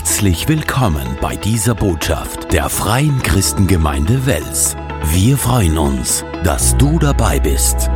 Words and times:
Herzlich 0.00 0.48
willkommen 0.48 1.18
bei 1.20 1.36
dieser 1.36 1.74
Botschaft 1.74 2.54
der 2.54 2.70
Freien 2.70 3.20
Christengemeinde 3.20 4.24
Wels. 4.24 4.74
Wir 5.12 5.36
freuen 5.36 5.76
uns, 5.76 6.24
dass 6.42 6.74
du 6.78 6.98
dabei 6.98 7.38
bist. 7.38 7.90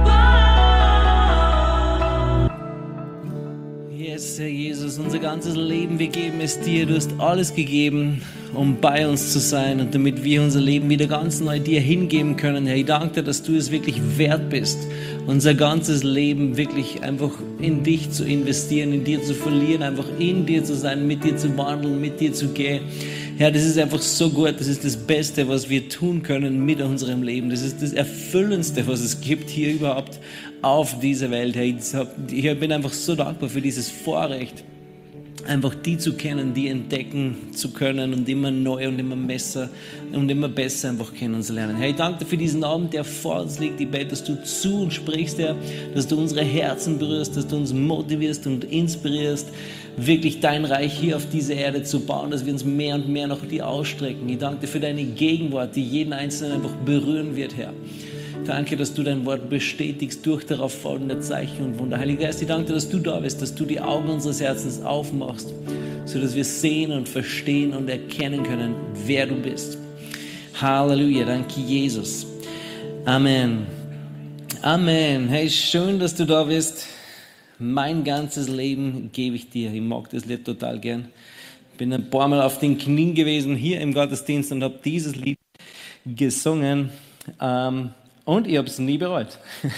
Ganzes 5.35 5.57
Leben, 5.57 5.99
wir 5.99 6.07
geben 6.07 6.41
es 6.41 6.61
dir. 6.61 6.87
Du 6.87 6.95
hast 6.95 7.11
alles 7.19 7.57
gegeben, 7.57 8.23
um 8.55 8.81
bei 8.81 9.09
uns 9.09 9.33
zu 9.33 9.41
sein 9.41 9.81
und 9.81 9.93
damit 9.93 10.23
wir 10.23 10.41
unser 10.41 10.61
Leben 10.61 10.89
wieder 10.89 11.09
ganz 11.09 11.41
neu 11.41 11.59
dir 11.59 11.81
hingeben 11.81 12.37
können. 12.37 12.67
Herr, 12.67 12.77
ich 12.77 12.85
danke 12.85 13.15
dir, 13.15 13.23
dass 13.25 13.43
du 13.43 13.57
es 13.57 13.73
wirklich 13.73 14.01
wert 14.17 14.49
bist, 14.49 14.79
unser 15.27 15.55
ganzes 15.55 16.05
Leben 16.05 16.57
wirklich 16.57 17.03
einfach 17.03 17.33
in 17.61 17.83
dich 17.83 18.13
zu 18.13 18.25
investieren, 18.25 18.93
in 18.93 19.03
dir 19.03 19.25
zu 19.25 19.35
verlieren, 19.35 19.83
einfach 19.83 20.07
in 20.21 20.47
dir 20.47 20.63
zu 20.63 20.77
sein, 20.77 21.05
mit 21.09 21.25
dir 21.25 21.37
zu 21.37 21.59
wandeln, 21.59 22.01
mit 22.01 22.21
dir 22.21 22.33
zu 22.33 22.51
gehen. 22.51 22.83
Herr, 23.37 23.51
das 23.51 23.65
ist 23.65 23.77
einfach 23.77 24.03
so 24.03 24.31
gut. 24.31 24.55
Das 24.61 24.69
ist 24.69 24.85
das 24.85 24.97
Beste, 24.97 25.49
was 25.49 25.69
wir 25.69 25.89
tun 25.89 26.23
können 26.23 26.65
mit 26.65 26.81
unserem 26.81 27.25
Leben. 27.25 27.51
Das 27.51 27.63
ist 27.63 27.83
das 27.83 27.93
Erfüllendste, 27.93 28.87
was 28.87 29.01
es 29.01 29.21
gibt 29.21 29.51
hier 29.51 29.73
überhaupt 29.73 30.21
auf 30.63 31.01
dieser 31.01 31.33
Welt. 31.33 31.57
Herr, 31.57 31.65
ich 31.65 32.61
bin 32.61 32.71
einfach 32.71 32.93
so 32.93 33.17
dankbar 33.17 33.49
für 33.49 33.61
dieses 33.61 33.91
Vorrecht 33.91 34.63
einfach 35.47 35.75
die 35.75 35.99
zu 35.99 36.15
kennen, 36.15 36.55
die 36.55 36.69
entdecken 36.69 37.37
zu 37.53 37.73
können 37.73 38.15
und 38.15 38.29
immer 38.29 38.51
neu 38.51 38.89
und 38.89 38.99
immer 38.99 39.17
besser 39.17 39.69
und 40.13 40.31
immer 40.31 40.49
besser 40.49 40.91
einfach 40.91 41.13
kennenzulernen. 41.13 41.77
Herr, 41.77 41.91
ich 41.91 41.97
danke 41.97 42.21
dir 42.21 42.27
für 42.27 42.37
diesen 42.37 42.65
Abend, 42.65 42.93
der 42.95 43.05
vor 43.05 43.43
uns 43.43 43.59
liegt. 43.59 43.81
Ich 43.81 43.91
bete, 43.91 44.07
dass 44.07 44.25
du 44.25 44.43
zu 44.43 44.83
uns 44.83 44.95
sprichst, 44.95 45.39
Herr, 45.39 45.57
dass 45.95 46.07
du 46.07 46.17
unsere 46.17 46.43
Herzen 46.43 46.99
berührst, 46.99 47.37
dass 47.37 47.47
du 47.47 47.57
uns 47.57 47.73
motivierst 47.73 48.47
und 48.47 48.65
inspirierst, 48.65 49.49
wirklich 49.97 50.41
dein 50.41 50.65
Reich 50.65 50.93
hier 50.93 51.17
auf 51.17 51.29
dieser 51.29 51.55
Erde 51.55 51.83
zu 51.83 52.01
bauen, 52.01 52.31
dass 52.31 52.45
wir 52.45 52.53
uns 52.53 52.65
mehr 52.65 52.95
und 52.97 53.09
mehr 53.09 53.27
nach 53.27 53.45
dir 53.45 53.69
ausstrecken. 53.69 54.29
Ich 54.29 54.39
danke 54.39 54.63
dir 54.63 54.69
für 54.69 54.81
deine 54.81 55.05
Gegenwart, 55.05 55.77
die 55.77 55.85
jeden 55.85 56.13
Einzelnen 56.13 56.55
einfach 56.55 56.75
berühren 56.85 57.37
wird, 57.37 57.57
Herr. 57.57 57.73
Danke, 58.45 58.77
dass 58.77 58.93
du 58.93 59.03
dein 59.03 59.25
Wort 59.25 59.49
bestätigst 59.49 60.27
durch 60.27 60.45
darauf 60.45 60.75
folgende 60.75 61.21
Zeichen 61.21 61.65
und 61.65 61.79
Wunder. 61.79 61.99
Heiliger 61.99 62.25
Geist, 62.25 62.43
ich 62.43 62.49
danke 62.49 62.67
dir, 62.67 62.75
dass 62.75 62.89
du 62.89 62.99
da 62.99 63.21
bist, 63.21 63.41
dass 63.41 63.55
du 63.55 63.65
die 63.65 63.81
Augen 63.81 64.11
unseres 64.11 64.41
Herzens 64.41 64.83
aufmachst, 64.83 65.53
sodass 66.05 66.35
wir 66.35 66.45
sehen 66.45 66.93
und 66.93 67.09
verstehen 67.09 67.73
und 67.73 67.89
erkennen 67.89 68.43
können, 68.43 68.75
wer 69.07 69.27
du 69.27 69.37
bist. 69.37 69.79
Halleluja, 70.61 71.25
danke 71.25 71.61
Jesus. 71.61 72.27
Amen. 73.07 73.67
Amen. 74.63 75.29
Hey, 75.29 75.49
schön, 75.51 75.99
dass 75.99 76.15
du 76.15 76.25
da 76.25 76.45
bist. 76.45 76.87
Mein 77.59 78.05
ganzes 78.05 78.49
Leben 78.49 79.11
gebe 79.13 79.37
ich 79.37 79.49
dir. 79.49 79.73
Ich 79.73 79.81
mag 79.81 80.11
das 80.11 80.25
Lied 80.25 80.45
total 80.45 80.81
gern. 80.81 81.09
Bin 81.79 81.93
ein 81.93 82.11
paar 82.11 82.29
Mal 82.29 82.43
auf 82.43 82.59
den 82.59 82.79
Knien 82.79 83.15
gewesen 83.15 83.57
hier 83.57 83.81
im 83.81 83.95
Gottesdienst 83.95 84.53
und 84.53 84.63
habe 84.63 84.79
dieses 84.85 85.17
Lied 85.17 85.39
gesungen. 86.07 86.91
Ähm, 87.41 87.91
und 88.25 88.47
ich 88.47 88.57
habe 88.57 88.69
es 88.69 88.79
nie 88.79 88.99
bereut. 88.99 89.39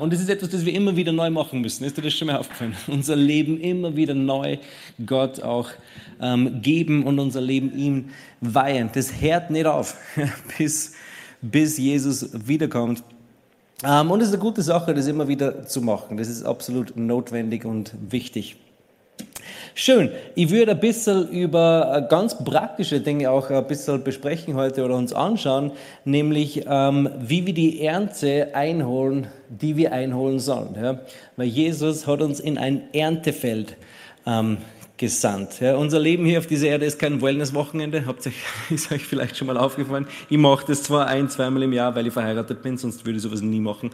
Und 0.00 0.12
es 0.12 0.20
ist 0.20 0.28
etwas, 0.28 0.48
das 0.48 0.64
wir 0.64 0.74
immer 0.74 0.96
wieder 0.96 1.12
neu 1.12 1.30
machen 1.30 1.60
müssen. 1.60 1.84
Ist 1.84 1.96
dir 1.96 2.02
das 2.02 2.12
schon 2.12 2.26
mal 2.26 2.36
aufgefallen? 2.36 2.74
Unser 2.88 3.14
Leben 3.14 3.60
immer 3.60 3.94
wieder 3.94 4.12
neu 4.12 4.58
Gott 5.06 5.40
auch 5.40 5.68
ähm, 6.20 6.60
geben 6.62 7.04
und 7.04 7.20
unser 7.20 7.40
Leben 7.40 7.76
ihm 7.78 8.08
weihen. 8.40 8.90
Das 8.92 9.20
hört 9.20 9.50
nicht 9.50 9.66
auf, 9.66 9.96
bis, 10.58 10.94
bis 11.40 11.78
Jesus 11.78 12.30
wiederkommt. 12.32 13.04
Ähm, 13.84 14.10
und 14.10 14.20
es 14.20 14.28
ist 14.28 14.34
eine 14.34 14.42
gute 14.42 14.62
Sache, 14.62 14.94
das 14.94 15.06
immer 15.06 15.28
wieder 15.28 15.64
zu 15.66 15.80
machen. 15.80 16.16
Das 16.16 16.28
ist 16.28 16.42
absolut 16.42 16.96
notwendig 16.96 17.64
und 17.64 17.92
wichtig. 18.10 18.56
Schön. 19.80 20.10
Ich 20.34 20.50
würde 20.50 20.72
ein 20.72 20.80
bisschen 20.80 21.28
über 21.28 21.92
äh, 21.94 22.10
ganz 22.10 22.36
praktische 22.36 23.00
Dinge 23.00 23.30
auch 23.30 23.48
ein 23.48 23.66
bisschen 23.68 24.02
besprechen 24.02 24.56
heute 24.56 24.84
oder 24.84 24.96
uns 24.96 25.12
anschauen, 25.12 25.70
nämlich 26.04 26.64
ähm, 26.66 27.08
wie 27.20 27.46
wir 27.46 27.54
die 27.54 27.80
Ernte 27.80 28.48
einholen, 28.54 29.28
die 29.48 29.76
wir 29.76 29.92
einholen 29.92 30.40
sollen. 30.40 30.74
Ja? 30.74 30.98
Weil 31.36 31.46
Jesus 31.46 32.08
hat 32.08 32.22
uns 32.22 32.40
in 32.40 32.58
ein 32.58 32.92
Erntefeld 32.92 33.76
ähm, 34.26 34.58
gesandt. 34.96 35.60
Ja, 35.60 35.76
unser 35.76 36.00
Leben 36.00 36.26
hier 36.26 36.40
auf 36.40 36.48
dieser 36.48 36.66
Erde 36.66 36.84
ist 36.84 36.98
kein 36.98 37.22
Wellness-Wochenende, 37.22 38.04
ist 38.70 38.90
euch 38.92 39.04
vielleicht 39.04 39.36
schon 39.36 39.46
mal 39.46 39.56
aufgefallen. 39.56 40.08
Ich 40.28 40.38
mache 40.38 40.66
das 40.66 40.82
zwar 40.82 41.06
ein, 41.06 41.30
zweimal 41.30 41.62
im 41.62 41.72
Jahr, 41.72 41.94
weil 41.94 42.06
ich 42.08 42.12
verheiratet 42.12 42.62
bin, 42.62 42.76
sonst 42.76 43.06
würde 43.06 43.18
ich 43.18 43.22
sowas 43.22 43.40
nie 43.40 43.60
machen. 43.60 43.90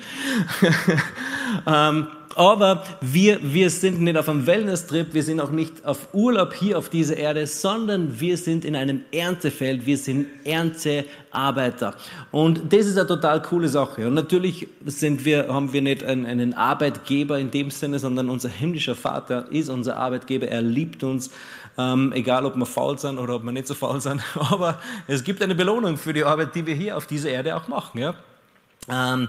ähm, 1.66 2.06
aber 2.36 2.84
wir, 3.00 3.38
wir 3.42 3.70
sind 3.70 4.00
nicht 4.00 4.16
auf 4.16 4.28
einem 4.28 4.46
Wellness-Trip, 4.46 5.12
wir 5.12 5.22
sind 5.22 5.40
auch 5.40 5.50
nicht 5.50 5.84
auf 5.84 6.08
Urlaub 6.12 6.52
hier 6.54 6.78
auf 6.78 6.88
dieser 6.88 7.16
Erde, 7.16 7.46
sondern 7.46 8.20
wir 8.20 8.36
sind 8.36 8.64
in 8.64 8.76
einem 8.76 9.02
Erntefeld, 9.12 9.86
wir 9.86 9.96
sind 9.96 10.26
Erntearbeiter. 10.44 11.94
Und 12.30 12.72
das 12.72 12.86
ist 12.86 12.98
eine 12.98 13.06
total 13.06 13.42
coole 13.42 13.68
Sache. 13.68 14.06
Und 14.06 14.14
natürlich 14.14 14.68
sind 14.84 15.24
wir, 15.24 15.48
haben 15.48 15.72
wir 15.72 15.82
nicht 15.82 16.02
einen, 16.02 16.26
einen 16.26 16.54
Arbeitgeber 16.54 17.38
in 17.38 17.50
dem 17.50 17.70
Sinne, 17.70 17.98
sondern 17.98 18.30
unser 18.30 18.48
himmlischer 18.48 18.94
Vater 18.94 19.46
ist 19.50 19.68
unser 19.68 19.96
Arbeitgeber, 19.96 20.48
er 20.48 20.62
liebt 20.62 21.02
uns. 21.04 21.30
Ähm, 21.76 22.12
egal 22.12 22.46
ob 22.46 22.54
wir 22.54 22.66
faul 22.66 22.96
sind 22.98 23.18
oder 23.18 23.34
ob 23.34 23.42
wir 23.42 23.50
nicht 23.50 23.66
so 23.66 23.74
faul 23.74 24.00
sind, 24.00 24.22
aber 24.38 24.78
es 25.08 25.24
gibt 25.24 25.42
eine 25.42 25.56
Belohnung 25.56 25.96
für 25.96 26.12
die 26.12 26.22
Arbeit, 26.22 26.54
die 26.54 26.64
wir 26.64 26.74
hier 26.74 26.96
auf 26.96 27.06
dieser 27.06 27.30
Erde 27.30 27.56
auch 27.56 27.66
machen. 27.66 27.98
Ja? 27.98 28.14
Ähm, 28.88 29.28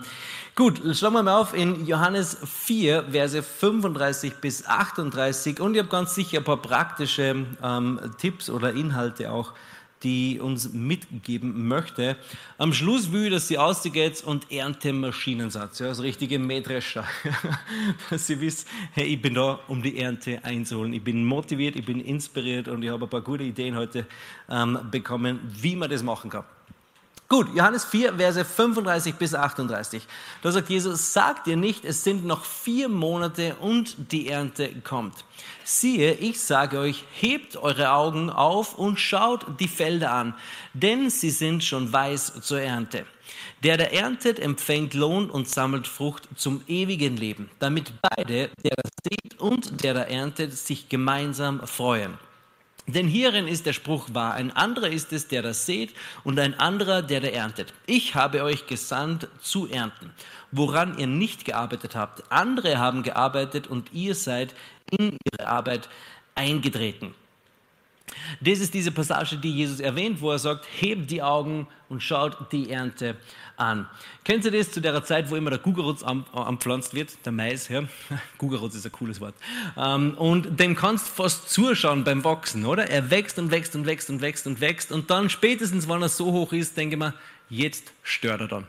gut, 0.55 0.81
schauen 0.93 1.13
wir 1.13 1.23
mal 1.23 1.41
auf 1.41 1.53
in 1.53 1.85
Johannes 1.85 2.37
4, 2.45 3.07
Verse 3.11 3.43
35 3.43 4.35
bis 4.35 4.65
38 4.65 5.59
und 5.59 5.73
ich 5.73 5.79
habe 5.79 5.89
ganz 5.89 6.15
sicher 6.15 6.37
ein 6.37 6.43
paar 6.45 6.61
praktische 6.61 7.45
ähm, 7.61 7.99
Tipps 8.17 8.49
oder 8.49 8.71
Inhalte 8.71 9.31
auch, 9.31 9.53
die 10.01 10.39
uns 10.39 10.71
mitgeben 10.71 11.67
möchte. 11.67 12.15
Am 12.57 12.71
Schluss 12.71 13.11
will 13.11 13.25
ich, 13.25 13.31
dass 13.31 13.49
sie 13.49 13.57
ausgeht 13.57 14.23
und 14.23 14.49
Erntemaschinensatz, 14.49 15.79
ja, 15.79 15.87
das 15.87 16.01
richtige 16.01 16.39
Mähdrescher, 16.39 17.03
dass 18.09 18.27
sie 18.27 18.39
wisst, 18.39 18.67
hey, 18.93 19.07
ich 19.07 19.21
bin 19.21 19.33
da, 19.33 19.59
um 19.67 19.81
die 19.81 19.97
Ernte 19.97 20.39
einzuholen. 20.43 20.93
Ich 20.93 21.03
bin 21.03 21.25
motiviert, 21.25 21.75
ich 21.75 21.85
bin 21.85 21.99
inspiriert 21.99 22.69
und 22.69 22.81
ich 22.81 22.89
habe 22.89 23.05
ein 23.05 23.09
paar 23.09 23.21
gute 23.21 23.43
Ideen 23.43 23.75
heute 23.75 24.05
ähm, 24.49 24.79
bekommen, 24.89 25.39
wie 25.43 25.75
man 25.75 25.89
das 25.89 26.01
machen 26.01 26.29
kann. 26.29 26.45
Gut, 27.27 27.47
Johannes 27.55 27.85
4, 27.85 28.13
Verse 28.17 28.45
35 28.45 29.15
bis 29.15 29.33
38. 29.33 30.03
Da 30.43 30.51
sagt 30.51 30.69
Jesus, 30.69 31.11
sagt 31.11 31.47
ihr 31.47 31.57
nicht, 31.57 31.83
es 31.83 32.03
sind 32.03 32.23
noch 32.23 32.45
vier 32.45 32.87
Monate 32.87 33.55
und 33.55 34.11
die 34.11 34.29
Ernte 34.29 34.69
kommt. 34.83 35.25
Siehe, 35.63 36.13
ich 36.13 36.39
sage 36.39 36.77
euch, 36.77 37.03
hebt 37.13 37.57
eure 37.57 37.91
Augen 37.93 38.29
auf 38.29 38.77
und 38.77 38.99
schaut 38.99 39.59
die 39.59 39.67
Felder 39.67 40.11
an, 40.11 40.35
denn 40.73 41.09
sie 41.09 41.31
sind 41.31 41.63
schon 41.63 41.91
weiß 41.91 42.41
zur 42.41 42.61
Ernte. 42.61 43.07
Der, 43.63 43.77
der 43.77 43.91
erntet, 43.91 44.39
empfängt 44.39 44.93
Lohn 44.93 45.31
und 45.31 45.49
sammelt 45.49 45.87
Frucht 45.87 46.29
zum 46.35 46.61
ewigen 46.67 47.17
Leben, 47.17 47.49
damit 47.57 47.91
beide, 48.03 48.51
der 48.63 48.75
das 48.75 48.91
sieht 49.03 49.39
und 49.39 49.83
der 49.83 49.95
da 49.95 50.01
erntet, 50.03 50.53
sich 50.53 50.89
gemeinsam 50.89 51.65
freuen. 51.65 52.19
Denn 52.87 53.07
hierin 53.07 53.47
ist 53.47 53.65
der 53.65 53.73
Spruch 53.73 54.13
wahr. 54.13 54.35
Ein 54.35 54.51
anderer 54.51 54.89
ist 54.89 55.11
es, 55.11 55.27
der 55.27 55.41
das 55.41 55.65
sät, 55.65 55.93
und 56.23 56.39
ein 56.39 56.59
anderer, 56.59 57.01
der 57.01 57.19
da 57.19 57.27
erntet. 57.27 57.73
Ich 57.87 58.13
habe 58.13 58.43
euch 58.43 58.67
gesandt 58.67 59.27
zu 59.41 59.67
ernten, 59.67 60.11
woran 60.51 60.97
ihr 60.99 61.07
nicht 61.07 61.45
gearbeitet 61.45 61.95
habt. 61.95 62.31
Andere 62.31 62.77
haben 62.77 63.01
gearbeitet 63.01 63.67
und 63.67 63.91
ihr 63.91 64.13
seid 64.13 64.53
in 64.91 65.17
ihre 65.33 65.47
Arbeit 65.47 65.89
eingetreten. 66.35 67.15
Das 68.39 68.59
ist 68.59 68.73
diese 68.73 68.91
Passage, 68.91 69.37
die 69.37 69.51
Jesus 69.51 69.79
erwähnt, 69.79 70.21
wo 70.21 70.31
er 70.31 70.39
sagt, 70.39 70.65
hebt 70.79 71.09
die 71.09 71.23
Augen 71.23 71.67
und 71.89 72.03
schaut 72.03 72.51
die 72.51 72.69
Ernte 72.69 73.15
an. 73.57 73.87
Kennt 74.23 74.45
ihr 74.45 74.51
das 74.51 74.71
zu 74.71 74.81
der 74.81 75.03
Zeit, 75.03 75.29
wo 75.29 75.35
immer 75.35 75.49
der 75.49 75.59
Gugerutz 75.59 76.03
anpflanzt 76.03 76.93
wird, 76.93 77.13
der 77.25 77.31
Mais, 77.31 77.67
ja? 77.67 77.83
Gugerutz 78.37 78.75
ist 78.75 78.85
ein 78.85 78.91
cooles 78.91 79.21
Wort. 79.21 79.35
Ähm, 79.77 80.15
und 80.17 80.59
dem 80.59 80.75
kannst 80.75 81.07
du 81.07 81.23
fast 81.23 81.49
zuschauen 81.49 82.03
beim 82.03 82.23
Wachsen, 82.23 82.65
oder? 82.65 82.89
Er 82.89 83.09
wächst 83.09 83.39
und 83.39 83.51
wächst 83.51 83.75
und 83.75 83.85
wächst 83.85 84.09
und 84.09 84.21
wächst 84.21 84.47
und 84.47 84.61
wächst 84.61 84.91
und 84.91 85.09
dann 85.09 85.29
spätestens, 85.29 85.87
wenn 85.87 86.01
er 86.01 86.09
so 86.09 86.31
hoch 86.31 86.53
ist, 86.53 86.77
denke 86.77 86.95
ich 86.95 86.99
mir, 86.99 87.13
jetzt 87.49 87.93
stört 88.03 88.41
er 88.41 88.47
dann. 88.47 88.65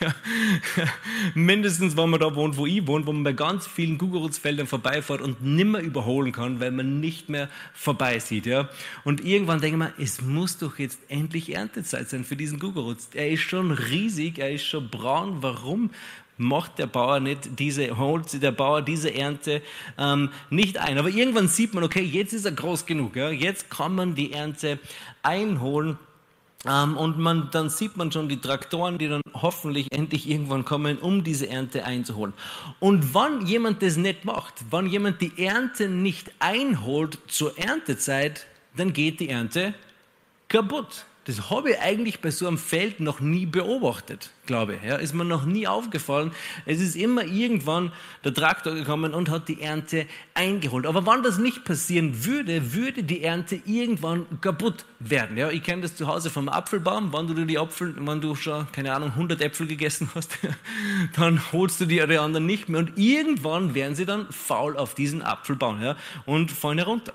Mindestens, 1.34 1.96
wenn 1.96 2.10
man 2.10 2.20
da 2.20 2.34
wohnt, 2.34 2.56
wo 2.56 2.66
ich 2.66 2.86
wohne, 2.86 3.06
wo 3.06 3.12
man 3.12 3.24
bei 3.24 3.32
ganz 3.32 3.66
vielen 3.66 3.98
Gugerutzfeldern 3.98 4.66
vorbeifährt 4.66 5.20
und 5.20 5.42
nimmer 5.44 5.80
überholen 5.80 6.32
kann, 6.32 6.60
weil 6.60 6.72
man 6.72 7.00
nicht 7.00 7.28
mehr 7.28 7.48
vorbeisieht. 7.74 8.46
Ja? 8.46 8.68
Und 9.04 9.24
irgendwann 9.24 9.60
denke 9.60 9.76
ich 9.76 9.82
mir, 9.82 10.04
es 10.04 10.22
muss 10.22 10.58
doch 10.58 10.78
jetzt 10.78 11.00
endlich 11.08 11.54
Erntezeit 11.54 12.08
sein 12.08 12.24
für 12.24 12.36
diesen 12.36 12.58
Gugerutz. 12.58 13.08
Er 13.14 13.30
ist 13.30 13.42
schon 13.42 13.70
riesig, 13.70 14.38
er 14.38 14.50
ist 14.50 14.64
schon 14.64 14.88
braun. 14.88 15.38
Warum 15.40 15.90
macht 16.38 16.78
der 16.78 16.86
Bauer 16.86 17.20
nicht 17.20 17.58
diese, 17.58 17.96
holt 17.96 18.42
der 18.42 18.52
Bauer 18.52 18.82
diese 18.82 19.14
Ernte 19.14 19.62
ähm, 19.98 20.30
nicht 20.50 20.78
ein? 20.78 20.98
Aber 20.98 21.08
irgendwann 21.08 21.48
sieht 21.48 21.74
man, 21.74 21.84
okay, 21.84 22.02
jetzt 22.02 22.32
ist 22.32 22.44
er 22.44 22.52
groß 22.52 22.86
genug. 22.86 23.16
Ja? 23.16 23.30
Jetzt 23.30 23.70
kann 23.70 23.94
man 23.94 24.14
die 24.14 24.32
Ernte 24.32 24.78
einholen. 25.22 25.98
Ähm, 26.68 26.96
und 26.96 27.18
man, 27.18 27.48
dann 27.52 27.70
sieht 27.70 27.96
man 27.96 28.10
schon 28.12 28.28
die 28.28 28.40
Traktoren, 28.40 28.98
die 28.98 29.08
dann 29.08 29.22
hoffentlich 29.34 29.92
endlich 29.92 30.28
irgendwann 30.28 30.64
kommen, 30.64 30.98
um 30.98 31.24
diese 31.24 31.48
Ernte 31.48 31.84
einzuholen. 31.84 32.34
Und 32.80 33.14
wann 33.14 33.46
jemand 33.46 33.82
das 33.82 33.96
nicht 33.96 34.24
macht, 34.24 34.54
wann 34.70 34.86
jemand 34.86 35.20
die 35.20 35.32
Ernte 35.44 35.88
nicht 35.88 36.32
einholt 36.38 37.18
zur 37.28 37.56
Erntezeit, 37.58 38.46
dann 38.76 38.92
geht 38.92 39.20
die 39.20 39.28
Ernte 39.28 39.74
kaputt. 40.48 41.04
Das 41.26 41.50
habe 41.50 41.72
ich 41.72 41.80
eigentlich 41.80 42.20
bei 42.20 42.30
so 42.30 42.46
einem 42.46 42.56
Feld 42.56 43.00
noch 43.00 43.18
nie 43.18 43.46
beobachtet, 43.46 44.30
glaube 44.46 44.76
ich. 44.76 44.88
Ja, 44.88 44.94
ist 44.94 45.12
mir 45.12 45.24
noch 45.24 45.44
nie 45.44 45.66
aufgefallen. 45.66 46.30
Es 46.66 46.80
ist 46.80 46.94
immer 46.94 47.24
irgendwann 47.24 47.90
der 48.24 48.32
Traktor 48.32 48.74
gekommen 48.74 49.12
und 49.12 49.28
hat 49.28 49.48
die 49.48 49.60
Ernte 49.60 50.06
eingeholt. 50.34 50.86
Aber 50.86 51.04
wann 51.04 51.24
das 51.24 51.38
nicht 51.38 51.64
passieren 51.64 52.24
würde, 52.24 52.74
würde 52.74 53.02
die 53.02 53.24
Ernte 53.24 53.60
irgendwann 53.66 54.26
kaputt 54.40 54.84
werden. 55.00 55.36
Ja, 55.36 55.50
ich 55.50 55.64
kenne 55.64 55.82
das 55.82 55.96
zu 55.96 56.06
Hause 56.06 56.30
vom 56.30 56.48
Apfelbaum. 56.48 57.12
Wenn 57.12 57.26
du 57.26 57.44
die 57.44 57.58
Apfel, 57.58 57.94
wenn 57.98 58.20
du 58.20 58.36
schon, 58.36 58.70
keine 58.70 58.94
Ahnung, 58.94 59.10
100 59.10 59.40
Äpfel 59.40 59.66
gegessen 59.66 60.08
hast, 60.14 60.38
dann 61.16 61.42
holst 61.50 61.80
du 61.80 61.86
die 61.86 62.00
anderen 62.00 62.46
nicht 62.46 62.68
mehr. 62.68 62.78
Und 62.78 62.96
irgendwann 62.96 63.74
werden 63.74 63.96
sie 63.96 64.06
dann 64.06 64.30
faul 64.30 64.76
auf 64.76 64.94
diesen 64.94 65.22
Apfelbaum 65.22 65.82
ja, 65.82 65.96
und 66.24 66.52
fallen 66.52 66.78
herunter. 66.78 67.12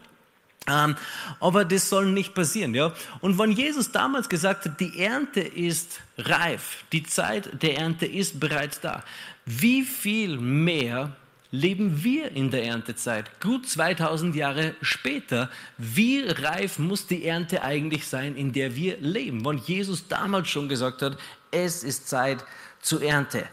Ähm, 0.68 0.96
aber 1.40 1.66
das 1.66 1.90
soll 1.90 2.12
nicht 2.12 2.36
passieren, 2.36 2.76
ja. 2.76 2.94
Und 3.20 3.40
wenn 3.40 3.52
Jesus 3.52 3.92
damals 3.92 4.30
gesagt 4.30 4.66
hat, 4.66 4.80
die 4.80 5.00
Ernte 5.00 5.42
ist 5.42 6.00
reif, 6.18 6.84
die 6.92 7.04
Zeit 7.04 7.62
der 7.64 7.78
Ernte 7.80 8.06
ist 8.06 8.40
bereits 8.40 8.80
da, 8.80 9.04
wie 9.46 9.82
viel 9.82 10.38
mehr 10.38 11.16
leben 11.50 12.04
wir 12.04 12.32
in 12.32 12.52
der 12.52 12.64
Erntezeit? 12.64 13.42
Gut 13.42 13.68
2000 13.68 14.36
Jahre 14.36 14.76
später, 14.82 15.50
wie 15.78 16.22
reif 16.22 16.78
muss 16.78 17.08
die 17.08 17.26
Ernte 17.26 17.64
eigentlich 17.64 18.08
sein, 18.08 18.36
in 18.36 18.54
der 18.54 18.76
wir 18.76 18.98
leben? 19.00 19.44
Wenn 19.44 19.58
Jesus 19.58 20.08
damals 20.08 20.50
schon 20.50 20.70
gesagt 20.70 21.02
hat, 21.02 21.18
es 21.50 21.84
ist 21.84 22.08
Zeit 22.08 22.46
zur 22.82 23.02
Ernte. 23.02 23.48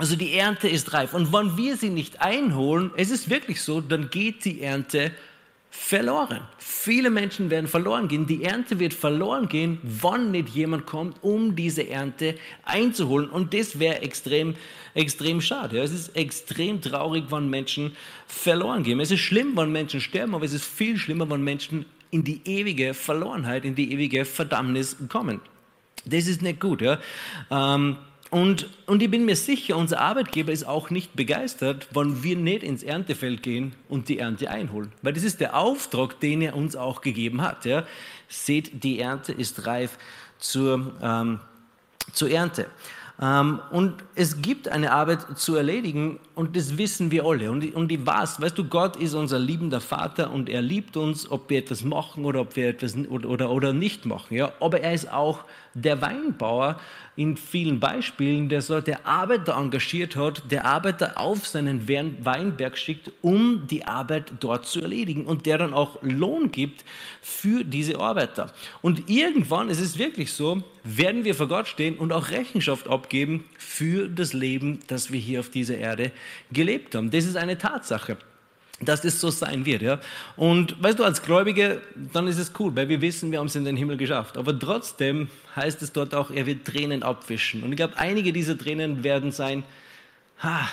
Also 0.00 0.16
die 0.16 0.32
Ernte 0.32 0.66
ist 0.66 0.94
reif. 0.94 1.12
Und 1.12 1.30
wenn 1.30 1.58
wir 1.58 1.76
sie 1.76 1.90
nicht 1.90 2.22
einholen, 2.22 2.90
es 2.96 3.10
ist 3.10 3.28
wirklich 3.28 3.60
so, 3.60 3.82
dann 3.82 4.08
geht 4.08 4.46
die 4.46 4.62
Ernte 4.62 5.12
verloren. 5.70 6.40
Viele 6.56 7.10
Menschen 7.10 7.50
werden 7.50 7.68
verloren 7.68 8.08
gehen. 8.08 8.26
Die 8.26 8.42
Ernte 8.42 8.78
wird 8.78 8.94
verloren 8.94 9.46
gehen, 9.46 9.78
wann 9.82 10.30
nicht 10.30 10.48
jemand 10.48 10.86
kommt, 10.86 11.22
um 11.22 11.54
diese 11.54 11.86
Ernte 11.86 12.36
einzuholen. 12.64 13.28
Und 13.28 13.52
das 13.52 13.78
wäre 13.78 14.00
extrem, 14.00 14.54
extrem 14.94 15.42
schade. 15.42 15.78
es 15.78 15.92
ist 15.92 16.16
extrem 16.16 16.80
traurig, 16.80 17.24
wenn 17.28 17.50
Menschen 17.50 17.94
verloren 18.26 18.84
gehen. 18.84 19.00
Es 19.00 19.10
ist 19.10 19.20
schlimm, 19.20 19.54
wenn 19.54 19.70
Menschen 19.70 20.00
sterben, 20.00 20.34
aber 20.34 20.46
es 20.46 20.54
ist 20.54 20.64
viel 20.64 20.96
schlimmer, 20.96 21.28
wenn 21.28 21.44
Menschen 21.44 21.84
in 22.10 22.24
die 22.24 22.40
ewige 22.46 22.94
Verlorenheit, 22.94 23.66
in 23.66 23.74
die 23.74 23.92
ewige 23.92 24.24
Verdammnis 24.24 24.96
kommen. 25.10 25.42
Das 26.06 26.26
ist 26.26 26.40
nicht 26.40 26.58
gut. 26.58 26.80
Ja? 26.80 26.98
Ähm, 27.50 27.98
und, 28.30 28.68
und 28.86 29.02
ich 29.02 29.10
bin 29.10 29.24
mir 29.24 29.34
sicher, 29.34 29.76
unser 29.76 30.00
Arbeitgeber 30.00 30.52
ist 30.52 30.64
auch 30.64 30.90
nicht 30.90 31.16
begeistert, 31.16 31.88
wenn 31.92 32.22
wir 32.22 32.36
nicht 32.36 32.62
ins 32.62 32.84
Erntefeld 32.84 33.42
gehen 33.42 33.74
und 33.88 34.08
die 34.08 34.18
Ernte 34.18 34.50
einholen. 34.50 34.92
Weil 35.02 35.14
das 35.14 35.24
ist 35.24 35.40
der 35.40 35.56
Auftrag, 35.56 36.20
den 36.20 36.40
er 36.40 36.54
uns 36.54 36.76
auch 36.76 37.00
gegeben 37.00 37.42
hat. 37.42 37.64
Ja. 37.64 37.84
Seht, 38.28 38.84
die 38.84 39.00
Ernte 39.00 39.32
ist 39.32 39.66
reif 39.66 39.98
zur, 40.38 40.94
ähm, 41.02 41.40
zur 42.12 42.30
Ernte. 42.30 42.66
Ähm, 43.20 43.60
und 43.70 43.96
es 44.14 44.40
gibt 44.40 44.68
eine 44.68 44.92
Arbeit 44.92 45.36
zu 45.36 45.56
erledigen 45.56 46.20
und 46.34 46.56
das 46.56 46.78
wissen 46.78 47.10
wir 47.10 47.26
alle. 47.26 47.50
Und, 47.50 47.74
und 47.74 47.92
ich 47.92 48.06
weiß, 48.06 48.40
weißt 48.40 48.56
du, 48.56 48.64
Gott 48.64 48.96
ist 48.96 49.14
unser 49.14 49.38
liebender 49.38 49.80
Vater 49.80 50.30
und 50.30 50.48
er 50.48 50.62
liebt 50.62 50.96
uns, 50.96 51.30
ob 51.30 51.50
wir 51.50 51.58
etwas 51.58 51.84
machen 51.84 52.24
oder 52.24 52.40
ob 52.40 52.56
wir 52.56 52.68
etwas 52.68 52.96
oder, 52.96 53.28
oder, 53.28 53.50
oder 53.50 53.72
nicht 53.72 54.06
machen. 54.06 54.36
Ja? 54.36 54.52
Aber 54.60 54.80
er 54.80 54.94
ist 54.94 55.12
auch 55.12 55.44
der 55.74 56.00
Weinbauer, 56.00 56.80
in 57.16 57.36
vielen 57.36 57.80
Beispielen, 57.80 58.48
der, 58.48 58.62
so, 58.62 58.80
der 58.80 59.06
Arbeiter 59.06 59.56
engagiert 59.56 60.16
hat, 60.16 60.50
der 60.50 60.64
Arbeiter 60.64 61.18
auf 61.18 61.46
seinen 61.46 61.86
Weinberg 61.86 62.78
schickt, 62.78 63.10
um 63.20 63.66
die 63.66 63.84
Arbeit 63.84 64.32
dort 64.40 64.66
zu 64.66 64.80
erledigen 64.80 65.26
und 65.26 65.44
der 65.44 65.58
dann 65.58 65.74
auch 65.74 65.98
Lohn 66.02 66.50
gibt 66.50 66.84
für 67.20 67.64
diese 67.64 68.00
Arbeiter. 68.00 68.52
Und 68.80 69.10
irgendwann, 69.10 69.68
es 69.68 69.80
ist 69.80 69.98
wirklich 69.98 70.32
so, 70.32 70.62
werden 70.82 71.24
wir 71.24 71.34
vor 71.34 71.48
Gott 71.48 71.68
stehen 71.68 71.98
und 71.98 72.12
auch 72.12 72.30
Rechenschaft 72.30 72.88
abgeben 72.88 73.44
für 73.58 74.08
das 74.08 74.32
Leben, 74.32 74.80
das 74.86 75.12
wir 75.12 75.20
hier 75.20 75.40
auf 75.40 75.50
dieser 75.50 75.76
Erde 75.76 76.12
gelebt 76.50 76.94
haben. 76.94 77.10
Das 77.10 77.26
ist 77.26 77.36
eine 77.36 77.58
Tatsache 77.58 78.16
dass 78.80 79.02
das 79.02 79.20
so 79.20 79.30
sein 79.30 79.66
wird. 79.66 79.82
Ja? 79.82 80.00
Und 80.36 80.82
weißt 80.82 80.98
du, 80.98 81.04
als 81.04 81.22
Gläubige, 81.22 81.80
dann 82.12 82.26
ist 82.26 82.38
es 82.38 82.52
cool, 82.58 82.74
weil 82.74 82.88
wir 82.88 83.00
wissen, 83.00 83.30
wir 83.30 83.38
haben 83.38 83.46
es 83.46 83.56
in 83.56 83.64
den 83.64 83.76
Himmel 83.76 83.96
geschafft. 83.96 84.36
Aber 84.36 84.58
trotzdem 84.58 85.28
heißt 85.54 85.82
es 85.82 85.92
dort 85.92 86.14
auch, 86.14 86.30
er 86.30 86.46
wird 86.46 86.64
Tränen 86.64 87.02
abwischen. 87.02 87.62
Und 87.62 87.72
ich 87.72 87.76
glaube, 87.76 87.98
einige 87.98 88.32
dieser 88.32 88.56
Tränen 88.56 89.04
werden 89.04 89.32
sein, 89.32 89.64
ha, 90.42 90.68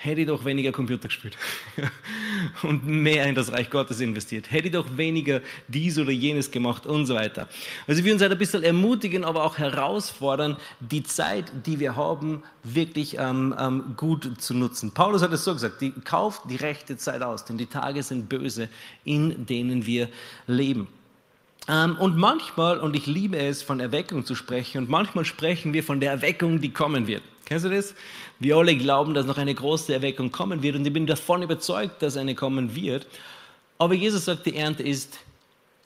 hätte 0.00 0.20
ich 0.20 0.28
doch 0.28 0.44
weniger 0.44 0.70
Computer 0.70 1.08
gespielt 1.08 1.36
und 2.62 2.86
mehr 2.86 3.26
in 3.26 3.34
das 3.34 3.52
Reich 3.52 3.68
Gottes 3.68 4.00
investiert, 4.00 4.50
hätte 4.50 4.68
ich 4.68 4.72
doch 4.72 4.96
weniger 4.96 5.40
dies 5.66 5.98
oder 5.98 6.12
jenes 6.12 6.52
gemacht 6.52 6.86
und 6.86 7.06
so 7.06 7.16
weiter. 7.16 7.48
Also 7.88 8.04
wir 8.04 8.12
uns 8.12 8.22
halt 8.22 8.30
ein 8.30 8.38
bisschen 8.38 8.62
ermutigen, 8.62 9.24
aber 9.24 9.42
auch 9.42 9.58
herausfordern, 9.58 10.56
die 10.78 11.02
Zeit, 11.02 11.46
die 11.66 11.80
wir 11.80 11.96
haben, 11.96 12.44
wirklich 12.62 13.18
ähm, 13.18 13.52
ähm, 13.58 13.94
gut 13.96 14.40
zu 14.40 14.54
nutzen. 14.54 14.92
Paulus 14.92 15.20
hat 15.20 15.32
es 15.32 15.42
so 15.42 15.52
gesagt, 15.52 15.80
die, 15.80 15.90
kauft 15.90 16.42
die 16.48 16.56
rechte 16.56 16.96
Zeit 16.96 17.22
aus, 17.22 17.44
denn 17.44 17.58
die 17.58 17.66
Tage 17.66 18.04
sind 18.04 18.28
böse, 18.28 18.68
in 19.04 19.46
denen 19.46 19.84
wir 19.84 20.08
leben. 20.46 20.86
Ähm, 21.66 21.96
und 21.98 22.16
manchmal, 22.16 22.78
und 22.78 22.94
ich 22.94 23.06
liebe 23.06 23.36
es, 23.36 23.62
von 23.62 23.80
Erweckung 23.80 24.24
zu 24.24 24.36
sprechen, 24.36 24.78
und 24.78 24.88
manchmal 24.88 25.24
sprechen 25.24 25.72
wir 25.72 25.82
von 25.82 25.98
der 25.98 26.12
Erweckung, 26.12 26.60
die 26.60 26.70
kommen 26.70 27.08
wird. 27.08 27.22
Kennst 27.48 27.64
du 27.64 27.70
das? 27.70 27.94
Wir 28.38 28.56
alle 28.56 28.76
glauben, 28.76 29.14
dass 29.14 29.24
noch 29.24 29.38
eine 29.38 29.54
große 29.54 29.94
Erweckung 29.94 30.30
kommen 30.30 30.62
wird 30.62 30.76
und 30.76 30.86
ich 30.86 30.92
bin 30.92 31.06
davon 31.06 31.40
überzeugt, 31.40 32.02
dass 32.02 32.18
eine 32.18 32.34
kommen 32.34 32.76
wird. 32.76 33.06
Aber 33.78 33.94
Jesus 33.94 34.26
sagt, 34.26 34.44
die 34.44 34.54
Ernte 34.54 34.82
ist 34.82 35.18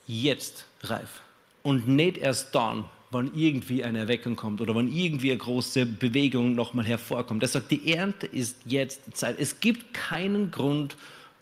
jetzt 0.09 0.65
reif 0.83 1.23
und 1.63 1.87
nicht 1.87 2.19
erst 2.19 2.53
dann, 2.53 2.87
wann 3.13 3.31
irgendwie 3.37 3.85
eine 3.85 4.01
Erweckung 4.01 4.35
kommt 4.35 4.61
oder 4.61 4.75
wann 4.75 4.93
irgendwie 4.93 5.31
eine 5.31 5.39
große 5.39 5.87
Bewegung 5.87 6.57
nochmal 6.57 6.85
hervorkommt. 6.85 7.45
Er 7.45 7.49
sagt, 7.49 7.71
die 7.71 7.93
Ernte 7.93 8.27
ist 8.27 8.57
jetzt 8.65 9.17
Zeit. 9.17 9.37
Es 9.39 9.61
gibt 9.61 9.95
keinen 9.95 10.51
Grund, 10.51 10.97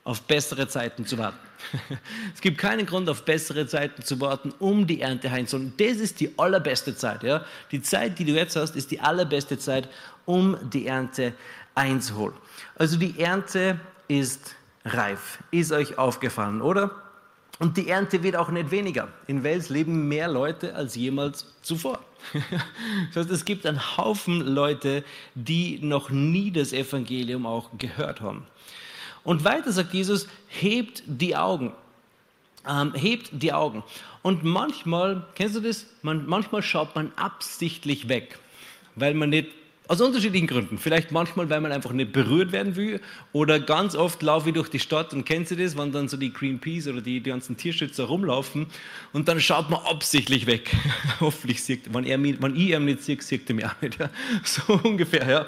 auf 0.05 0.21
bessere 0.23 0.69
Zeiten 0.69 1.07
zu 1.07 1.17
warten. 1.17 1.39
es 2.35 2.41
gibt 2.41 2.59
keinen 2.59 2.87
Grund, 2.87 3.09
auf 3.09 3.25
bessere 3.25 3.67
Zeiten 3.67 4.03
zu 4.03 4.21
warten, 4.21 4.53
um 4.59 4.87
die 4.87 5.01
Ernte 5.01 5.31
heimzuholen. 5.31 5.73
Das 5.77 5.99
ist 5.99 6.21
die 6.21 6.39
allerbeste 6.39 6.97
Zeit. 6.97 7.23
Ja? 7.23 7.45
Die 7.71 7.83
Zeit, 7.83 8.19
die 8.19 8.25
du 8.25 8.33
jetzt 8.33 8.57
hast, 8.57 8.77
ist 8.77 8.91
die 8.91 9.01
allerbeste 9.01 9.59
Zeit, 9.59 9.89
um 10.25 10.57
die 10.73 10.87
Ernte 10.87 11.35
einzuholen. 11.75 12.35
Also 12.77 12.97
die 12.97 13.19
Ernte 13.19 13.81
ist 14.09 14.55
reif. 14.85 15.39
Ist 15.51 15.73
euch 15.73 15.99
aufgefallen, 15.99 16.63
oder? 16.63 16.91
Und 17.59 17.77
die 17.77 17.89
Ernte 17.89 18.23
wird 18.23 18.37
auch 18.37 18.51
nicht 18.51 18.71
weniger. 18.71 19.09
In 19.27 19.45
Wels 19.45 19.69
leben 19.69 20.09
mehr 20.09 20.29
Leute 20.29 20.75
als 20.75 20.95
jemals 20.95 21.47
zuvor. 21.61 22.01
das 23.13 23.25
heißt, 23.25 23.31
es 23.31 23.45
gibt 23.45 23.67
einen 23.67 23.99
Haufen 23.99 24.41
Leute, 24.41 25.05
die 25.35 25.79
noch 25.83 26.11
nie 26.11 26.51
das 26.51 26.73
Evangelium 26.73 27.45
auch 27.45 27.71
gehört 27.77 28.23
haben. 28.23 28.47
Und 29.25 29.45
weiter 29.45 29.73
sagt 29.73 29.93
Jesus, 29.93 30.29
hebt 30.49 31.03
die 31.07 31.37
Augen. 31.37 31.73
Ähm, 32.69 32.95
hebt 32.95 33.31
die 33.33 33.53
Augen. 33.53 33.83
Und 34.23 34.45
manchmal, 34.45 35.27
kennst 35.35 35.57
du 35.57 35.61
das? 35.61 35.87
Man, 36.03 36.27
manchmal 36.27 36.63
schaut 36.63 36.95
man 36.95 37.13
absichtlich 37.17 38.09
weg, 38.09 38.39
weil 38.97 39.15
man 39.15 39.31
nicht 39.31 39.49
aus 39.91 40.01
unterschiedlichen 40.01 40.47
Gründen. 40.47 40.79
Vielleicht 40.79 41.11
manchmal, 41.11 41.51
weil 41.51 41.61
man 41.61 41.73
einfach 41.73 41.91
nicht 41.91 42.13
berührt 42.13 42.53
werden 42.53 42.77
will. 42.77 43.01
Oder 43.33 43.59
ganz 43.59 43.97
oft 43.97 44.23
laufe 44.23 44.51
ich 44.51 44.55
durch 44.55 44.69
die 44.69 44.79
Stadt 44.79 45.13
und 45.13 45.25
kennst 45.25 45.51
du 45.51 45.57
das, 45.57 45.77
wenn 45.77 45.91
dann 45.91 46.07
so 46.07 46.17
die 46.17 46.33
Greenpeace 46.33 46.87
oder 46.87 47.01
die, 47.01 47.19
die 47.19 47.29
ganzen 47.29 47.57
Tierschützer 47.57 48.05
rumlaufen 48.05 48.67
und 49.13 49.27
dann 49.27 49.41
schaut 49.41 49.69
man 49.69 49.81
absichtlich 49.81 50.47
weg. 50.47 50.71
Hoffentlich 51.21 51.65
sieht, 51.65 51.93
wenn, 51.93 52.05
er 52.05 52.23
wenn 52.23 52.55
ich 52.55 52.69
ihn 52.69 52.85
nicht 52.85 53.03
sehe, 53.03 53.21
sieht 53.21 53.51
er 53.51 53.57
mich 53.57 53.67
auch 53.67 53.83
nicht. 53.83 53.99
Ja. 54.01 54.09
So 54.45 54.75
ungefähr, 54.85 55.29
ja. 55.29 55.47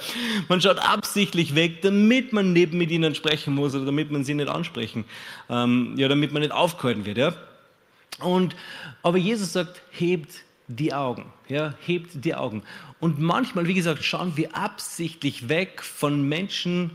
Man 0.49 0.61
schaut 0.61 0.79
absichtlich 0.81 1.55
weg, 1.55 1.81
damit 1.83 2.33
man 2.33 2.53
nicht 2.53 2.73
mit 2.73 2.91
ihnen 2.91 3.15
sprechen 3.15 3.55
muss 3.55 3.77
oder 3.77 3.85
damit 3.85 4.11
man 4.11 4.25
sie 4.25 4.35
nicht 4.35 4.49
ansprechen, 4.49 5.05
ähm, 5.49 5.95
ja, 5.97 6.09
damit 6.09 6.33
man 6.33 6.43
nicht 6.43 6.53
aufgehalten 6.53 7.07
wird, 7.07 7.17
ja. 7.17 7.33
Und, 8.19 8.57
aber 9.03 9.19
Jesus 9.19 9.53
sagt, 9.53 9.83
hebt 9.91 10.43
die 10.69 10.95
Augen, 10.95 11.33
ja, 11.49 11.75
hebt 11.81 12.25
die 12.25 12.35
Augen. 12.35 12.63
Und 13.01 13.21
manchmal, 13.21 13.67
wie 13.67 13.75
gesagt, 13.75 14.05
schauen 14.05 14.37
wir 14.37 14.57
absichtlich 14.57 15.49
weg 15.49 15.83
von 15.83 16.29
Menschen, 16.29 16.93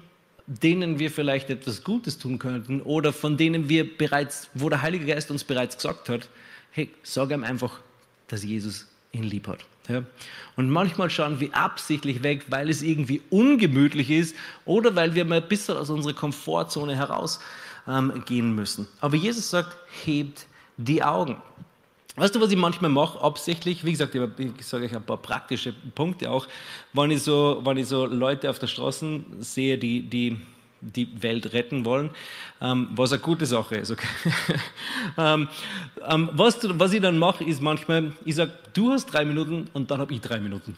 denen 0.48 0.98
wir 0.98 1.12
vielleicht 1.12 1.50
etwas 1.50 1.84
Gutes 1.84 2.18
tun 2.18 2.40
könnten 2.40 2.82
oder 2.82 3.12
von 3.12 3.36
denen 3.36 3.68
wir 3.68 3.98
bereits, 3.98 4.50
wo 4.54 4.70
der 4.70 4.82
Heilige 4.82 5.06
Geist 5.06 5.30
uns 5.30 5.44
bereits 5.44 5.76
gesagt 5.76 6.08
hat, 6.08 6.30
hey, 6.72 6.90
sag 7.04 7.32
ihm 7.32 7.44
einfach, 7.44 7.82
dass 8.28 8.44
Jesus 8.44 8.88
ihn 9.12 9.24
lieb 9.24 9.48
hat. 9.48 9.66
Ja? 9.90 10.04
Und 10.56 10.70
manchmal 10.70 11.10
schauen 11.10 11.40
wir 11.40 11.54
absichtlich 11.56 12.24
weg, 12.24 12.46
weil 12.50 12.70
es 12.70 12.82
irgendwie 12.82 13.22
ungemütlich 13.30 14.10
ist 14.10 14.36
oder 14.64 14.96
weil 14.96 15.16
wir 15.16 15.26
mal 15.26 15.42
ein 15.42 15.48
bisschen 15.48 15.76
aus 15.76 15.90
unserer 15.90 16.14
Komfortzone 16.14 16.96
herausgehen 16.96 17.42
ähm, 18.30 18.56
müssen. 18.56 18.88
Aber 19.02 19.16
Jesus 19.16 19.50
sagt, 19.50 19.78
hebt 20.06 20.48
die 20.78 21.04
Augen. 21.04 21.42
Weißt 22.18 22.34
du, 22.34 22.42
was 22.42 22.52
ich 22.52 22.58
manchmal 22.58 22.90
mache, 22.90 23.22
absichtlich? 23.22 23.86
Wie 23.86 23.92
gesagt, 23.92 24.16
ich 24.16 24.66
sage 24.66 24.86
euch 24.86 24.96
ein 24.96 25.04
paar 25.04 25.18
praktische 25.18 25.72
Punkte 25.94 26.32
auch. 26.32 26.48
Wenn 26.92 27.12
ich 27.12 27.22
so, 27.22 27.62
wenn 27.64 27.78
ich 27.78 27.88
so 27.88 28.08
Leute 28.08 28.50
auf 28.50 28.58
der 28.58 28.66
Straße 28.66 29.22
sehe, 29.38 29.78
die, 29.78 30.02
die 30.02 30.36
die 30.82 31.22
Welt 31.22 31.54
retten 31.54 31.86
wollen, 31.86 32.12
ähm, 32.62 32.90
was 32.92 33.12
eine 33.12 33.22
gute 33.22 33.46
Sache 33.46 33.76
ist. 33.76 33.92
Okay? 33.92 34.08
ähm, 35.18 35.48
ähm, 36.08 36.30
was, 36.34 36.60
was, 36.62 36.94
ich 36.94 37.02
dann 37.02 37.18
mache, 37.18 37.44
ist 37.44 37.62
manchmal, 37.62 38.12
ich 38.26 38.36
sage, 38.36 38.54
du 38.74 38.92
hast 38.92 39.08
drei 39.08 39.26
Minuten 39.26 39.70
und 39.74 39.90
dann 39.90 40.00
habe 40.00 40.14
ich 40.14 40.22
drei 40.22 40.40
Minuten. 40.40 40.76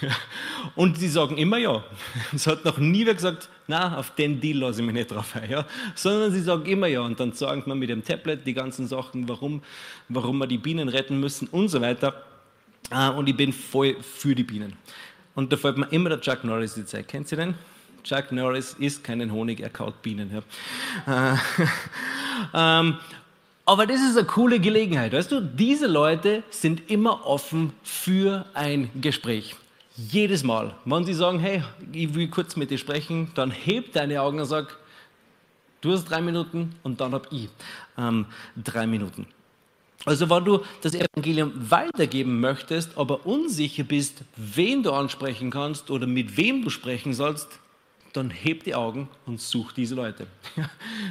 und 0.76 1.00
die 1.00 1.08
sagen 1.08 1.36
immer 1.36 1.58
ja. 1.58 1.82
Es 2.34 2.46
hat 2.46 2.64
noch 2.64 2.78
nie 2.78 3.04
wer 3.04 3.14
gesagt, 3.14 3.48
na, 3.66 3.98
auf 3.98 4.14
den 4.14 4.40
Deal 4.40 4.58
lasse 4.58 4.80
ich 4.80 4.86
mich 4.86 4.94
nicht 4.94 5.10
drauf 5.10 5.34
ein. 5.36 5.50
Ja? 5.50 5.66
Sondern 5.94 6.32
sie 6.32 6.42
sagen 6.42 6.66
immer 6.66 6.86
ja. 6.86 7.00
Und 7.00 7.18
dann 7.18 7.32
sagen 7.32 7.64
wir 7.66 7.74
mit 7.74 7.90
dem 7.90 8.04
Tablet 8.04 8.46
die 8.46 8.54
ganzen 8.54 8.86
Sachen, 8.86 9.28
warum, 9.28 9.62
warum 10.08 10.38
wir 10.38 10.46
die 10.46 10.58
Bienen 10.58 10.88
retten 10.88 11.18
müssen 11.18 11.48
und 11.48 11.68
so 11.68 11.80
weiter. 11.80 12.14
Äh, 12.90 13.10
und 13.10 13.28
ich 13.28 13.36
bin 13.36 13.52
voll 13.52 13.96
für 14.02 14.34
die 14.34 14.44
Bienen. 14.44 14.74
Und 15.34 15.52
da 15.52 15.56
fällt 15.56 15.78
mir 15.78 15.86
immer 15.86 16.10
der 16.10 16.20
Chuck 16.20 16.44
Norris 16.44 16.74
die 16.74 16.84
Zeit. 16.84 17.08
Kennt 17.08 17.30
ihr 17.32 17.38
den? 17.38 17.54
Chuck 18.04 18.32
Norris 18.32 18.74
isst 18.78 19.04
keinen 19.04 19.32
Honig, 19.32 19.60
er 19.60 19.70
kaut 19.70 20.02
Bienen. 20.02 20.42
Ja. 21.06 21.34
Äh, 21.34 21.36
ähm, 22.54 22.98
aber 23.64 23.86
das 23.86 24.00
ist 24.00 24.16
eine 24.16 24.26
coole 24.26 24.58
Gelegenheit. 24.58 25.12
Weißt 25.12 25.30
du, 25.30 25.40
diese 25.40 25.86
Leute 25.86 26.42
sind 26.50 26.90
immer 26.90 27.26
offen 27.26 27.72
für 27.82 28.44
ein 28.54 28.90
Gespräch. 29.00 29.54
Jedes 29.96 30.42
Mal. 30.42 30.74
Wenn 30.84 31.04
sie 31.04 31.14
sagen, 31.14 31.38
hey, 31.38 31.62
ich 31.92 32.14
will 32.14 32.28
kurz 32.28 32.56
mit 32.56 32.70
dir 32.70 32.78
sprechen, 32.78 33.30
dann 33.34 33.50
heb 33.50 33.92
deine 33.92 34.20
Augen 34.20 34.40
und 34.40 34.46
sag, 34.46 34.78
du 35.80 35.92
hast 35.92 36.04
drei 36.04 36.20
Minuten 36.20 36.74
und 36.82 37.00
dann 37.00 37.12
hab 37.12 37.30
ich 37.30 37.48
ähm, 37.96 38.26
drei 38.56 38.86
Minuten. 38.86 39.26
Also 40.04 40.28
wenn 40.28 40.44
du 40.44 40.60
das 40.80 40.94
Evangelium 40.94 41.52
weitergeben 41.54 42.40
möchtest, 42.40 42.98
aber 42.98 43.24
unsicher 43.24 43.84
bist, 43.84 44.22
wen 44.36 44.82
du 44.82 44.92
ansprechen 44.92 45.50
kannst 45.50 45.90
oder 45.90 46.08
mit 46.08 46.36
wem 46.36 46.64
du 46.64 46.70
sprechen 46.70 47.14
sollst, 47.14 47.60
dann 48.12 48.30
heb 48.30 48.64
die 48.64 48.74
Augen 48.74 49.08
und 49.26 49.40
such 49.40 49.72
diese 49.72 49.94
Leute. 49.94 50.26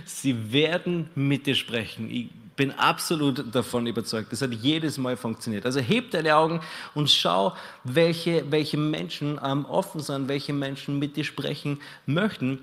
Sie 0.06 0.52
werden 0.52 1.10
mit 1.16 1.46
dir 1.46 1.56
sprechen. 1.56 2.10
Ich 2.10 2.30
bin 2.56 2.72
absolut 2.72 3.44
davon 3.54 3.88
überzeugt. 3.88 4.32
Das 4.32 4.42
hat 4.42 4.52
jedes 4.54 4.98
Mal 4.98 5.18
funktioniert. 5.18 5.66
Also 5.66 5.80
heb 5.80 6.12
deine 6.12 6.36
Augen 6.36 6.62
und 6.94 7.10
schau, 7.10 7.56
welche, 7.84 8.50
welche 8.52 8.78
Menschen 8.78 9.40
ähm, 9.44 9.66
offen 9.66 10.02
sind, 10.02 10.28
welche 10.28 10.54
Menschen 10.54 11.00
mit 11.00 11.16
dir 11.16 11.24
sprechen 11.24 11.80
möchten. 12.06 12.60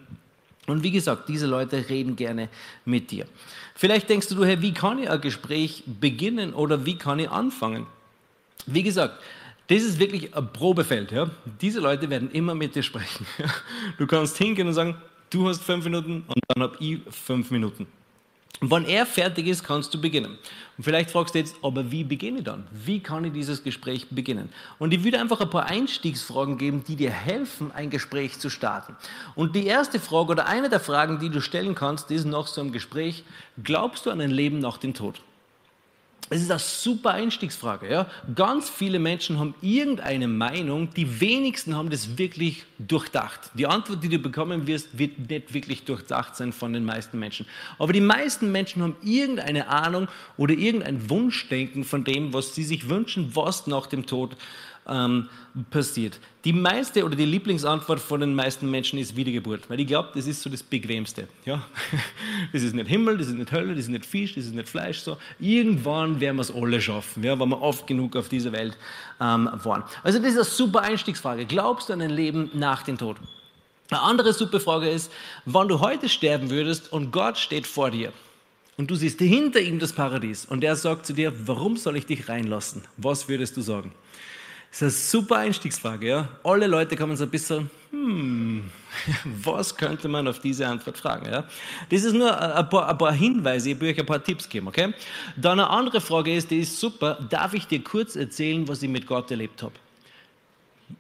Und 0.67 0.83
wie 0.83 0.91
gesagt, 0.91 1.29
diese 1.29 1.47
Leute 1.47 1.89
reden 1.89 2.15
gerne 2.15 2.49
mit 2.85 3.11
dir. 3.11 3.27
Vielleicht 3.75 4.09
denkst 4.09 4.29
du, 4.29 4.45
hey, 4.45 4.61
wie 4.61 4.75
kann 4.75 4.99
ich 4.99 5.09
ein 5.09 5.21
Gespräch 5.21 5.83
beginnen 5.87 6.53
oder 6.53 6.85
wie 6.85 6.97
kann 6.97 7.19
ich 7.19 7.31
anfangen? 7.31 7.87
Wie 8.67 8.83
gesagt, 8.83 9.19
das 9.69 9.83
ist 9.83 9.99
wirklich 9.99 10.35
ein 10.35 10.53
Probefeld. 10.53 11.13
Ja? 11.13 11.31
Diese 11.61 11.81
Leute 11.81 12.11
werden 12.11 12.31
immer 12.31 12.55
mit 12.55 12.75
dir 12.75 12.83
sprechen. 12.83 13.27
Du 13.99 14.07
kannst 14.07 14.37
hingehen 14.39 14.67
und 14.69 14.75
sagen, 14.75 14.97
du 15.31 15.49
hast 15.49 15.63
fünf 15.63 15.85
Minuten 15.85 16.25
und 16.27 16.41
dann 16.49 16.63
habe 16.63 16.77
ich 16.81 17.01
fünf 17.11 17.51
Minuten. 17.51 17.87
Und 18.61 18.73
wenn 18.73 18.87
er 18.87 19.07
fertig 19.07 19.47
ist, 19.47 19.63
kannst 19.63 19.95
du 19.95 20.01
beginnen. 20.01 20.37
Und 20.77 20.85
vielleicht 20.85 21.11
fragst 21.11 21.35
du 21.35 21.39
jetzt, 21.39 21.55
aber 21.63 21.93
wie 21.93 22.03
beginne 22.03 22.39
ich 22.39 22.45
dann? 22.45 22.67
Wie 22.73 23.01
kann 23.01 23.25
ich 23.25 23.33
dieses 23.33 23.63
Gespräch 23.63 24.09
beginnen? 24.11 24.49
Und 24.79 24.93
ich 24.93 25.05
würde 25.05 25.21
einfach 25.21 25.41
ein 25.41 25.51
paar 25.51 25.67
Einstiegsfragen 25.67 26.59
geben, 26.59 26.83
die 26.87 26.97
dir 26.97 27.11
helfen, 27.11 27.71
ein 27.71 27.89
Gespräch 27.91 28.39
zu 28.39 28.51
starten. 28.51 28.97
Und 29.37 29.55
die 29.55 29.67
erste 29.67 30.01
Frage 30.01 30.33
oder 30.33 30.47
eine 30.47 30.69
der 30.69 30.81
Fragen, 30.81 31.21
die 31.21 31.31
du 31.31 31.41
stellen 31.41 31.77
kannst, 31.77 32.11
ist 32.11 32.25
nach 32.25 32.49
so 32.49 32.61
einem 32.61 32.73
Gespräch, 32.73 33.23
glaubst 33.63 34.07
du 34.07 34.11
an 34.11 34.21
ein 34.21 34.31
Leben 34.31 34.59
nach 34.59 34.79
dem 34.79 34.93
Tod? 34.93 35.21
Es 36.31 36.43
ist 36.43 36.51
eine 36.51 36.59
super 36.59 37.13
Einstiegsfrage. 37.13 37.91
Ja? 37.91 38.07
Ganz 38.35 38.69
viele 38.69 38.99
Menschen 38.99 39.39
haben 39.39 39.55
irgendeine 39.63 40.29
Meinung, 40.29 40.93
die 40.93 41.21
wenigsten 41.21 41.75
haben 41.75 41.89
das 41.89 42.19
wirklich 42.19 42.65
durchdacht. 42.79 43.51
Die 43.55 43.67
Antwort, 43.67 44.03
die 44.03 44.11
du 44.11 44.19
bekommen 44.19 44.67
wirst, 44.67 44.99
wird 44.99 45.19
nicht 45.31 45.55
wirklich 45.55 45.85
durchdacht 45.85 46.37
sein 46.37 46.53
von 46.53 46.75
den 46.75 46.85
meisten 46.85 47.19
Menschen. 47.19 47.47
Aber 47.79 47.95
die 47.95 48.03
meisten 48.03 48.53
Menschen 48.53 48.83
haben 48.83 48.97
irgendeine 49.03 49.69
Ahnung 49.69 50.09
oder 50.37 50.53
irgendein 50.53 51.09
Wunschdenken 51.09 51.85
von 51.85 52.05
dem, 52.05 52.35
was 52.35 52.55
sie 52.55 52.65
sich 52.65 52.91
wünschen, 52.91 53.35
was 53.35 53.67
nach 53.67 53.87
dem 53.87 54.05
Tod 54.05 54.37
ähm, 54.89 55.29
passiert. 55.71 56.19
Die 56.45 56.53
meiste 56.53 57.05
oder 57.05 57.17
die 57.17 57.25
Lieblingsantwort 57.25 58.01
von 58.01 58.21
den 58.21 58.35
meisten 58.35 58.71
Menschen 58.71 58.99
ist 58.99 59.17
Wiedergeburt, 59.17 59.69
weil 59.69 59.81
ich 59.81 59.87
glaube, 59.87 60.11
das 60.15 60.27
ist 60.27 60.41
so 60.41 60.49
das 60.49 60.63
Bequemste. 60.63 61.29
Ja? 61.45 61.63
Das 62.53 62.63
ist 62.63 62.75
nicht 62.75 62.89
Himmel, 62.89 63.19
das 63.19 63.27
ist 63.27 63.35
nicht 63.35 63.53
Hölle, 63.53 63.75
das 63.75 63.85
ist 63.85 63.89
nicht 63.89 64.07
Fisch, 64.07 64.35
das 64.35 64.45
ist 64.45 64.55
nicht 64.55 64.69
Fleisch. 64.69 65.01
So. 65.01 65.19
Irgendwann 65.39 66.21
werden 66.21 66.37
wir 66.37 66.43
es 66.43 66.55
alle 66.55 66.81
schaffen, 66.81 67.25
ja, 67.25 67.39
wenn 67.39 67.49
wir 67.49 67.61
oft 67.61 67.87
genug 67.87 68.17
auf 68.17 68.29
dieser 68.29 68.53
Welt 68.53 68.77
ähm, 69.21 69.51
waren. 69.65 69.83
Also 70.03 70.19
das 70.19 70.29
ist 70.29 70.37
eine 70.37 70.45
super 70.45 70.83
Einstiegsfrage. 70.83 71.45
Glaubst 71.45 71.89
du 71.89 71.93
an 71.93 72.01
ein 72.01 72.11
Leben 72.11 72.51
nach 72.55 72.85
dem 72.85 72.97
Tod? 72.97 73.17
Eine 73.91 74.03
andere 74.03 74.33
super 74.33 74.61
Frage 74.61 74.89
ist, 74.89 75.11
wann 75.47 75.69
du 75.69 75.81
heute 75.81 76.09
sterben 76.09 76.51
würdest 76.51 76.93
und 76.93 77.11
Gott 77.11 77.39
steht 77.39 77.67
vor 77.67 77.91
dir 77.91 78.13
und 78.77 78.91
du 78.91 78.95
siehst 78.95 79.19
hinter 79.19 79.61
ihm 79.61 79.79
das 79.79 79.93
Paradies 79.93 80.45
und 80.45 80.63
er 80.63 80.77
sagt 80.77 81.07
zu 81.07 81.13
dir, 81.13 81.33
warum 81.47 81.77
soll 81.77 81.97
ich 81.97 82.07
dich 82.07 82.29
reinlassen? 82.29 82.83
Was 82.97 83.29
würdest 83.29 83.57
du 83.57 83.63
sagen? 83.63 83.93
Das 84.71 84.83
ist 84.83 84.83
eine 84.83 84.91
super 85.23 85.37
Einstiegsfrage. 85.37 86.09
Ja? 86.09 86.29
Alle 86.45 86.67
Leute 86.67 86.97
kommen 86.97 87.17
so 87.17 87.25
ein 87.25 87.31
bisschen, 87.31 87.71
hm, 87.91 88.71
was 89.43 89.75
könnte 89.75 90.09
man 90.09 90.29
auf 90.29 90.41
diese 90.41 90.67
Antwort 90.67 90.99
fragen? 90.99 91.27
Ja? 91.27 91.45
Das 91.89 92.05
ist 92.05 92.13
nur 92.13 92.39
ein 92.39 92.69
paar, 92.69 92.89
ein 92.89 92.99
paar 92.99 93.13
Hinweise, 93.13 93.71
ich 93.71 93.81
will 93.81 93.91
euch 93.91 93.99
ein 93.99 94.07
paar 94.07 94.23
Tipps 94.23 94.49
geben. 94.49 94.69
Okay? 94.69 94.93
Dann 95.37 95.59
eine 95.59 95.71
andere 95.71 96.01
Frage 96.01 96.35
ist, 96.35 96.51
die 96.51 96.61
ist 96.61 96.79
super, 96.79 97.19
darf 97.31 97.55
ich 97.55 97.67
dir 97.67 97.83
kurz 97.83 98.17
erzählen, 98.17 98.67
was 98.69 98.83
ich 98.83 98.91
mit 98.91 99.07
Gott 99.07 99.31
erlebt 99.31 99.63
habe? 99.63 99.75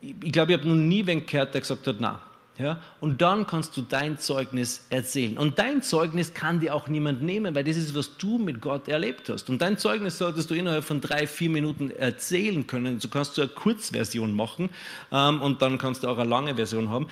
Ich 0.00 0.32
glaube, 0.32 0.52
ich 0.52 0.58
habe 0.58 0.68
noch 0.68 0.74
nie 0.74 1.04
wen 1.06 1.24
gehört, 1.24 1.54
der 1.54 1.60
gesagt 1.60 1.86
hat, 1.86 1.96
na, 1.98 2.20
ja? 2.58 2.80
Und 3.00 3.22
dann 3.22 3.46
kannst 3.46 3.76
du 3.76 3.82
dein 3.82 4.18
Zeugnis 4.18 4.84
erzählen. 4.90 5.38
Und 5.38 5.58
dein 5.58 5.82
Zeugnis 5.82 6.34
kann 6.34 6.60
dir 6.60 6.74
auch 6.74 6.88
niemand 6.88 7.22
nehmen, 7.22 7.54
weil 7.54 7.64
das 7.64 7.76
ist, 7.76 7.94
was 7.94 8.16
du 8.16 8.38
mit 8.38 8.60
Gott 8.60 8.88
erlebt 8.88 9.28
hast. 9.28 9.48
Und 9.48 9.62
dein 9.62 9.78
Zeugnis 9.78 10.18
solltest 10.18 10.50
du 10.50 10.54
innerhalb 10.54 10.84
von 10.84 11.00
drei, 11.00 11.26
vier 11.26 11.50
Minuten 11.50 11.90
erzählen 11.90 12.66
können. 12.66 12.98
Du 12.98 13.08
kannst 13.08 13.38
du 13.38 13.42
eine 13.42 13.50
Kurzversion 13.50 14.34
machen 14.34 14.70
ähm, 15.12 15.40
und 15.40 15.62
dann 15.62 15.78
kannst 15.78 16.02
du 16.02 16.08
auch 16.08 16.18
eine 16.18 16.28
lange 16.28 16.56
Version 16.56 16.90
haben. 16.90 17.06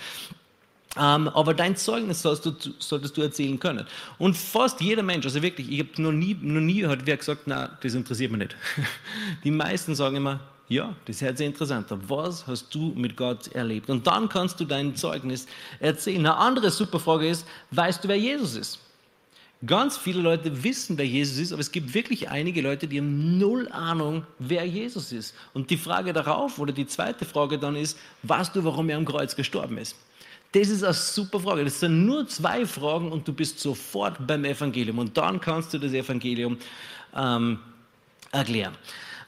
Ähm, 0.99 1.29
aber 1.29 1.53
dein 1.55 1.77
Zeugnis 1.77 2.23
solltest 2.23 2.67
du, 2.67 2.71
solltest 2.79 3.17
du, 3.17 3.23
erzählen 3.23 3.61
können. 3.61 3.87
Und 4.19 4.37
fast 4.37 4.81
jeder 4.81 5.03
Mensch, 5.03 5.27
also 5.27 5.43
wirklich, 5.43 5.71
ich 5.71 5.81
habe 5.81 6.03
noch 6.03 6.13
nie, 6.13 6.37
noch 6.41 6.61
nie 6.61 6.87
hat 6.87 7.05
wer 7.05 7.19
gesagt, 7.19 7.43
na, 7.47 7.77
das 7.83 7.95
interessiert 7.95 8.33
mich 8.33 8.41
nicht. 8.41 8.57
Die 9.45 9.51
meisten 9.51 9.95
sagen 9.95 10.17
immer, 10.17 10.41
ja, 10.69 10.95
das 11.05 11.21
hört 11.21 11.39
sich 11.39 11.47
interessant 11.47 11.91
an. 11.93 12.03
Was 12.09 12.47
hast 12.47 12.75
du 12.75 12.93
mit 12.97 13.17
Gott 13.17 13.49
erlebt? 13.49 13.89
Und 13.89 14.07
dann 14.07 14.29
kannst 14.29 14.59
du 14.59 14.65
dein 14.65 14.97
Zeugnis 14.97 15.47
erzählen. 15.79 16.19
Eine 16.19 16.37
andere 16.37 16.71
super 16.71 16.99
Frage 16.99 17.29
ist, 17.29 17.47
weißt 17.71 18.03
du, 18.03 18.09
wer 18.09 18.19
Jesus 18.19 18.57
ist? 18.57 18.79
Ganz 19.65 19.97
viele 19.97 20.21
Leute 20.21 20.63
wissen, 20.65 20.99
wer 20.99 21.07
Jesus 21.07 21.39
ist, 21.39 21.53
aber 21.53 21.61
es 21.61 21.73
gibt 21.73 21.95
wirklich 21.95 22.29
einige 22.29 22.61
Leute, 22.61 22.87
die 22.87 22.99
haben 22.99 23.39
null 23.39 23.69
Ahnung, 23.71 24.27
wer 24.39 24.67
Jesus 24.67 25.13
ist. 25.13 25.35
Und 25.55 25.71
die 25.71 25.79
Frage 25.79 26.13
darauf, 26.13 26.59
oder 26.59 26.73
die 26.73 26.87
zweite 26.87 27.25
Frage 27.25 27.59
dann 27.59 27.75
ist, 27.75 27.99
weißt 28.25 28.55
du, 28.55 28.65
warum 28.65 28.91
er 28.91 28.99
am 28.99 29.05
Kreuz 29.05 29.35
gestorben 29.35 29.79
ist? 29.79 29.97
Das 30.53 30.69
ist 30.69 30.83
eine 30.83 30.95
super 30.95 31.41
Frage. 31.41 31.65
Das 31.65 31.81
sind 31.81 32.05
nur 32.05 32.27
zwei 32.29 32.67
Fragen 32.67 33.11
und 33.13 33.27
du 33.27 33.33
bist 33.33 33.59
sofort 33.61 34.27
beim 34.27 34.45
Evangelium. 34.45 34.99
Und 34.99 35.17
dann 35.17 35.41
kannst 35.41 35.73
du 35.75 35.79
das 35.79 35.93
Evangelium 35.93 36.59
ähm, 37.15 37.59
erklären. 38.33 38.75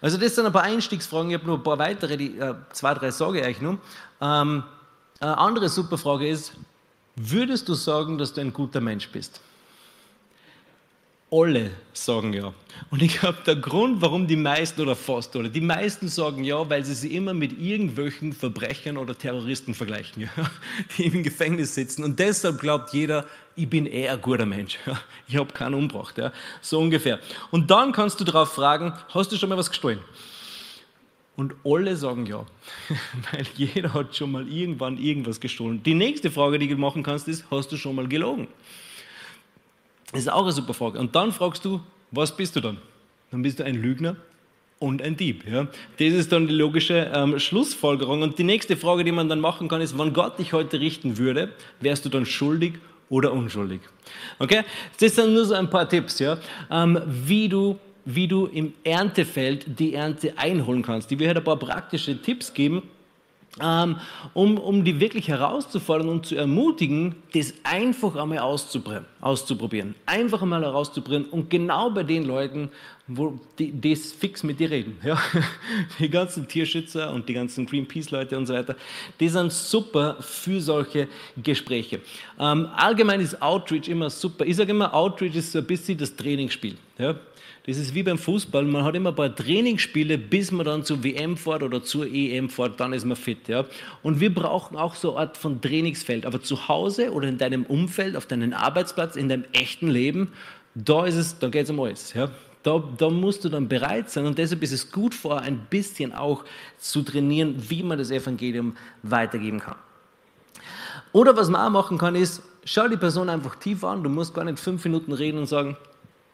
Also 0.00 0.16
das 0.16 0.34
sind 0.34 0.46
ein 0.46 0.52
paar 0.52 0.62
Einstiegsfragen. 0.62 1.30
Ich 1.30 1.36
habe 1.36 1.46
noch 1.46 1.56
ein 1.56 1.62
paar 1.62 1.78
weitere, 1.78 2.16
die, 2.16 2.38
äh, 2.38 2.54
zwei, 2.72 2.94
drei 2.94 3.10
sage 3.10 3.40
ich 3.40 3.46
euch 3.46 3.60
noch. 3.60 3.78
Ähm, 4.20 4.62
eine 5.20 5.38
andere 5.38 5.68
super 5.68 5.98
Frage 5.98 6.28
ist, 6.28 6.52
würdest 7.16 7.68
du 7.68 7.74
sagen, 7.74 8.18
dass 8.18 8.32
du 8.32 8.40
ein 8.40 8.52
guter 8.52 8.80
Mensch 8.80 9.08
bist? 9.08 9.40
Alle 11.30 11.72
sagen 11.92 12.32
ja. 12.32 12.54
Und 12.90 13.02
ich 13.02 13.18
glaube, 13.18 13.38
der 13.44 13.56
Grund, 13.56 14.00
warum 14.00 14.26
die 14.26 14.36
meisten 14.36 14.80
oder 14.80 14.96
fast 14.96 15.36
alle, 15.36 15.50
die 15.50 15.60
meisten 15.60 16.08
sagen 16.08 16.42
ja, 16.42 16.68
weil 16.70 16.84
sie 16.86 16.94
sie 16.94 17.14
immer 17.14 17.34
mit 17.34 17.60
irgendwelchen 17.60 18.32
Verbrechern 18.32 18.96
oder 18.96 19.16
Terroristen 19.16 19.74
vergleichen, 19.74 20.22
ja, 20.22 20.30
die 20.96 21.04
im 21.04 21.22
Gefängnis 21.22 21.74
sitzen. 21.74 22.02
Und 22.02 22.18
deshalb 22.18 22.60
glaubt 22.60 22.94
jeder, 22.94 23.26
ich 23.56 23.68
bin 23.68 23.84
eher 23.84 24.12
ein 24.12 24.22
guter 24.22 24.46
Mensch. 24.46 24.78
Ja. 24.86 24.98
Ich 25.26 25.36
habe 25.36 25.52
keinen 25.52 25.74
umgebracht. 25.74 26.16
Ja. 26.16 26.32
So 26.62 26.78
ungefähr. 26.78 27.18
Und 27.50 27.70
dann 27.70 27.92
kannst 27.92 28.20
du 28.20 28.24
darauf 28.24 28.54
fragen, 28.54 28.94
hast 29.10 29.30
du 29.30 29.36
schon 29.36 29.50
mal 29.50 29.58
was 29.58 29.68
gestohlen? 29.68 30.00
Und 31.36 31.54
alle 31.64 31.96
sagen 31.96 32.24
ja, 32.24 32.46
weil 33.32 33.46
jeder 33.54 33.92
hat 33.92 34.16
schon 34.16 34.32
mal 34.32 34.48
irgendwann 34.48 34.96
irgendwas 34.96 35.40
gestohlen. 35.40 35.82
Die 35.82 35.94
nächste 35.94 36.30
Frage, 36.30 36.58
die 36.58 36.68
du 36.68 36.76
machen 36.76 37.02
kannst, 37.02 37.28
ist, 37.28 37.44
hast 37.50 37.70
du 37.70 37.76
schon 37.76 37.96
mal 37.96 38.08
gelogen? 38.08 38.48
Das 40.12 40.20
ist 40.20 40.28
auch 40.28 40.42
eine 40.42 40.52
super 40.52 40.74
Frage. 40.74 40.98
Und 40.98 41.14
dann 41.14 41.32
fragst 41.32 41.64
du, 41.64 41.80
was 42.10 42.36
bist 42.36 42.56
du 42.56 42.60
dann? 42.60 42.78
Dann 43.30 43.42
bist 43.42 43.58
du 43.58 43.64
ein 43.64 43.74
Lügner 43.74 44.16
und 44.78 45.02
ein 45.02 45.16
Dieb. 45.16 45.46
Ja? 45.46 45.68
Das 45.98 46.08
ist 46.08 46.32
dann 46.32 46.46
die 46.46 46.54
logische 46.54 47.10
ähm, 47.14 47.38
Schlussfolgerung. 47.38 48.22
Und 48.22 48.38
die 48.38 48.44
nächste 48.44 48.76
Frage, 48.76 49.04
die 49.04 49.12
man 49.12 49.28
dann 49.28 49.40
machen 49.40 49.68
kann, 49.68 49.80
ist, 49.80 49.98
wenn 49.98 50.12
Gott 50.12 50.38
dich 50.38 50.52
heute 50.52 50.80
richten 50.80 51.18
würde, 51.18 51.52
wärst 51.80 52.04
du 52.04 52.08
dann 52.08 52.24
schuldig 52.24 52.74
oder 53.10 53.32
unschuldig? 53.32 53.80
Okay? 54.38 54.62
Das 55.00 55.14
sind 55.14 55.34
nur 55.34 55.44
so 55.44 55.54
ein 55.54 55.68
paar 55.68 55.88
Tipps, 55.88 56.18
ja? 56.18 56.38
Ähm, 56.70 57.00
wie 57.06 57.48
du 57.48 57.78
wie 58.10 58.26
du 58.26 58.46
im 58.46 58.72
Erntefeld 58.84 59.78
die 59.78 59.92
Ernte 59.92 60.32
einholen 60.38 60.82
kannst. 60.82 61.12
Ich 61.12 61.18
will 61.18 61.28
heute 61.28 61.40
ein 61.40 61.44
paar 61.44 61.58
praktische 61.58 62.20
Tipps 62.22 62.54
geben, 62.54 62.82
um, 63.60 64.58
um 64.58 64.84
die 64.84 65.00
wirklich 65.00 65.28
herauszufordern 65.28 66.08
und 66.08 66.26
zu 66.26 66.36
ermutigen, 66.36 67.16
das 67.34 67.54
einfach 67.64 68.16
einmal 68.16 68.38
auszuprobieren. 68.38 69.94
Einfach 70.06 70.42
einmal 70.42 70.62
herauszuprobieren 70.62 71.26
und 71.26 71.50
genau 71.50 71.90
bei 71.90 72.02
den 72.02 72.24
Leuten, 72.24 72.70
wo 73.08 73.40
die 73.58 73.80
das 73.80 74.12
fix 74.12 74.42
mit 74.42 74.60
dir 74.60 74.70
reden. 74.70 74.98
Ja? 75.02 75.18
Die 75.98 76.10
ganzen 76.10 76.46
Tierschützer 76.46 77.12
und 77.12 77.28
die 77.28 77.32
ganzen 77.32 77.64
Greenpeace-Leute 77.64 78.36
und 78.36 78.46
so 78.46 78.54
weiter, 78.54 78.76
die 79.18 79.28
sind 79.28 79.50
super 79.52 80.16
für 80.20 80.60
solche 80.60 81.08
Gespräche. 81.42 82.00
Ähm, 82.38 82.68
allgemein 82.76 83.20
ist 83.20 83.40
Outreach 83.40 83.88
immer 83.88 84.10
super. 84.10 84.44
Ich 84.44 84.56
sage 84.56 84.72
immer, 84.72 84.92
Outreach 84.92 85.34
ist 85.34 85.52
so 85.52 85.58
ein 85.58 85.64
bisschen 85.64 85.96
das 85.96 86.14
Trainingsspiel. 86.14 86.76
Ja? 86.98 87.14
Das 87.68 87.76
ist 87.76 87.94
wie 87.94 88.02
beim 88.02 88.16
Fußball. 88.16 88.64
Man 88.64 88.82
hat 88.82 88.94
immer 88.94 89.10
ein 89.10 89.14
paar 89.14 89.36
Trainingsspiele, 89.36 90.16
bis 90.16 90.50
man 90.52 90.64
dann 90.64 90.84
zur 90.84 91.04
WM 91.04 91.36
fährt 91.36 91.62
oder 91.62 91.82
zur 91.82 92.06
EM 92.06 92.48
fährt, 92.48 92.80
dann 92.80 92.94
ist 92.94 93.04
man 93.04 93.14
fit. 93.14 93.46
Ja? 93.46 93.66
Und 94.02 94.20
wir 94.20 94.34
brauchen 94.34 94.74
auch 94.78 94.94
so 94.94 95.10
eine 95.10 95.20
Art 95.20 95.36
von 95.36 95.60
Trainingsfeld. 95.60 96.24
Aber 96.24 96.40
zu 96.40 96.68
Hause 96.68 97.12
oder 97.12 97.28
in 97.28 97.36
deinem 97.36 97.66
Umfeld, 97.66 98.16
auf 98.16 98.24
deinem 98.24 98.54
Arbeitsplatz, 98.54 99.16
in 99.16 99.28
deinem 99.28 99.44
echten 99.52 99.88
Leben, 99.88 100.32
da 100.74 101.04
ist 101.04 101.16
es, 101.16 101.38
da 101.38 101.50
geht 101.50 101.64
es 101.64 101.70
um 101.70 101.78
alles. 101.80 102.14
Ja? 102.14 102.30
Da, 102.62 102.82
da, 102.96 103.10
musst 103.10 103.44
du 103.44 103.50
dann 103.50 103.68
bereit 103.68 104.08
sein 104.08 104.24
und 104.24 104.38
deshalb 104.38 104.62
ist 104.62 104.72
es 104.72 104.90
gut 104.90 105.14
vor, 105.14 105.42
ein 105.42 105.66
bisschen 105.68 106.14
auch 106.14 106.46
zu 106.78 107.02
trainieren, 107.02 107.54
wie 107.68 107.82
man 107.82 107.98
das 107.98 108.10
Evangelium 108.10 108.78
weitergeben 109.02 109.60
kann. 109.60 109.76
Oder 111.12 111.36
was 111.36 111.50
man 111.50 111.66
auch 111.66 111.70
machen 111.70 111.98
kann, 111.98 112.14
ist, 112.14 112.42
schau 112.64 112.88
die 112.88 112.96
Person 112.96 113.28
einfach 113.28 113.56
tief 113.56 113.84
an, 113.84 114.02
du 114.02 114.08
musst 114.08 114.32
gar 114.32 114.44
nicht 114.44 114.58
fünf 114.58 114.82
Minuten 114.84 115.12
reden 115.12 115.36
und 115.36 115.46
sagen, 115.46 115.76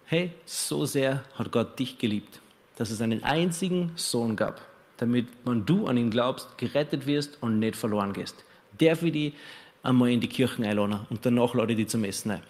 hey, 0.07 0.33
so 0.45 0.87
sehr 0.87 1.25
hat 1.35 1.51
Gott 1.51 1.79
dich 1.79 1.99
geliebt, 1.99 2.41
dass 2.77 2.91
es 2.91 3.01
einen 3.01 3.23
einzigen 3.25 3.93
Sohn 3.97 4.37
gab, 4.37 4.61
damit, 4.97 5.27
wenn 5.45 5.65
du 5.65 5.87
an 5.87 5.97
ihn 5.97 6.11
glaubst, 6.11 6.59
gerettet 6.59 7.07
wirst 7.07 7.39
und 7.43 7.59
nicht 7.59 7.77
verloren 7.77 8.13
gehst. 8.13 8.45
Der 8.81 8.97
für 8.97 9.11
die 9.11 9.35
einmal 9.83 10.11
in 10.11 10.21
die 10.21 10.29
Kirchen 10.29 10.65
einladen 10.65 11.01
und 11.11 11.25
danach 11.25 11.55
lade 11.55 11.75
die 11.75 11.87
zum 11.87 12.05
Essen 12.05 12.33
ein. 12.33 12.43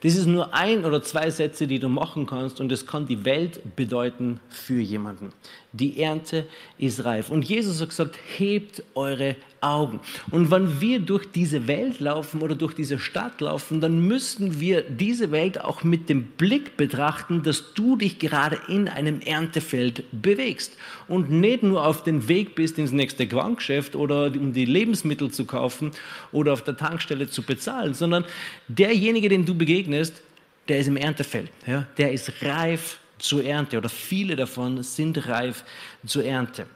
Das 0.00 0.14
ist 0.14 0.26
nur 0.26 0.52
ein 0.52 0.84
oder 0.84 1.02
zwei 1.02 1.30
Sätze, 1.30 1.66
die 1.66 1.78
du 1.78 1.88
machen 1.88 2.26
kannst 2.26 2.60
und 2.60 2.70
es 2.70 2.86
kann 2.86 3.06
die 3.06 3.24
Welt 3.24 3.76
bedeuten 3.76 4.40
für 4.50 4.80
jemanden. 4.80 5.32
Die 5.78 6.00
Ernte 6.00 6.46
ist 6.78 7.04
reif. 7.04 7.30
Und 7.30 7.44
Jesus 7.44 7.80
hat 7.80 7.90
gesagt, 7.90 8.18
hebt 8.36 8.82
eure 8.94 9.36
Augen. 9.60 10.00
Und 10.30 10.50
wenn 10.50 10.80
wir 10.80 11.00
durch 11.00 11.26
diese 11.30 11.66
Welt 11.66 12.00
laufen 12.00 12.40
oder 12.40 12.54
durch 12.54 12.74
diese 12.74 12.98
Stadt 12.98 13.40
laufen, 13.40 13.80
dann 13.80 14.06
müssen 14.06 14.60
wir 14.60 14.82
diese 14.82 15.30
Welt 15.32 15.60
auch 15.60 15.82
mit 15.82 16.08
dem 16.08 16.24
Blick 16.24 16.76
betrachten, 16.76 17.42
dass 17.42 17.74
du 17.74 17.96
dich 17.96 18.18
gerade 18.18 18.58
in 18.68 18.88
einem 18.88 19.20
Erntefeld 19.20 20.04
bewegst 20.12 20.76
und 21.08 21.30
nicht 21.30 21.62
nur 21.62 21.84
auf 21.86 22.04
den 22.04 22.28
Weg 22.28 22.54
bist 22.54 22.78
ins 22.78 22.92
nächste 22.92 23.26
Quangeschäft 23.26 23.96
oder 23.96 24.26
um 24.26 24.52
die 24.52 24.64
Lebensmittel 24.64 25.30
zu 25.30 25.44
kaufen 25.44 25.90
oder 26.32 26.52
auf 26.52 26.62
der 26.62 26.76
Tankstelle 26.76 27.28
zu 27.28 27.42
bezahlen, 27.42 27.94
sondern 27.94 28.24
derjenige, 28.68 29.28
den 29.28 29.44
du 29.44 29.54
begegnest, 29.54 30.22
der 30.68 30.78
ist 30.78 30.88
im 30.88 30.96
Erntefeld. 30.96 31.50
Ja? 31.66 31.86
Der 31.96 32.12
ist 32.12 32.32
reif 32.42 32.98
zur 33.18 33.44
Ernte 33.44 33.78
oder 33.78 33.88
viele 33.88 34.36
davon 34.36 34.82
sind 34.82 35.26
reif 35.28 35.64
zur 36.06 36.24
Ernte. 36.24 36.66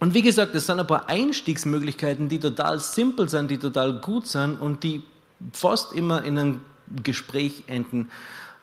Und 0.00 0.14
wie 0.14 0.22
gesagt, 0.22 0.54
es 0.54 0.66
sind 0.66 0.78
ein 0.78 0.86
paar 0.86 1.08
Einstiegsmöglichkeiten, 1.08 2.28
die 2.28 2.38
total 2.38 2.78
simpel 2.78 3.28
sind, 3.28 3.50
die 3.50 3.58
total 3.58 4.00
gut 4.00 4.26
sind 4.26 4.60
und 4.60 4.84
die 4.84 5.02
fast 5.52 5.92
immer 5.92 6.22
in 6.24 6.38
einem 6.38 6.60
Gespräch 7.02 7.64
enden 7.66 8.10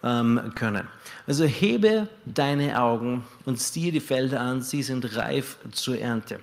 ähm, 0.03 0.51
können. 0.55 0.87
Also 1.27 1.45
hebe 1.45 2.07
deine 2.25 2.81
Augen 2.81 3.25
und 3.45 3.59
siehe 3.59 3.91
die 3.91 3.99
Felder 3.99 4.39
an, 4.39 4.61
sie 4.61 4.83
sind 4.83 5.15
reif 5.15 5.57
zur 5.71 5.97
Ernte. 5.97 6.39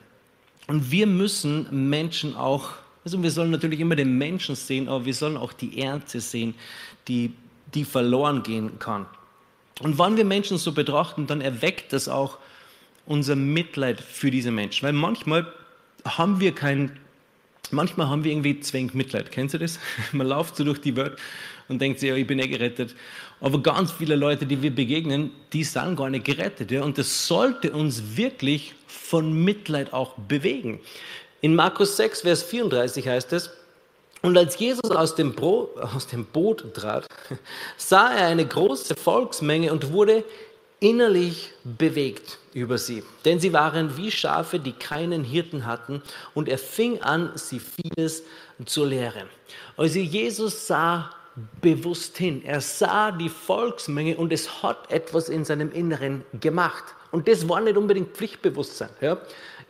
Und 0.67 0.91
wir 0.91 1.07
müssen 1.07 1.89
Menschen 1.89 2.37
auch, 2.37 2.71
also 3.05 3.23
wir 3.23 3.31
sollen 3.31 3.51
natürlich 3.51 3.81
immer 3.81 3.97
den 3.97 4.19
Menschen 4.19 4.57
sehen, 4.57 4.89
aber 4.89 5.05
wir 5.05 5.15
sollen 5.15 5.37
auch 5.37 5.53
die 5.53 5.81
Ernte 5.81 6.21
sehen, 6.21 6.55
die, 7.09 7.35
die 7.75 7.85
verloren 7.85 8.43
gehen 8.43 8.79
kann. 8.79 9.07
Und 9.83 9.99
wenn 9.99 10.17
wir 10.17 10.25
Menschen 10.25 10.59
so 10.59 10.73
betrachten, 10.73 11.27
dann 11.27 11.41
erweckt 11.41 11.93
das 11.93 12.09
auch 12.09 12.39
unser 13.05 13.37
Mitleid 13.37 14.01
für 14.01 14.31
diese 14.31 14.51
Menschen. 14.51 14.87
Weil 14.87 14.93
manchmal 14.93 15.53
haben 16.05 16.41
wir 16.41 16.53
kein, 16.55 16.99
manchmal 17.71 18.09
haben 18.09 18.25
wir 18.25 18.33
irgendwie 18.33 18.61
zwingend 18.61 18.95
Mitleid. 18.95 19.31
Kennst 19.33 19.55
du 19.55 19.59
das? 19.59 19.79
Man 20.13 20.27
läuft 20.27 20.57
so 20.57 20.65
durch 20.65 20.81
die 20.81 20.97
Welt 20.97 21.17
und 21.69 21.81
denkt 21.81 22.01
sich, 22.01 22.09
ja, 22.09 22.17
ich 22.17 22.27
bin 22.27 22.39
eh 22.39 22.49
gerettet. 22.49 22.95
Aber 23.41 23.61
ganz 23.61 23.91
viele 23.91 24.15
Leute, 24.15 24.47
die 24.47 24.63
wir 24.63 24.73
begegnen, 24.73 25.33
die 25.53 25.65
sind 25.65 25.97
gar 25.97 26.11
nicht 26.11 26.25
gerettet. 26.25 26.71
Ja? 26.71 26.83
Und 26.83 26.97
das 26.99 27.27
sollte 27.27 27.73
uns 27.73 28.17
wirklich 28.17 28.75
von 28.87 29.33
Mitleid 29.45 29.93
auch 29.93 30.15
bewegen. 30.15 30.81
In 31.41 31.57
Markus 31.57 31.97
6, 31.97 32.21
Vers 32.21 32.45
34 32.45 33.09
heißt 33.09 33.33
es, 33.33 33.51
und 34.23 34.39
als 34.39 34.59
Jesus 34.59 34.91
aus 34.91 35.15
dem, 35.15 35.35
Brot, 35.35 35.77
aus 35.77 36.07
dem 36.07 36.25
Boot 36.25 36.75
trat, 36.75 37.07
sah 37.77 38.15
er 38.15 38.27
eine 38.29 38.47
große 38.47 38.95
Volksmenge 38.95 39.73
und 39.73 39.93
wurde 39.93 40.25
innerlich 40.83 41.53
bewegt 41.65 42.39
über 42.55 42.77
sie. 42.77 43.05
Denn 43.25 43.39
sie 43.39 43.53
waren 43.53 43.97
wie 43.97 44.11
Schafe, 44.11 44.59
die 44.59 44.73
keinen 44.73 45.23
Hirten 45.23 45.67
hatten. 45.67 46.03
Und 46.35 46.49
er 46.49 46.59
fing 46.59 47.01
an, 47.03 47.33
sie 47.37 47.61
vieles 47.61 48.25
zu 48.67 48.85
lehren. 48.85 49.29
Also 49.77 49.99
Jesus 49.99 50.67
sah 50.67 51.11
bewusst 51.61 52.19
hin. 52.19 52.45
Er 52.45 52.61
sah 52.61 53.11
die 53.11 53.29
Volksmenge 53.29 54.17
und 54.17 54.33
es 54.33 54.63
hat 54.63 54.91
etwas 54.91 55.29
in 55.29 55.45
seinem 55.45 55.73
Inneren 55.73 56.25
gemacht. 56.41 56.85
Und 57.11 57.29
das 57.29 57.49
war 57.49 57.61
nicht 57.61 57.77
unbedingt 57.77 58.17
Pflichtbewusstsein. 58.17 58.91
Ja? 59.01 59.19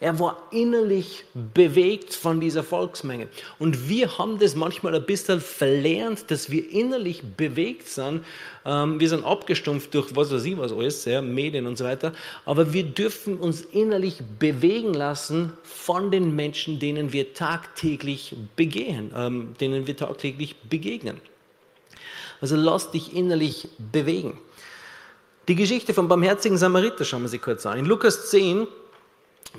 Er 0.02 0.18
war 0.18 0.48
innerlich 0.50 1.24
bewegt 1.32 2.12
von 2.12 2.40
dieser 2.40 2.64
Volksmenge. 2.64 3.28
Und 3.60 3.88
wir 3.88 4.18
haben 4.18 4.40
das 4.40 4.56
manchmal 4.56 4.96
ein 4.96 5.06
bisschen 5.06 5.40
verlernt, 5.40 6.28
dass 6.28 6.50
wir 6.50 6.68
innerlich 6.72 7.22
bewegt 7.22 7.86
sind. 7.86 8.24
Ähm, 8.64 8.98
wir 8.98 9.08
sind 9.08 9.24
abgestumpft 9.24 9.94
durch 9.94 10.16
was 10.16 10.32
weiß 10.32 10.44
ich 10.44 10.58
was 10.58 10.72
alles, 10.72 11.04
ja, 11.04 11.22
Medien 11.22 11.68
und 11.68 11.78
so 11.78 11.84
weiter. 11.84 12.12
Aber 12.44 12.72
wir 12.72 12.82
dürfen 12.82 13.36
uns 13.36 13.60
innerlich 13.60 14.18
bewegen 14.40 14.92
lassen 14.92 15.52
von 15.62 16.10
den 16.10 16.34
Menschen, 16.34 16.80
denen 16.80 17.12
wir 17.12 17.32
tagtäglich 17.32 18.34
begehen, 18.56 19.12
ähm, 19.14 19.54
denen 19.60 19.86
wir 19.86 19.96
tagtäglich 19.96 20.56
begegnen. 20.68 21.20
Also 22.40 22.56
lass 22.56 22.90
dich 22.90 23.14
innerlich 23.14 23.68
bewegen. 23.78 24.36
Die 25.46 25.54
Geschichte 25.54 25.94
vom 25.94 26.08
barmherzigen 26.08 26.58
Samariter 26.58 27.04
schauen 27.04 27.22
wir 27.22 27.28
sie 27.28 27.38
kurz 27.38 27.64
an. 27.66 27.78
In 27.78 27.84
Lukas 27.84 28.30
10 28.30 28.66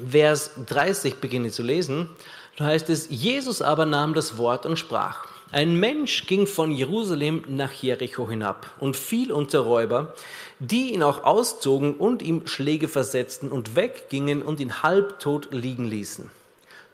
Vers 0.10 0.52
30 0.66 1.16
beginne 1.16 1.52
zu 1.52 1.64
lesen. 1.64 2.10
Da 2.58 2.66
heißt 2.66 2.90
es, 2.90 3.08
Jesus 3.10 3.62
aber 3.62 3.86
nahm 3.86 4.14
das 4.14 4.38
Wort 4.38 4.66
und 4.66 4.78
sprach. 4.78 5.28
Ein 5.52 5.80
Mensch 5.80 6.26
ging 6.26 6.48
von 6.48 6.72
Jerusalem 6.72 7.44
nach 7.48 7.72
Jericho 7.72 8.28
hinab 8.28 8.72
und 8.80 8.98
fiel 8.98 9.32
unter 9.32 9.60
Räuber, 9.60 10.16
die 10.60 10.94
ihn 10.94 11.04
auch 11.04 11.24
auszogen 11.24 11.96
und 11.96 12.24
ihm 12.24 12.48
Schläge 12.48 12.88
versetzten 12.88 13.50
und 13.52 13.76
weggingen 13.76 14.42
und 14.42 14.60
ihn 14.60 14.82
halbtot 14.82 15.54
liegen 15.54 15.86
ließen. 15.86 16.32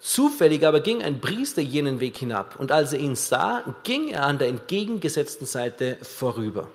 Zufällig 0.02 0.66
aber 0.66 0.82
ging 0.82 1.02
ein 1.02 1.22
Priester 1.22 1.62
jenen 1.62 2.00
Weg 2.00 2.18
hinab, 2.18 2.58
und 2.60 2.72
als 2.72 2.94
er 2.94 3.00
ihn 3.00 3.16
sah, 3.16 3.64
ging 3.84 4.10
er 4.10 4.26
an 4.26 4.38
der 4.38 4.48
entgegengesetzten 4.48 5.46
Seite 5.46 5.98
vorüber. 6.02 6.68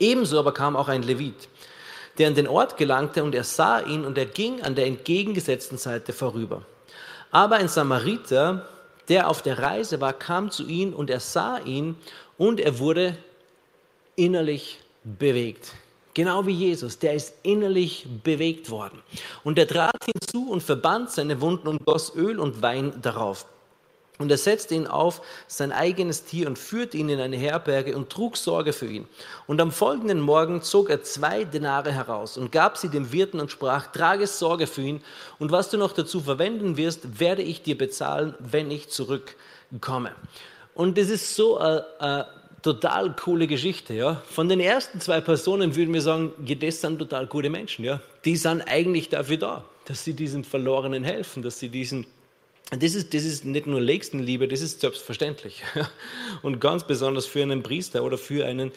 Ebenso 0.00 0.38
aber 0.38 0.54
kam 0.54 0.76
auch 0.76 0.88
ein 0.88 1.02
Levit 1.02 1.48
der 2.18 2.28
an 2.28 2.34
den 2.34 2.48
Ort 2.48 2.76
gelangte 2.76 3.22
und 3.22 3.34
er 3.34 3.44
sah 3.44 3.80
ihn 3.80 4.04
und 4.04 4.18
er 4.18 4.26
ging 4.26 4.62
an 4.62 4.74
der 4.74 4.86
entgegengesetzten 4.86 5.78
Seite 5.78 6.12
vorüber. 6.12 6.62
Aber 7.30 7.56
ein 7.56 7.68
Samariter, 7.68 8.68
der 9.08 9.28
auf 9.28 9.42
der 9.42 9.58
Reise 9.58 10.00
war, 10.00 10.12
kam 10.12 10.50
zu 10.50 10.66
ihm 10.66 10.92
und 10.92 11.10
er 11.10 11.20
sah 11.20 11.58
ihn 11.58 11.96
und 12.36 12.60
er 12.60 12.78
wurde 12.78 13.16
innerlich 14.16 14.78
bewegt. 15.04 15.74
Genau 16.14 16.46
wie 16.46 16.52
Jesus, 16.52 16.98
der 16.98 17.14
ist 17.14 17.34
innerlich 17.44 18.06
bewegt 18.24 18.70
worden. 18.70 19.00
Und 19.44 19.58
er 19.58 19.68
trat 19.68 20.04
hinzu 20.04 20.50
und 20.50 20.62
verband 20.62 21.10
seine 21.10 21.40
Wunden 21.40 21.68
und 21.68 21.84
goss 21.84 22.14
Öl 22.16 22.40
und 22.40 22.60
Wein 22.60 22.92
darauf. 23.00 23.46
Und 24.18 24.30
er 24.32 24.36
setzte 24.36 24.74
ihn 24.74 24.88
auf 24.88 25.22
sein 25.46 25.70
eigenes 25.70 26.24
Tier 26.24 26.48
und 26.48 26.58
führte 26.58 26.96
ihn 26.96 27.08
in 27.08 27.20
eine 27.20 27.36
Herberge 27.36 27.96
und 27.96 28.10
trug 28.10 28.36
Sorge 28.36 28.72
für 28.72 28.86
ihn. 28.86 29.06
Und 29.46 29.60
am 29.60 29.70
folgenden 29.70 30.20
Morgen 30.20 30.60
zog 30.60 30.90
er 30.90 31.04
zwei 31.04 31.44
Denare 31.44 31.92
heraus 31.92 32.36
und 32.36 32.50
gab 32.50 32.76
sie 32.76 32.88
dem 32.88 33.12
Wirten 33.12 33.38
und 33.38 33.52
sprach, 33.52 33.92
trage 33.92 34.26
Sorge 34.26 34.66
für 34.66 34.82
ihn 34.82 35.02
und 35.38 35.52
was 35.52 35.70
du 35.70 35.78
noch 35.78 35.92
dazu 35.92 36.20
verwenden 36.20 36.76
wirst, 36.76 37.20
werde 37.20 37.42
ich 37.42 37.62
dir 37.62 37.78
bezahlen, 37.78 38.34
wenn 38.40 38.72
ich 38.72 38.88
zurückkomme. 38.88 40.10
Und 40.74 40.98
das 40.98 41.10
ist 41.10 41.36
so 41.36 41.58
eine, 41.58 41.84
eine 42.00 42.26
total 42.62 43.14
coole 43.14 43.46
Geschichte. 43.46 43.94
Ja? 43.94 44.22
Von 44.30 44.48
den 44.48 44.60
ersten 44.60 45.00
zwei 45.00 45.20
Personen 45.20 45.76
würden 45.76 45.94
wir 45.94 46.02
sagen, 46.02 46.32
das 46.60 46.80
sind 46.80 46.98
total 46.98 47.26
gute 47.26 47.50
Menschen. 47.50 47.84
Ja? 47.84 48.00
Die 48.24 48.36
sind 48.36 48.62
eigentlich 48.62 49.08
dafür 49.08 49.36
da, 49.36 49.64
dass 49.84 50.04
sie 50.04 50.14
diesen 50.14 50.44
Verlorenen 50.44 51.04
helfen, 51.04 51.42
dass 51.42 51.58
sie 51.58 51.68
diesen 51.68 52.06
das 52.70 52.94
ist, 52.94 53.14
das 53.14 53.24
ist 53.24 53.44
nicht 53.44 53.66
nur 53.66 53.80
Nächstenliebe, 53.80 54.46
das 54.46 54.60
ist 54.60 54.80
selbstverständlich. 54.80 55.62
Und 56.42 56.60
ganz 56.60 56.84
besonders 56.84 57.26
für 57.26 57.42
einen 57.42 57.62
Priester 57.62 58.04
oder 58.04 58.18
für 58.18 58.44
einen 58.44 58.72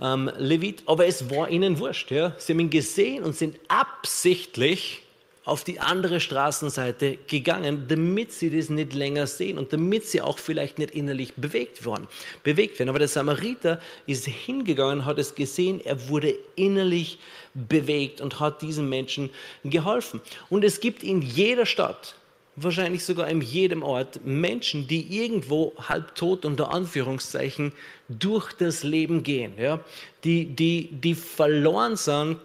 ähm, 0.00 0.30
Levit. 0.38 0.82
Aber 0.86 1.06
es 1.06 1.28
war 1.30 1.50
ihnen 1.50 1.78
wurscht. 1.78 2.10
Ja? 2.10 2.34
Sie 2.38 2.52
haben 2.52 2.60
ihn 2.60 2.70
gesehen 2.70 3.22
und 3.22 3.36
sind 3.36 3.58
absichtlich 3.68 5.02
auf 5.44 5.62
die 5.62 5.78
andere 5.78 6.20
Straßenseite 6.20 7.18
gegangen, 7.26 7.84
damit 7.86 8.32
sie 8.32 8.48
das 8.48 8.70
nicht 8.70 8.94
länger 8.94 9.26
sehen 9.26 9.58
und 9.58 9.74
damit 9.74 10.06
sie 10.06 10.22
auch 10.22 10.38
vielleicht 10.38 10.78
nicht 10.78 10.92
innerlich 10.92 11.34
bewegt 11.34 11.84
werden. 11.84 12.08
Bewegt 12.42 12.78
werden. 12.78 12.88
Aber 12.88 12.98
der 12.98 13.08
Samariter 13.08 13.78
ist 14.06 14.24
hingegangen, 14.24 15.04
hat 15.04 15.18
es 15.18 15.34
gesehen, 15.34 15.82
er 15.84 16.08
wurde 16.08 16.34
innerlich 16.56 17.18
bewegt 17.52 18.22
und 18.22 18.40
hat 18.40 18.62
diesen 18.62 18.88
Menschen 18.88 19.28
geholfen. 19.64 20.22
Und 20.48 20.64
es 20.64 20.80
gibt 20.80 21.02
in 21.02 21.20
jeder 21.20 21.66
Stadt, 21.66 22.14
wahrscheinlich 22.56 23.04
sogar 23.04 23.28
in 23.28 23.40
jedem 23.40 23.82
Ort, 23.82 24.24
Menschen, 24.24 24.86
die 24.86 25.18
irgendwo 25.18 25.72
halbtot 25.76 26.44
unter 26.44 26.72
Anführungszeichen 26.72 27.72
durch 28.08 28.52
das 28.52 28.82
Leben 28.82 29.22
gehen, 29.22 29.54
ja? 29.58 29.80
die, 30.24 30.46
die, 30.46 30.88
die 30.92 31.14
verloren 31.14 31.96
sind 31.96 32.38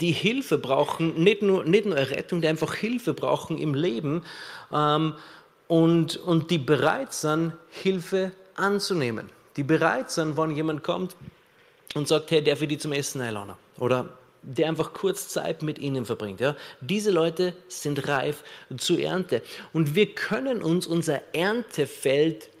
die 0.00 0.12
Hilfe 0.12 0.58
brauchen, 0.58 1.22
nicht 1.22 1.42
nur, 1.42 1.64
nicht 1.64 1.84
nur 1.84 1.96
Rettung, 1.96 2.40
die 2.40 2.48
einfach 2.48 2.74
Hilfe 2.74 3.14
brauchen 3.14 3.58
im 3.58 3.74
Leben 3.74 4.24
ähm, 4.72 5.14
und, 5.68 6.16
und 6.16 6.50
die 6.50 6.58
bereit 6.58 7.12
sind, 7.12 7.52
Hilfe 7.70 8.32
anzunehmen. 8.54 9.30
Die 9.56 9.62
bereit 9.62 10.10
sind, 10.10 10.36
wenn 10.36 10.56
jemand 10.56 10.82
kommt 10.82 11.16
und 11.94 12.08
sagt, 12.08 12.30
hey, 12.30 12.42
darf 12.42 12.62
ich 12.62 12.68
die 12.68 12.78
zum 12.78 12.92
Essen 12.92 13.20
einladen? 13.20 13.54
Oder 13.78 14.08
der 14.42 14.68
einfach 14.68 14.92
kurz 14.92 15.28
Zeit 15.28 15.62
mit 15.62 15.78
ihnen 15.78 16.04
verbringt. 16.04 16.40
Ja? 16.40 16.56
Diese 16.80 17.10
Leute 17.10 17.54
sind 17.68 18.08
reif 18.08 18.42
zur 18.76 18.98
Ernte. 18.98 19.42
Und 19.72 19.94
wir 19.94 20.14
können 20.14 20.62
uns 20.62 20.86
unser 20.86 21.20
Erntefeld 21.34 22.51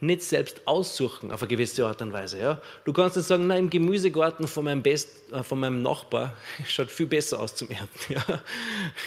nicht 0.00 0.22
selbst 0.22 0.62
aussuchen 0.64 1.30
auf 1.30 1.42
eine 1.42 1.48
gewisse 1.48 1.86
Art 1.86 2.00
und 2.00 2.12
Weise. 2.12 2.38
Ja? 2.38 2.60
Du 2.84 2.92
kannst 2.92 3.16
nicht 3.16 3.26
sagen, 3.26 3.46
nein, 3.46 3.64
im 3.64 3.70
Gemüsegarten 3.70 4.48
von 4.48 4.64
meinem, 4.64 4.82
Best, 4.82 5.10
äh, 5.32 5.42
von 5.42 5.60
meinem 5.60 5.82
Nachbar 5.82 6.36
schaut 6.66 6.90
viel 6.90 7.06
besser 7.06 7.40
aus 7.40 7.54
zum 7.54 7.68
Ernten. 7.70 8.12
Ja? 8.12 8.24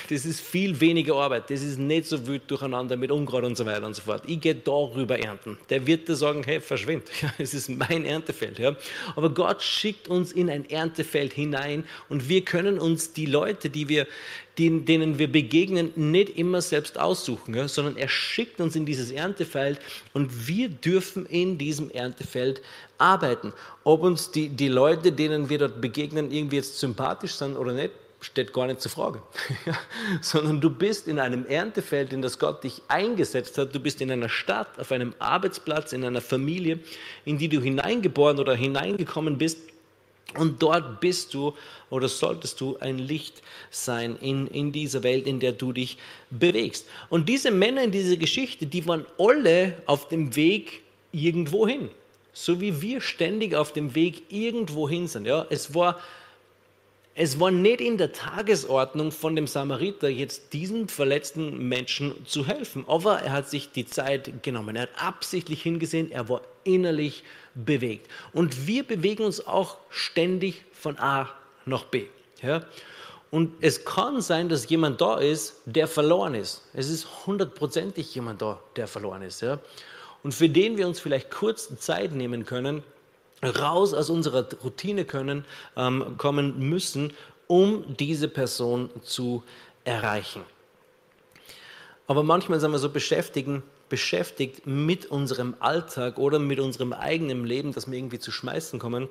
Das 0.09 0.25
ist 0.25 0.41
viel 0.41 0.79
weniger 0.79 1.15
Arbeit, 1.15 1.49
das 1.49 1.61
ist 1.61 1.79
nicht 1.79 2.05
so 2.05 2.25
wild 2.27 2.49
durcheinander 2.49 2.95
mit 2.95 3.11
Unkraut 3.11 3.43
und 3.43 3.57
so 3.57 3.65
weiter 3.65 3.85
und 3.85 3.95
so 3.95 4.01
fort. 4.03 4.23
Ich 4.27 4.39
gehe 4.39 4.55
darüber 4.55 5.17
ernten. 5.17 5.57
Der 5.69 5.85
wird 5.85 6.07
dir 6.07 6.15
sagen, 6.15 6.43
hey, 6.43 6.61
verschwind. 6.61 7.03
Ja, 7.23 7.33
es 7.37 7.53
ist 7.53 7.69
mein 7.69 8.03
Erntefeld. 8.03 8.59
Ja? 8.59 8.75
Aber 9.15 9.29
Gott 9.29 9.63
schickt 9.63 10.09
uns 10.09 10.33
in 10.33 10.49
ein 10.49 10.69
Erntefeld 10.69 11.31
hinein 11.31 11.85
und 12.09 12.27
wir 12.27 12.43
können 12.43 12.79
uns 12.79 13.13
die 13.13 13.27
Leute, 13.27 13.69
die 13.69 13.87
wir 13.87 14.07
denen 14.57 15.17
wir 15.17 15.31
begegnen, 15.31 15.91
nicht 15.95 16.37
immer 16.37 16.61
selbst 16.61 16.99
aussuchen, 16.99 17.55
ja, 17.55 17.67
sondern 17.67 17.97
er 17.97 18.07
schickt 18.07 18.61
uns 18.61 18.75
in 18.75 18.85
dieses 18.85 19.09
Erntefeld 19.09 19.79
und 20.13 20.47
wir 20.47 20.69
dürfen 20.83 21.25
in 21.25 21.57
diesem 21.57 21.89
Erntefeld 21.89 22.61
arbeiten. 22.97 23.53
Ob 23.83 24.03
uns 24.03 24.31
die, 24.31 24.49
die 24.49 24.67
Leute, 24.67 25.11
denen 25.11 25.49
wir 25.49 25.59
dort 25.59 25.81
begegnen, 25.81 26.31
irgendwie 26.31 26.57
jetzt 26.57 26.79
sympathisch 26.79 27.35
sind 27.35 27.55
oder 27.57 27.73
nicht, 27.73 27.91
steht 28.21 28.53
gar 28.53 28.67
nicht 28.67 28.81
zur 28.81 28.91
Frage. 28.91 29.21
sondern 30.21 30.61
du 30.61 30.69
bist 30.69 31.07
in 31.07 31.19
einem 31.19 31.45
Erntefeld, 31.45 32.13
in 32.13 32.21
das 32.21 32.39
Gott 32.39 32.63
dich 32.63 32.81
eingesetzt 32.87 33.57
hat. 33.57 33.75
Du 33.75 33.79
bist 33.79 34.01
in 34.01 34.11
einer 34.11 34.29
Stadt, 34.29 34.79
auf 34.79 34.91
einem 34.91 35.13
Arbeitsplatz, 35.19 35.93
in 35.93 36.05
einer 36.05 36.21
Familie, 36.21 36.79
in 37.25 37.37
die 37.37 37.49
du 37.49 37.61
hineingeboren 37.61 38.39
oder 38.39 38.55
hineingekommen 38.55 39.37
bist 39.37 39.72
und 40.37 40.61
dort 40.61 40.99
bist 40.99 41.33
du 41.33 41.53
oder 41.89 42.07
solltest 42.07 42.59
du 42.59 42.77
ein 42.77 42.97
Licht 42.97 43.43
sein 43.69 44.17
in, 44.19 44.47
in 44.47 44.71
dieser 44.71 45.03
Welt, 45.03 45.27
in 45.27 45.39
der 45.39 45.51
du 45.51 45.73
dich 45.73 45.97
bewegst. 46.31 46.87
Und 47.09 47.29
diese 47.29 47.51
Männer 47.51 47.83
in 47.83 47.91
dieser 47.91 48.17
Geschichte, 48.17 48.65
die 48.65 48.87
waren 48.87 49.05
alle 49.17 49.77
auf 49.85 50.07
dem 50.07 50.35
Weg 50.35 50.81
irgendwo 51.11 51.67
hin. 51.67 51.89
So 52.33 52.59
wie 52.59 52.81
wir 52.81 52.99
ständig 52.99 53.53
auf 53.53 53.73
dem 53.73 53.93
Weg 53.93 54.23
irgendwo 54.29 54.89
hin 54.89 55.07
sind. 55.07 55.27
Ja? 55.27 55.45
Es, 55.51 55.75
war, 55.75 55.99
es 57.13 57.39
war 57.39 57.51
nicht 57.51 57.79
in 57.79 57.99
der 57.99 58.11
Tagesordnung 58.11 59.11
von 59.11 59.35
dem 59.35 59.45
Samariter, 59.45 60.09
jetzt 60.09 60.51
diesen 60.53 60.89
verletzten 60.89 61.67
Menschen 61.69 62.25
zu 62.25 62.47
helfen. 62.47 62.85
Aber 62.87 63.19
er 63.19 63.33
hat 63.33 63.51
sich 63.51 63.71
die 63.71 63.85
Zeit 63.85 64.41
genommen. 64.41 64.75
Er 64.75 64.83
hat 64.83 64.97
absichtlich 64.97 65.61
hingesehen. 65.61 66.11
Er 66.11 66.27
war 66.27 66.41
innerlich 66.63 67.23
bewegt. 67.55 68.09
Und 68.33 68.67
wir 68.67 68.83
bewegen 68.83 69.23
uns 69.23 69.45
auch 69.45 69.77
ständig 69.89 70.65
von 70.73 70.97
A 70.97 71.29
nach 71.65 71.85
B. 71.85 72.07
Ja? 72.41 72.63
Und 73.31 73.53
es 73.61 73.83
kann 73.85 74.21
sein, 74.21 74.49
dass 74.49 74.69
jemand 74.69 75.01
da 75.01 75.17
ist, 75.17 75.61
der 75.65 75.87
verloren 75.87 76.35
ist. 76.35 76.63
Es 76.73 76.89
ist 76.89 77.25
hundertprozentig 77.25 78.13
jemand 78.13 78.41
da, 78.41 78.59
der 78.75 78.87
verloren 78.87 79.23
ist. 79.23 79.41
Ja? 79.41 79.59
Und 80.23 80.33
für 80.33 80.49
den 80.49 80.77
wir 80.77 80.87
uns 80.87 80.99
vielleicht 80.99 81.31
kurz 81.31 81.75
Zeit 81.79 82.11
nehmen 82.11 82.45
können, 82.45 82.83
raus 83.43 83.93
aus 83.93 84.09
unserer 84.09 84.47
Routine 84.63 85.05
können, 85.05 85.45
ähm, 85.75 86.15
kommen 86.17 86.69
müssen, 86.69 87.13
um 87.47 87.95
diese 87.97 88.27
Person 88.27 88.89
zu 89.01 89.43
erreichen. 89.83 90.43
Aber 92.07 92.23
manchmal 92.23 92.59
sind 92.59 92.71
wir 92.71 92.79
so 92.79 92.89
beschäftigt, 92.89 93.49
beschäftigt 93.93 94.65
mit 94.65 95.05
unserem 95.05 95.53
Alltag 95.59 96.17
oder 96.17 96.39
mit 96.39 96.59
unserem 96.59 96.93
eigenen 96.93 97.45
Leben, 97.45 97.73
dass 97.73 97.85
wir 97.85 97.95
irgendwie 97.95 98.17
zu 98.17 98.31
schmeißen 98.31 98.79
kommen, 98.79 99.07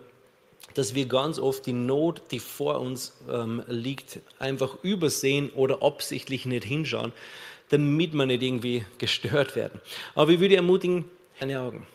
dass 0.74 0.96
wir 0.96 1.06
ganz 1.06 1.38
oft 1.38 1.66
die 1.66 1.72
Not, 1.72 2.22
die 2.32 2.40
vor 2.40 2.80
uns 2.80 3.12
ähm, 3.30 3.62
liegt, 3.68 4.18
einfach 4.40 4.82
übersehen 4.82 5.50
oder 5.50 5.84
absichtlich 5.84 6.46
nicht 6.46 6.64
hinschauen, 6.64 7.12
damit 7.68 8.12
wir 8.12 8.26
nicht 8.26 8.42
irgendwie 8.42 8.84
gestört 8.98 9.54
werden. 9.54 9.80
Aber 10.16 10.32
ich 10.32 10.40
würde 10.40 10.56
ermutigen, 10.56 11.04
deine 11.38 11.60
Augen. 11.60 11.86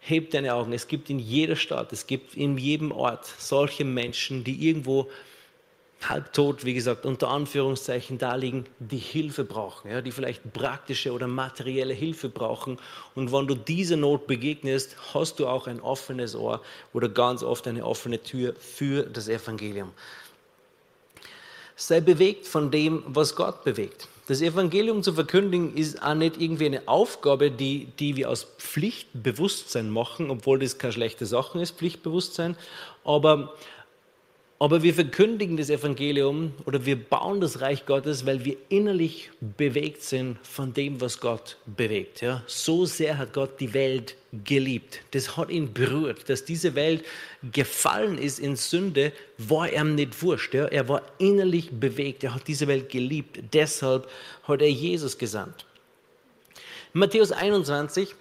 Heb 0.00 0.32
deine 0.32 0.52
Augen. 0.54 0.72
Es 0.72 0.88
gibt 0.88 1.10
in 1.10 1.20
jeder 1.20 1.54
Stadt, 1.54 1.92
es 1.92 2.08
gibt 2.08 2.34
in 2.34 2.58
jedem 2.58 2.90
Ort 2.90 3.24
solche 3.38 3.84
Menschen, 3.84 4.42
die 4.42 4.68
irgendwo 4.68 5.08
halbtot, 6.08 6.64
wie 6.64 6.74
gesagt, 6.74 7.04
unter 7.04 7.28
Anführungszeichen 7.28 8.18
da 8.18 8.34
liegen, 8.34 8.64
die 8.78 8.98
Hilfe 8.98 9.44
brauchen, 9.44 9.90
ja, 9.90 10.00
die 10.00 10.12
vielleicht 10.12 10.52
praktische 10.52 11.12
oder 11.12 11.26
materielle 11.26 11.92
Hilfe 11.92 12.28
brauchen. 12.28 12.78
Und 13.14 13.32
wenn 13.32 13.46
du 13.46 13.54
dieser 13.54 13.96
Not 13.96 14.26
begegnest, 14.26 14.96
hast 15.12 15.38
du 15.38 15.46
auch 15.46 15.66
ein 15.66 15.80
offenes 15.80 16.34
Ohr 16.34 16.62
oder 16.92 17.08
ganz 17.08 17.42
oft 17.42 17.66
eine 17.66 17.84
offene 17.84 18.22
Tür 18.22 18.54
für 18.58 19.02
das 19.02 19.28
Evangelium. 19.28 19.90
Sei 21.76 22.00
bewegt 22.00 22.46
von 22.46 22.70
dem, 22.70 23.02
was 23.06 23.34
Gott 23.34 23.64
bewegt. 23.64 24.08
Das 24.30 24.42
Evangelium 24.42 25.02
zu 25.02 25.12
verkündigen 25.12 25.74
ist 25.74 26.02
auch 26.02 26.14
nicht 26.14 26.40
irgendwie 26.40 26.66
eine 26.66 26.86
Aufgabe, 26.86 27.50
die, 27.50 27.86
die 27.98 28.16
wir 28.16 28.30
aus 28.30 28.46
Pflichtbewusstsein 28.58 29.90
machen, 29.90 30.30
obwohl 30.30 30.60
das 30.60 30.78
keine 30.78 30.92
schlechte 30.92 31.26
Sache 31.26 31.60
ist, 31.60 31.76
Pflichtbewusstsein. 31.76 32.56
Aber 33.02 33.54
aber 34.62 34.82
wir 34.82 34.92
verkündigen 34.92 35.56
das 35.56 35.70
Evangelium 35.70 36.52
oder 36.66 36.84
wir 36.84 37.02
bauen 37.02 37.40
das 37.40 37.62
Reich 37.62 37.86
Gottes, 37.86 38.26
weil 38.26 38.44
wir 38.44 38.58
innerlich 38.68 39.30
bewegt 39.40 40.02
sind 40.02 40.36
von 40.46 40.74
dem, 40.74 41.00
was 41.00 41.18
Gott 41.18 41.56
bewegt. 41.64 42.20
Ja? 42.20 42.44
So 42.46 42.84
sehr 42.84 43.16
hat 43.16 43.32
Gott 43.32 43.58
die 43.58 43.72
Welt 43.72 44.16
geliebt. 44.44 45.00
Das 45.12 45.38
hat 45.38 45.48
ihn 45.48 45.72
berührt. 45.72 46.28
Dass 46.28 46.44
diese 46.44 46.74
Welt 46.74 47.06
gefallen 47.52 48.18
ist 48.18 48.38
in 48.38 48.54
Sünde, 48.54 49.12
war 49.38 49.72
ihm 49.72 49.94
nicht 49.94 50.22
wurscht. 50.22 50.52
Ja? 50.52 50.66
Er 50.66 50.86
war 50.90 51.04
innerlich 51.16 51.70
bewegt. 51.70 52.22
Er 52.22 52.34
hat 52.34 52.46
diese 52.46 52.68
Welt 52.68 52.90
geliebt. 52.90 53.40
Deshalb 53.54 54.10
hat 54.42 54.60
er 54.60 54.70
Jesus 54.70 55.16
gesandt. 55.16 55.64
Matthäus 56.92 57.32
21, 57.32 58.14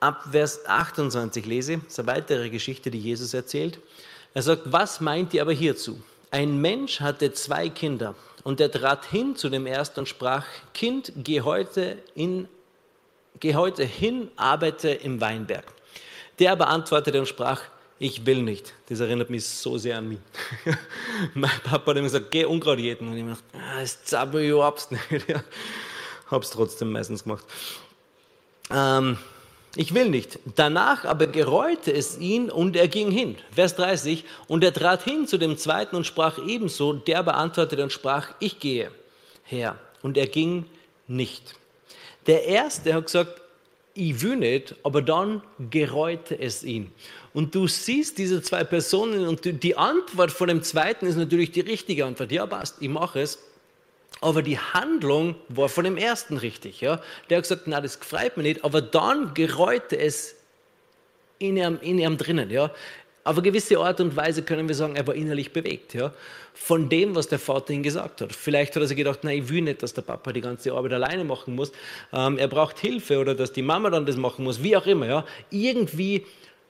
ab 0.00 0.22
Vers 0.30 0.66
28 0.66 1.46
lese, 1.46 1.78
das 1.78 1.94
ist 1.94 1.98
eine 1.98 2.08
weitere 2.08 2.50
Geschichte, 2.50 2.90
die 2.90 2.98
Jesus 2.98 3.32
erzählt. 3.32 3.78
Er 4.34 4.42
sagt, 4.42 4.62
was 4.72 5.00
meint 5.00 5.34
ihr 5.34 5.42
aber 5.42 5.52
hierzu? 5.52 6.02
Ein 6.30 6.60
Mensch 6.60 7.00
hatte 7.00 7.32
zwei 7.32 7.68
Kinder 7.68 8.14
und 8.44 8.60
er 8.60 8.70
trat 8.70 9.04
hin 9.04 9.36
zu 9.36 9.50
dem 9.50 9.66
ersten 9.66 10.00
und 10.00 10.08
sprach, 10.08 10.46
Kind, 10.72 11.12
geh 11.16 11.42
heute, 11.42 11.98
in, 12.14 12.48
geh 13.40 13.54
heute 13.54 13.84
hin, 13.84 14.30
arbeite 14.36 14.88
im 14.90 15.20
Weinberg. 15.20 15.66
Der 16.38 16.52
aber 16.52 16.68
antwortete 16.68 17.20
und 17.20 17.26
sprach, 17.26 17.60
ich 17.98 18.26
will 18.26 18.42
nicht. 18.42 18.72
Das 18.88 18.98
erinnert 18.98 19.30
mich 19.30 19.46
so 19.46 19.78
sehr 19.78 19.98
an 19.98 20.08
mich. 20.08 20.18
mein 21.34 21.50
Papa 21.62 21.90
hat 21.90 21.96
immer 21.98 22.08
gesagt, 22.08 22.30
geh 22.30 22.44
Unkraut 22.44 22.78
jäten. 22.78 23.08
Und 23.08 23.16
ich 23.16 23.22
habe 23.22 23.34
gedacht, 23.34 23.44
ah, 23.54 23.80
das 23.80 24.02
zappel 24.02 24.42
ich 24.42 24.50
überhaupt 24.50 24.90
nicht. 24.90 25.04
ja. 25.28 25.44
Hab's 26.28 26.50
trotzdem 26.50 26.90
meistens 26.90 27.22
gemacht. 27.22 27.44
Ähm, 28.70 29.18
ich 29.74 29.94
will 29.94 30.10
nicht. 30.10 30.38
Danach 30.54 31.04
aber 31.04 31.26
gereute 31.26 31.92
es 31.92 32.18
ihn 32.18 32.50
und 32.50 32.76
er 32.76 32.88
ging 32.88 33.10
hin. 33.10 33.36
Vers 33.54 33.74
30. 33.76 34.24
Und 34.46 34.62
er 34.64 34.74
trat 34.74 35.02
hin 35.02 35.26
zu 35.26 35.38
dem 35.38 35.56
zweiten 35.56 35.96
und 35.96 36.06
sprach 36.06 36.38
ebenso. 36.46 36.92
Der 36.92 37.22
beantwortete 37.22 37.82
und 37.82 37.92
sprach, 37.92 38.34
ich 38.38 38.58
gehe 38.58 38.90
her. 39.44 39.78
Und 40.02 40.18
er 40.18 40.26
ging 40.26 40.66
nicht. 41.08 41.54
Der 42.26 42.44
erste 42.44 42.92
hat 42.92 43.06
gesagt, 43.06 43.40
ich 43.94 44.22
will 44.22 44.36
nicht, 44.36 44.74
aber 44.82 45.02
dann 45.02 45.42
gereute 45.70 46.38
es 46.38 46.64
ihn. 46.64 46.92
Und 47.34 47.54
du 47.54 47.66
siehst 47.66 48.18
diese 48.18 48.42
zwei 48.42 48.64
Personen 48.64 49.26
und 49.26 49.62
die 49.62 49.76
Antwort 49.76 50.32
von 50.32 50.48
dem 50.48 50.62
zweiten 50.62 51.06
ist 51.06 51.16
natürlich 51.16 51.50
die 51.50 51.60
richtige 51.60 52.04
Antwort. 52.04 52.30
Ja, 52.30 52.46
passt, 52.46 52.76
ich 52.80 52.88
mache 52.88 53.20
es. 53.20 53.38
Aber 54.22 54.40
die 54.40 54.58
Handlung 54.58 55.34
war 55.48 55.68
von 55.68 55.84
dem 55.84 55.96
ersten 55.98 56.38
richtig. 56.38 56.80
Ja? 56.80 57.00
Der 57.28 57.38
hat 57.38 57.44
gesagt, 57.44 57.66
na, 57.66 57.80
das 57.80 58.00
gefreut 58.00 58.36
mir 58.36 58.44
nicht. 58.44 58.64
Aber 58.64 58.80
dann 58.80 59.34
gereute 59.34 59.98
es 59.98 60.36
in 61.38 61.56
ihm, 61.56 61.78
in 61.82 61.98
ihm 61.98 62.16
drinnen. 62.16 62.48
Ja? 62.48 62.70
Auf 63.24 63.36
eine 63.36 63.42
gewisse 63.42 63.78
Art 63.78 64.00
und 64.00 64.16
Weise 64.16 64.42
können 64.42 64.68
wir 64.68 64.74
sagen, 64.74 64.96
er 64.96 65.06
war 65.06 65.14
innerlich 65.14 65.52
bewegt, 65.52 65.94
ja, 65.94 66.12
von 66.54 66.88
dem, 66.88 67.14
was 67.14 67.28
der 67.28 67.38
Vater 67.38 67.72
ihm 67.72 67.84
gesagt 67.84 68.20
hat. 68.20 68.32
Vielleicht 68.32 68.74
hat 68.74 68.82
er 68.82 68.88
sich 68.88 68.96
gedacht, 68.96 69.22
nein, 69.22 69.38
ich 69.38 69.48
will 69.48 69.62
nicht, 69.62 69.80
dass 69.80 69.94
der 69.94 70.02
Papa 70.02 70.32
die 70.32 70.40
ganze 70.40 70.72
Arbeit 70.72 70.94
alleine 70.94 71.22
machen 71.22 71.54
muss. 71.54 71.70
Ähm, 72.12 72.36
er 72.38 72.48
braucht 72.48 72.80
Hilfe 72.80 73.20
oder 73.20 73.36
dass 73.36 73.52
die 73.52 73.62
Mama 73.62 73.90
dann 73.90 74.06
das 74.06 74.16
machen 74.16 74.44
muss, 74.44 74.60
wie 74.64 74.76
auch 74.76 74.86
immer, 74.86 75.06
ja. 75.06 75.24
Irgendwie 75.50 76.26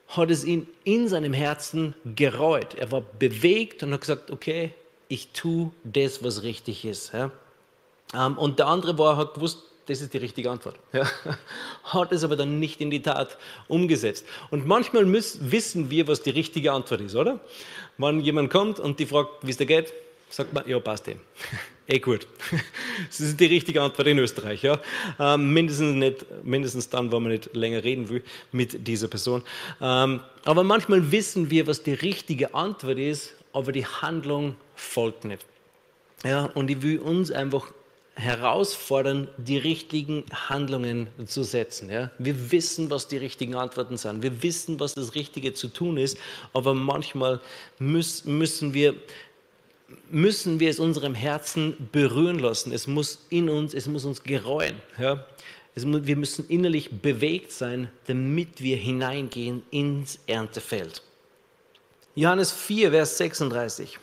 hat 0.09 0.29
es 0.29 0.45
ihn 0.45 0.67
in 0.83 1.07
seinem 1.07 1.33
Herzen 1.33 1.95
gereut. 2.15 2.75
Er 2.75 2.91
war 2.91 3.01
bewegt 3.01 3.81
und 3.81 3.91
hat 3.91 4.01
gesagt, 4.01 4.29
okay, 4.29 4.73
ich 5.07 5.29
tue 5.29 5.71
das, 5.83 6.23
was 6.23 6.43
richtig 6.43 6.85
ist. 6.85 7.13
Ja. 7.13 7.31
Ähm, 8.13 8.37
und 8.37 8.59
der 8.59 8.67
andere 8.67 8.97
war, 8.97 9.17
hat 9.17 9.33
gewusst, 9.35 9.59
das 9.85 10.01
ist 10.01 10.13
die 10.13 10.17
richtige 10.17 10.49
Antwort. 10.49 10.75
Ja. 10.93 11.09
Hat 11.83 12.11
es 12.11 12.23
aber 12.23 12.35
dann 12.35 12.59
nicht 12.59 12.79
in 12.79 12.89
die 12.89 13.01
Tat 13.01 13.37
umgesetzt. 13.67 14.25
Und 14.51 14.65
manchmal 14.65 15.05
müssen, 15.05 15.51
wissen 15.51 15.89
wir, 15.89 16.07
was 16.07 16.21
die 16.21 16.29
richtige 16.29 16.71
Antwort 16.71 17.01
ist, 17.01 17.15
oder? 17.15 17.39
Wenn 17.97 18.21
jemand 18.21 18.49
kommt 18.49 18.79
und 18.79 18.99
die 18.99 19.05
fragt, 19.05 19.45
wie 19.45 19.51
es 19.51 19.57
dir 19.57 19.65
geht, 19.65 19.93
sagt 20.29 20.53
man, 20.53 20.67
ja, 20.67 20.79
passt 20.79 21.07
dem. 21.07 21.19
eh 21.87 21.99
gut. 21.99 22.27
Das 23.07 23.19
ist 23.19 23.39
die 23.39 23.45
richtige 23.45 23.81
Antwort 23.81 24.07
in 24.07 24.19
Österreich. 24.19 24.63
Ja? 24.63 24.79
Ähm, 25.19 25.53
mindestens, 25.53 25.95
nicht, 25.95 26.25
mindestens 26.43 26.89
dann, 26.89 27.11
wenn 27.11 27.23
man 27.23 27.31
nicht 27.31 27.55
länger 27.55 27.83
reden 27.83 28.07
will 28.09 28.23
mit 28.51 28.87
dieser 28.87 29.07
Person. 29.07 29.43
Ähm, 29.81 30.21
aber 30.45 30.63
manchmal 30.63 31.11
wissen 31.11 31.49
wir, 31.49 31.67
was 31.67 31.83
die 31.83 31.93
richtige 31.93 32.53
Antwort 32.53 32.99
ist, 32.99 33.33
aber 33.51 33.71
die 33.71 33.85
Handlung 33.85 34.55
folgt 34.75 35.25
nicht. 35.25 35.45
Ja, 36.23 36.45
und 36.45 36.69
ich 36.71 36.81
will 36.81 36.99
uns 36.99 37.31
einfach 37.31 37.71
herausfordern, 38.15 39.27
die 39.37 39.57
richtigen 39.57 40.23
Handlungen 40.31 41.07
zu 41.25 41.43
setzen. 41.43 41.89
Ja? 41.89 42.11
Wir 42.19 42.51
wissen, 42.51 42.89
was 42.89 43.07
die 43.07 43.17
richtigen 43.17 43.55
Antworten 43.55 43.97
sind. 43.97 44.21
Wir 44.21 44.43
wissen, 44.43 44.79
was 44.79 44.93
das 44.93 45.15
Richtige 45.15 45.53
zu 45.53 45.67
tun 45.67 45.97
ist, 45.97 46.17
aber 46.53 46.73
manchmal 46.73 47.39
müß, 47.79 48.25
müssen 48.25 48.73
wir 48.73 48.95
müssen 50.09 50.59
wir 50.59 50.69
es 50.69 50.79
unserem 50.79 51.13
Herzen 51.13 51.89
berühren 51.91 52.39
lassen. 52.39 52.71
Es 52.71 52.87
muss 52.87 53.25
in 53.29 53.49
uns, 53.49 53.73
es 53.73 53.87
muss 53.87 54.05
uns 54.05 54.23
gereuen. 54.23 54.75
Ja? 54.99 55.25
Muss, 55.83 56.05
wir 56.05 56.15
müssen 56.15 56.47
innerlich 56.47 56.89
bewegt 57.01 57.51
sein, 57.51 57.89
damit 58.07 58.61
wir 58.61 58.77
hineingehen 58.77 59.63
ins 59.71 60.19
Erntefeld. 60.27 61.01
Johannes 62.15 62.51
4, 62.51 62.91
Vers 62.91 63.17
36. 63.17 63.99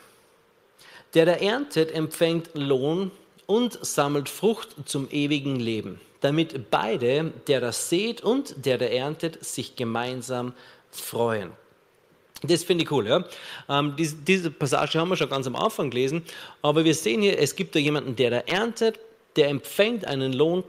Der, 1.13 1.25
der 1.25 1.41
erntet, 1.41 1.93
empfängt 1.93 2.49
Lohn 2.53 3.11
und 3.51 3.85
sammelt 3.85 4.29
Frucht 4.29 4.69
zum 4.85 5.09
ewigen 5.11 5.57
Leben, 5.59 5.99
damit 6.21 6.71
beide, 6.71 7.33
der 7.47 7.59
das 7.59 7.89
sät 7.89 8.21
und 8.21 8.65
der 8.65 8.77
der 8.77 8.93
erntet, 8.93 9.43
sich 9.43 9.75
gemeinsam 9.75 10.53
freuen. 10.89 11.51
Das 12.43 12.63
finde 12.63 12.85
ich 12.85 12.91
cool. 12.91 13.07
Ja? 13.07 13.25
Ähm, 13.67 13.93
diese, 13.97 14.15
diese, 14.15 14.51
Passage 14.51 14.97
haben 14.97 15.09
wir 15.09 15.17
schon 15.17 15.29
ganz 15.29 15.47
am 15.47 15.57
Anfang 15.57 15.89
gelesen, 15.89 16.23
aber 16.61 16.85
wir 16.85 16.95
sehen 16.95 17.21
hier, 17.21 17.37
es 17.39 17.53
gibt 17.53 17.75
da 17.75 17.79
jemanden, 17.79 18.15
der 18.15 18.29
da 18.29 18.37
erntet, 18.37 19.01
der 19.35 19.49
empfängt 19.49 20.05
einen 20.05 20.31
Lohn 20.31 20.63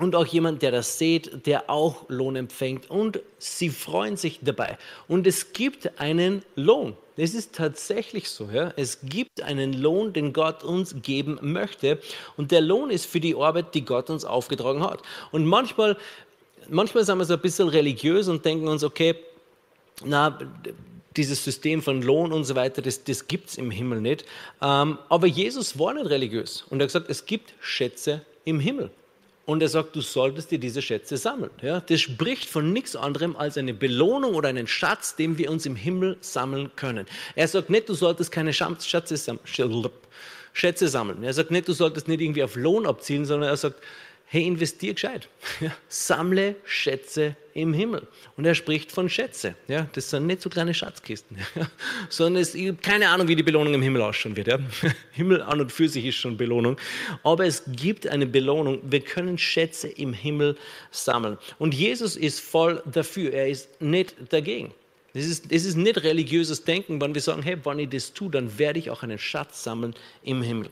und 0.00 0.16
auch 0.16 0.26
jemand, 0.26 0.62
der 0.62 0.70
das 0.70 0.96
sät, 0.96 1.46
der 1.46 1.68
auch 1.68 2.06
Lohn 2.08 2.34
empfängt 2.34 2.88
und 2.88 3.20
sie 3.38 3.68
freuen 3.68 4.16
sich 4.16 4.38
dabei. 4.40 4.78
Und 5.06 5.26
es 5.26 5.52
gibt 5.52 6.00
einen 6.00 6.46
Lohn. 6.56 6.96
Es 7.20 7.34
ist 7.34 7.54
tatsächlich 7.54 8.30
so. 8.30 8.48
Ja? 8.50 8.72
Es 8.76 9.00
gibt 9.02 9.42
einen 9.42 9.74
Lohn, 9.74 10.14
den 10.14 10.32
Gott 10.32 10.64
uns 10.64 10.96
geben 11.02 11.38
möchte. 11.42 11.98
Und 12.38 12.50
der 12.50 12.62
Lohn 12.62 12.90
ist 12.90 13.04
für 13.04 13.20
die 13.20 13.36
Arbeit, 13.36 13.74
die 13.74 13.84
Gott 13.84 14.08
uns 14.08 14.24
aufgetragen 14.24 14.82
hat. 14.82 15.02
Und 15.30 15.44
manchmal, 15.44 15.98
manchmal 16.68 17.04
sind 17.04 17.18
wir 17.18 17.26
so 17.26 17.34
ein 17.34 17.40
bisschen 17.40 17.68
religiös 17.68 18.28
und 18.28 18.44
denken 18.44 18.68
uns, 18.68 18.82
okay, 18.84 19.16
na, 20.02 20.38
dieses 21.14 21.44
System 21.44 21.82
von 21.82 22.00
Lohn 22.00 22.32
und 22.32 22.44
so 22.44 22.54
weiter, 22.54 22.80
das, 22.80 23.04
das 23.04 23.26
gibt 23.26 23.50
es 23.50 23.58
im 23.58 23.70
Himmel 23.70 24.00
nicht. 24.00 24.24
Ähm, 24.62 24.96
aber 25.10 25.26
Jesus 25.26 25.78
war 25.78 25.92
nicht 25.92 26.08
religiös 26.08 26.64
und 26.70 26.80
er 26.80 26.84
hat 26.84 26.88
gesagt, 26.88 27.10
es 27.10 27.26
gibt 27.26 27.52
Schätze 27.60 28.22
im 28.46 28.60
Himmel. 28.60 28.90
Und 29.50 29.62
er 29.62 29.68
sagt, 29.68 29.96
du 29.96 30.00
solltest 30.00 30.52
dir 30.52 30.60
diese 30.60 30.80
Schätze 30.80 31.16
sammeln. 31.16 31.50
Ja, 31.60 31.80
das 31.80 32.00
spricht 32.00 32.48
von 32.48 32.72
nichts 32.72 32.94
anderem 32.94 33.34
als 33.34 33.58
eine 33.58 33.74
Belohnung 33.74 34.36
oder 34.36 34.48
einen 34.48 34.68
Schatz, 34.68 35.16
den 35.16 35.38
wir 35.38 35.50
uns 35.50 35.66
im 35.66 35.74
Himmel 35.74 36.18
sammeln 36.20 36.70
können. 36.76 37.04
Er 37.34 37.48
sagt 37.48 37.68
nicht, 37.68 37.88
du 37.88 37.94
solltest 37.94 38.30
keine 38.30 38.52
Schätze 38.52 39.16
sammeln. 39.16 41.24
Er 41.24 41.34
sagt 41.34 41.50
nicht, 41.50 41.66
du 41.66 41.72
solltest 41.72 42.06
nicht 42.06 42.20
irgendwie 42.20 42.44
auf 42.44 42.54
Lohn 42.54 42.86
abzielen, 42.86 43.24
sondern 43.24 43.50
er 43.50 43.56
sagt, 43.56 43.82
hey, 44.32 44.46
investier 44.46 44.94
gescheit. 44.94 45.28
Ja, 45.60 45.72
sammle 45.88 46.54
Schätze 46.64 47.36
im 47.52 47.74
Himmel. 47.74 48.06
Und 48.36 48.46
er 48.46 48.54
spricht 48.54 48.92
von 48.92 49.08
Schätze. 49.10 49.56
Ja, 49.66 49.88
das 49.92 50.08
sind 50.08 50.26
nicht 50.26 50.40
so 50.40 50.48
kleine 50.48 50.72
Schatzkisten, 50.72 51.36
ja, 51.56 51.68
sondern 52.08 52.40
es, 52.40 52.54
habe 52.54 52.74
keine 52.74 53.08
Ahnung, 53.08 53.28
wie 53.28 53.36
die 53.36 53.42
Belohnung 53.42 53.74
im 53.74 53.82
Himmel 53.82 54.00
ausschauen 54.02 54.36
wird. 54.36 54.46
Ja. 54.46 54.58
Himmel 55.12 55.42
an 55.42 55.60
und 55.60 55.72
für 55.72 55.88
sich 55.88 56.06
ist 56.06 56.14
schon 56.14 56.36
Belohnung. 56.36 56.78
Aber 57.24 57.44
es 57.44 57.64
gibt 57.66 58.06
eine 58.06 58.26
Belohnung. 58.26 58.80
Wir 58.84 59.00
können 59.00 59.36
Schätze 59.36 59.88
im 59.88 60.12
Himmel 60.12 60.56
sammeln. 60.92 61.36
Und 61.58 61.74
Jesus 61.74 62.16
ist 62.16 62.40
voll 62.40 62.82
dafür. 62.86 63.32
Er 63.32 63.48
ist 63.48 63.82
nicht 63.82 64.14
dagegen. 64.30 64.72
Es 65.12 65.26
ist, 65.26 65.50
es 65.50 65.64
ist 65.64 65.76
nicht 65.76 66.04
religiöses 66.04 66.62
Denken, 66.62 67.00
wenn 67.00 67.12
wir 67.14 67.20
sagen, 67.20 67.42
hey, 67.42 67.56
wenn 67.64 67.80
ich 67.80 67.88
das 67.88 68.12
tue, 68.12 68.30
dann 68.30 68.58
werde 68.58 68.78
ich 68.78 68.90
auch 68.90 69.02
einen 69.02 69.18
Schatz 69.18 69.64
sammeln 69.64 69.94
im 70.22 70.40
Himmel. 70.42 70.70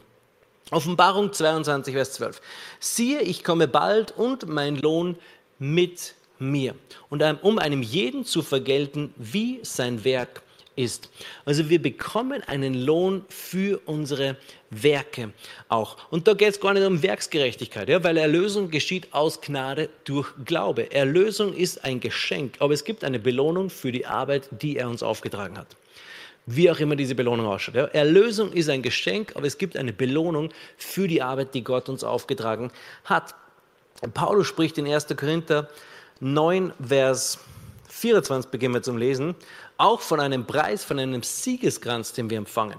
Offenbarung 0.70 1.32
22, 1.32 1.94
Vers 1.94 2.12
12. 2.12 2.42
Siehe, 2.78 3.22
ich 3.22 3.42
komme 3.42 3.68
bald 3.68 4.12
und 4.16 4.48
mein 4.48 4.76
Lohn 4.76 5.16
mit 5.58 6.14
mir. 6.38 6.74
Und 7.08 7.22
um 7.42 7.58
einem 7.58 7.82
jeden 7.82 8.24
zu 8.24 8.42
vergelten, 8.42 9.14
wie 9.16 9.60
sein 9.62 10.04
Werk 10.04 10.42
ist. 10.76 11.10
Also 11.46 11.70
wir 11.70 11.80
bekommen 11.80 12.42
einen 12.42 12.74
Lohn 12.74 13.24
für 13.28 13.80
unsere 13.86 14.36
Werke 14.70 15.32
auch. 15.68 15.96
Und 16.10 16.28
da 16.28 16.34
geht 16.34 16.50
es 16.50 16.60
gar 16.60 16.74
nicht 16.74 16.86
um 16.86 17.02
Werksgerechtigkeit, 17.02 17.88
ja, 17.88 18.04
weil 18.04 18.18
Erlösung 18.18 18.70
geschieht 18.70 19.12
aus 19.12 19.40
Gnade 19.40 19.88
durch 20.04 20.28
Glaube. 20.44 20.92
Erlösung 20.92 21.54
ist 21.54 21.82
ein 21.84 21.98
Geschenk, 21.98 22.56
aber 22.60 22.74
es 22.74 22.84
gibt 22.84 23.02
eine 23.04 23.18
Belohnung 23.18 23.70
für 23.70 23.90
die 23.90 24.06
Arbeit, 24.06 24.48
die 24.50 24.76
er 24.76 24.88
uns 24.88 25.02
aufgetragen 25.02 25.56
hat 25.58 25.68
wie 26.50 26.70
auch 26.70 26.80
immer 26.80 26.96
diese 26.96 27.14
Belohnung 27.14 27.46
ausschaut. 27.46 27.74
Ja. 27.74 27.84
Erlösung 27.86 28.52
ist 28.52 28.70
ein 28.70 28.80
Geschenk, 28.80 29.32
aber 29.36 29.46
es 29.46 29.58
gibt 29.58 29.76
eine 29.76 29.92
Belohnung 29.92 30.50
für 30.78 31.06
die 31.06 31.20
Arbeit, 31.20 31.54
die 31.54 31.62
Gott 31.62 31.90
uns 31.90 32.02
aufgetragen 32.02 32.70
hat. 33.04 33.34
Paulus 34.14 34.46
spricht 34.46 34.78
in 34.78 34.86
1. 34.86 35.08
Korinther 35.14 35.68
9, 36.20 36.72
Vers 36.86 37.38
24, 37.88 38.50
beginnen 38.50 38.74
wir 38.74 38.82
zum 38.82 38.96
Lesen, 38.96 39.34
auch 39.76 40.00
von 40.00 40.20
einem 40.20 40.46
Preis, 40.46 40.84
von 40.84 40.98
einem 40.98 41.22
Siegeskranz, 41.22 42.14
den 42.14 42.30
wir 42.30 42.38
empfangen. 42.38 42.78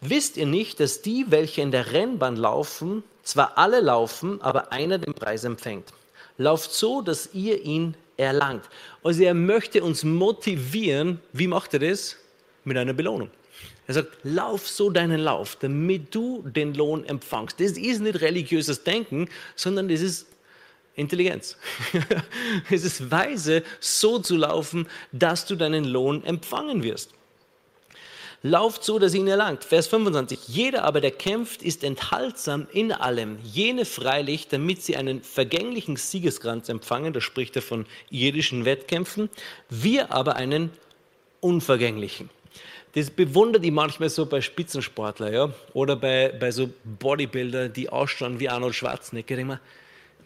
Wisst 0.00 0.36
ihr 0.36 0.46
nicht, 0.46 0.80
dass 0.80 1.02
die, 1.02 1.26
welche 1.28 1.62
in 1.62 1.70
der 1.70 1.92
Rennbahn 1.92 2.36
laufen, 2.36 3.04
zwar 3.22 3.56
alle 3.56 3.80
laufen, 3.80 4.42
aber 4.42 4.72
einer 4.72 4.98
den 4.98 5.14
Preis 5.14 5.44
empfängt? 5.44 5.92
Lauft 6.36 6.72
so, 6.72 7.00
dass 7.00 7.32
ihr 7.32 7.62
ihn 7.62 7.94
erlangt. 8.16 8.64
Also 9.04 9.22
er 9.22 9.34
möchte 9.34 9.84
uns 9.84 10.02
motivieren. 10.02 11.20
Wie 11.32 11.46
macht 11.46 11.74
er 11.74 11.80
das? 11.80 12.16
Mit 12.64 12.76
einer 12.76 12.92
Belohnung. 12.92 13.30
Er 13.86 13.94
sagt, 13.94 14.16
lauf 14.22 14.66
so 14.68 14.90
deinen 14.90 15.20
Lauf, 15.20 15.56
damit 15.56 16.14
du 16.14 16.42
den 16.42 16.74
Lohn 16.74 17.04
empfangst. 17.04 17.60
Das 17.60 17.72
ist 17.72 18.00
nicht 18.00 18.20
religiöses 18.20 18.82
Denken, 18.82 19.28
sondern 19.54 19.88
das 19.88 20.00
ist 20.00 20.26
Intelligenz. 20.96 21.56
es 22.70 22.84
ist 22.84 23.10
weise, 23.10 23.62
so 23.80 24.18
zu 24.18 24.36
laufen, 24.36 24.88
dass 25.12 25.44
du 25.44 25.56
deinen 25.56 25.84
Lohn 25.84 26.24
empfangen 26.24 26.82
wirst. 26.82 27.10
Lauft 28.42 28.84
so, 28.84 28.98
dass 28.98 29.14
ihr 29.14 29.20
ihn 29.20 29.28
erlangt. 29.28 29.64
Vers 29.64 29.86
25. 29.86 30.48
Jeder 30.48 30.84
aber, 30.84 31.00
der 31.00 31.10
kämpft, 31.10 31.62
ist 31.62 31.82
enthaltsam 31.82 32.66
in 32.72 32.92
allem. 32.92 33.38
Jene 33.42 33.86
freilich, 33.86 34.48
damit 34.48 34.82
sie 34.82 34.96
einen 34.96 35.22
vergänglichen 35.22 35.96
Siegeskranz 35.96 36.68
empfangen. 36.68 37.14
Da 37.14 37.22
spricht 37.22 37.56
er 37.56 37.62
von 37.62 37.86
irdischen 38.10 38.66
Wettkämpfen. 38.66 39.30
Wir 39.70 40.12
aber 40.12 40.36
einen 40.36 40.70
unvergänglichen 41.40 42.28
das 42.94 43.10
bewundert 43.10 43.64
ich 43.64 43.72
manchmal 43.72 44.08
so 44.08 44.24
bei 44.24 44.40
Spitzensportlern 44.40 45.32
ja? 45.32 45.52
oder 45.72 45.96
bei, 45.96 46.32
bei 46.38 46.50
so 46.50 46.70
Bodybuilder, 46.84 47.68
die 47.68 47.88
ausschauen 47.88 48.38
wie 48.38 48.48
Arnold 48.48 48.74
Schwarzenegger. 48.74 49.44
Mir, 49.44 49.60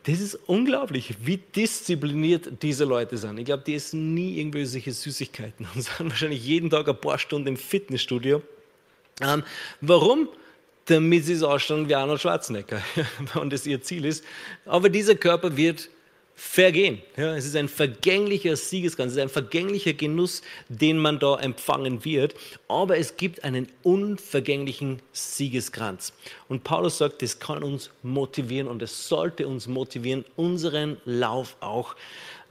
das 0.05 0.21
ist 0.21 0.35
unglaublich, 0.47 1.15
wie 1.23 1.39
diszipliniert 1.39 2.63
diese 2.63 2.85
Leute 2.85 3.17
sind. 3.17 3.39
Ich 3.39 3.47
glaube, 3.47 3.63
die 3.67 3.75
essen 3.75 4.15
nie 4.15 4.39
irgendwelche 4.39 4.93
Süßigkeiten 4.93 5.67
und 5.75 5.83
sind 5.83 6.11
wahrscheinlich 6.11 6.45
jeden 6.45 6.69
Tag 6.69 6.89
ein 6.89 7.01
paar 7.01 7.19
Stunden 7.19 7.49
im 7.49 7.57
Fitnessstudio. 7.57 8.43
Ähm, 9.21 9.43
warum? 9.81 10.29
Damit 10.85 11.25
sie 11.25 11.35
so 11.37 11.49
ausschauen 11.49 11.89
wie 11.89 11.95
Arnold 11.95 12.21
Schwarzenegger 12.21 12.83
und 13.35 13.53
das 13.53 13.67
ihr 13.67 13.83
Ziel 13.83 14.05
ist. 14.05 14.25
Aber 14.67 14.89
dieser 14.89 15.15
Körper 15.15 15.57
wird 15.57 15.89
vergehen. 16.39 17.03
Ja, 17.17 17.35
es 17.35 17.45
ist 17.45 17.57
ein 17.57 17.69
vergänglicher 17.69 18.55
Siegeskranz, 18.55 19.11
es 19.11 19.17
ist 19.17 19.23
ein 19.23 19.29
vergänglicher 19.29 19.93
Genuss, 19.93 20.43
den 20.69 20.97
man 20.97 21.19
da 21.19 21.35
empfangen 21.35 22.05
wird. 22.05 22.37
Aber 22.69 22.97
es 22.97 23.17
gibt 23.17 23.43
einen 23.43 23.67
unvergänglichen 23.83 25.03
Siegeskranz. 25.11 26.13
Und 26.49 26.63
Paulus 26.63 26.99
sagt, 26.99 27.23
das 27.23 27.41
kann 27.41 27.65
uns 27.65 27.91
motivieren 28.05 28.69
und 28.69 28.81
es 28.83 29.09
sollte 29.09 29.49
uns 29.49 29.67
motivieren, 29.67 30.25
unseren 30.37 30.99
Lauf 31.05 31.57
auch 31.59 31.97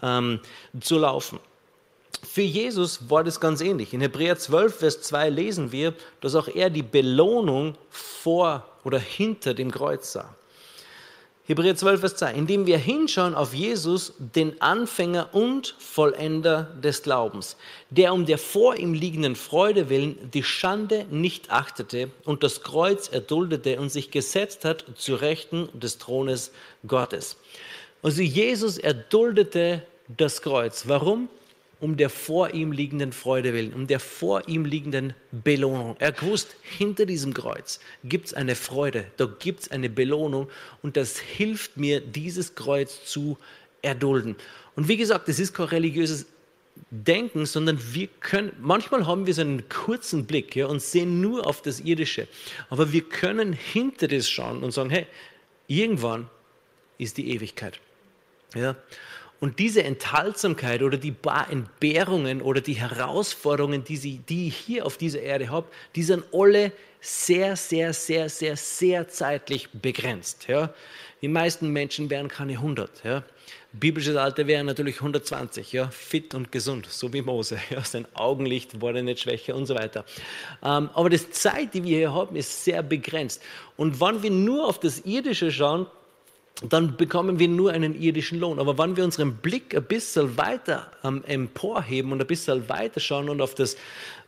ähm, 0.04 0.42
zu 0.82 0.98
laufen. 1.00 1.40
für 2.30 2.42
Jesus 2.42 3.10
war 3.10 3.24
das 3.24 3.40
ganz 3.40 3.62
ähnlich. 3.62 3.94
In 3.94 4.02
Hebräer 4.02 4.38
12, 4.38 4.80
Vers 4.80 5.02
2 5.04 5.30
lesen 5.30 5.72
wir, 5.72 5.94
dass 6.20 6.36
auch 6.36 6.50
er 6.50 6.70
die 6.70 6.84
Belohnung 6.84 7.78
vor 7.90 8.68
oder 8.84 9.00
hinter 9.00 9.54
dem 9.54 9.72
Kreuz 9.72 10.12
sah. 10.12 10.36
Hebräer 11.48 11.78
12, 11.78 12.00
Vers 12.02 12.16
2. 12.18 12.34
Indem 12.34 12.66
wir 12.66 12.78
hinschauen 12.78 13.34
auf 13.34 13.54
Jesus, 13.54 14.12
den 14.20 14.62
Anfänger 14.62 15.34
und 15.34 15.76
Vollender 15.80 16.64
des 16.84 17.04
Glaubens, 17.04 17.56
der 17.90 18.14
um 18.14 18.26
der 18.26 18.38
vor 18.38 18.76
ihm 18.76 18.94
liegenden 18.94 19.38
Freude 19.38 19.88
willen 19.88 20.30
die 20.34 20.44
Schande 20.44 21.06
nicht 21.10 21.50
achtete 21.50 22.12
und 22.26 22.44
das 22.44 22.64
Kreuz 22.64 23.08
erduldete 23.08 23.80
und 23.80 23.90
sich 23.94 24.12
gesetzt 24.12 24.66
hat 24.66 24.84
zu 24.96 25.16
Rechten 25.16 25.70
des 25.72 25.98
Thrones 26.00 26.52
Gottes. 26.86 27.38
Also 28.04 28.22
Jesus 28.22 28.78
erduldete 28.78 29.84
das 30.10 30.42
Kreuz. 30.42 30.84
Warum? 30.90 31.30
Um 31.80 31.98
der 31.98 32.10
vor 32.10 32.54
ihm 32.54 32.72
liegenden 32.72 33.12
Freude 33.12 33.54
willen, 33.54 33.74
um 33.74 33.88
der 33.88 34.00
vor 34.00 34.48
ihm 34.48 34.66
liegenden 34.66 35.14
Belohnung. 35.32 35.96
Er 36.00 36.12
gewusst, 36.12 36.56
hinter 36.62 37.06
diesem 37.06 37.34
Kreuz 37.34 37.80
gibt 38.04 38.28
es 38.28 38.34
eine 38.34 38.56
Freude, 38.56 39.06
da 39.18 39.26
gibt 39.26 39.62
es 39.62 39.72
eine 39.72 39.90
Belohnung 39.90 40.50
und 40.82 40.98
das 40.98 41.20
hilft 41.20 41.78
mir, 41.78 42.02
dieses 42.02 42.56
Kreuz 42.56 43.06
zu 43.06 43.38
erdulden. 43.82 44.36
Und 44.76 44.88
wie 44.88 44.98
gesagt, 44.98 45.30
es 45.30 45.40
ist 45.40 45.54
kein 45.54 45.68
religiöses 45.68 46.26
Denken, 46.92 47.46
sondern 47.46 47.80
wir 47.94 48.08
können, 48.20 48.52
manchmal 48.60 49.08
haben 49.08 49.26
wir 49.26 49.34
so 49.34 49.42
einen 49.42 49.68
kurzen 49.68 50.26
Blick 50.26 50.56
ja, 50.56 50.68
und 50.68 50.82
sehen 50.82 51.22
nur 51.22 51.48
auf 51.48 51.62
das 51.62 51.80
Irdische, 51.80 52.28
aber 52.70 52.92
wir 52.92 53.02
können 53.02 53.54
hinter 53.54 54.08
das 54.08 54.30
schauen 54.30 54.64
und 54.64 54.72
sagen, 54.72 54.92
hey, 54.92 55.08
irgendwann 55.68 56.30
ist 56.98 57.18
die 57.18 57.32
Ewigkeit. 57.32 57.80
Ja? 58.56 58.76
Und 59.40 59.60
diese 59.60 59.84
Enthaltsamkeit 59.84 60.82
oder 60.82 60.98
die 60.98 61.14
Entbehrungen 61.50 62.42
oder 62.42 62.60
die 62.60 62.74
Herausforderungen, 62.74 63.84
die, 63.84 63.98
sie, 63.98 64.18
die 64.18 64.48
ich 64.48 64.58
hier 64.58 64.86
auf 64.86 64.98
dieser 64.98 65.22
Erde 65.22 65.50
habe, 65.50 65.68
die 65.96 66.04
sind 66.04 66.24
alle 66.34 66.72
sehr, 67.00 67.56
sehr, 67.56 67.94
sehr, 67.94 68.30
sehr, 68.30 68.58
sehr 68.58 69.08
zeitlich 69.08 69.70
begrenzt. 69.72 70.48
Ja. 70.48 70.74
Die 71.22 71.28
meisten 71.28 71.70
Menschen 71.70 72.10
wären 72.10 72.28
keine 72.28 72.54
100. 72.54 73.04
Ja. 73.04 73.24
Biblisches 73.74 74.16
Alter 74.16 74.48
wäre 74.48 74.64
natürlich 74.64 74.98
120, 74.98 75.72
ja, 75.72 75.90
fit 75.90 76.34
und 76.34 76.52
gesund, 76.52 76.88
so 76.90 77.12
wie 77.14 77.22
Mose. 77.22 77.60
Ja, 77.70 77.84
sein 77.84 78.08
Augenlicht 78.14 78.82
wurde 78.82 79.04
nicht 79.04 79.22
schwächer 79.22 79.56
und 79.56 79.66
so 79.66 79.76
weiter. 79.76 80.06
Ähm, 80.64 80.90
aber 80.94 81.10
die 81.10 81.30
Zeit, 81.30 81.74
die 81.74 81.84
wir 81.84 81.98
hier 81.98 82.14
haben, 82.14 82.36
ist 82.36 82.64
sehr 82.64 82.82
begrenzt. 82.82 83.42
Und 83.76 84.00
wenn 84.02 84.24
wir 84.24 84.32
nur 84.32 84.68
auf 84.68 84.80
das 84.80 85.00
Irdische 85.06 85.52
schauen, 85.52 85.86
dann 86.64 86.98
bekommen 86.98 87.38
wir 87.38 87.48
nur 87.48 87.72
einen 87.72 88.00
irdischen 88.00 88.40
Lohn. 88.40 88.60
Aber 88.60 88.78
wenn 88.78 88.98
wir 88.98 89.04
unseren 89.04 89.36
Blick 89.38 89.76
ein 89.76 89.84
bisschen 89.84 90.38
weiter 90.38 90.92
ähm, 91.04 91.24
emporheben 91.26 92.12
und 92.12 92.20
ein 92.20 92.28
bisschen 92.28 92.68
weiter 92.68 93.00
schauen 93.00 93.30
und 93.30 93.42
auf, 93.42 93.54
das, 93.54 93.78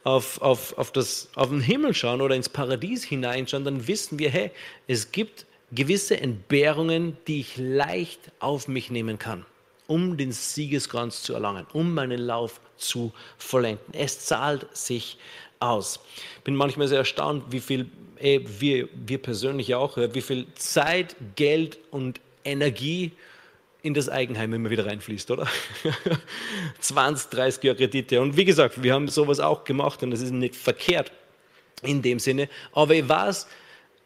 auf, 0.03 0.39
auf, 0.41 0.77
auf, 0.77 0.91
das, 0.91 1.29
auf 1.35 1.49
den 1.49 1.61
Himmel 1.61 1.93
schauen 1.93 2.21
oder 2.21 2.35
ins 2.35 2.49
Paradies 2.49 3.03
hineinschauen, 3.03 3.65
dann 3.65 3.87
wissen 3.87 4.19
wir, 4.19 4.29
hey, 4.29 4.51
es 4.87 5.11
gibt 5.11 5.47
gewisse 5.71 6.19
Entbehrungen, 6.19 7.17
die 7.27 7.41
ich 7.41 7.57
leicht 7.57 8.19
auf 8.39 8.67
mich 8.67 8.91
nehmen 8.91 9.17
kann, 9.17 9.45
um 9.87 10.17
den 10.17 10.31
Siegeskranz 10.31 11.23
zu 11.23 11.33
erlangen, 11.33 11.65
um 11.73 11.93
meinen 11.93 12.19
Lauf 12.19 12.61
zu 12.77 13.11
vollenden. 13.37 13.93
Es 13.93 14.19
zahlt 14.25 14.67
sich 14.75 15.17
aus. 15.60 16.00
Ich 16.38 16.43
bin 16.43 16.56
manchmal 16.56 16.88
sehr 16.88 17.00
erstaunt, 17.00 17.45
wie 17.50 17.60
viel 17.60 17.89
ey, 18.19 18.45
wir, 18.60 18.89
wir 18.93 19.17
persönlich 19.17 19.76
auch, 19.76 19.98
wie 19.98 20.22
viel 20.22 20.48
Zeit, 20.56 21.15
Geld 21.36 21.78
und 21.91 22.19
Energie 22.43 23.12
in 23.82 23.93
das 23.93 24.10
Eigenheim 24.10 24.54
immer 24.54 24.69
wieder 24.69 24.86
reinfließt, 24.86 25.32
oder? 25.32 25.48
20, 26.80 27.30
30 27.30 27.63
Jahre 27.63 27.78
Kredite. 27.78 28.22
Und 28.22 28.36
wie 28.36 28.45
gesagt, 28.45 28.84
wir 28.84 28.93
haben 28.93 29.08
sowas 29.08 29.39
auch 29.39 29.63
gemacht 29.63 30.04
und 30.04 30.12
das 30.12 30.22
ist 30.22 30.32
nicht 30.32 30.56
verkehrt 30.56 31.12
in 31.82 32.02
dem 32.02 32.19
Sinne. 32.19 32.50
Aber 32.74 32.93
ich 32.93 33.08
weiß, 33.08 33.48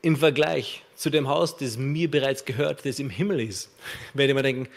im 0.03 0.17
Vergleich 0.17 0.83
zu 0.95 1.09
dem 1.09 1.27
Haus, 1.27 1.57
das 1.57 1.77
mir 1.77 2.09
bereits 2.09 2.45
gehört, 2.45 2.85
das 2.85 2.99
im 2.99 3.09
Himmel 3.09 3.39
ist, 3.39 3.71
werde 4.13 4.31
ich 4.31 4.35
mir 4.35 4.43
denken, 4.43 4.67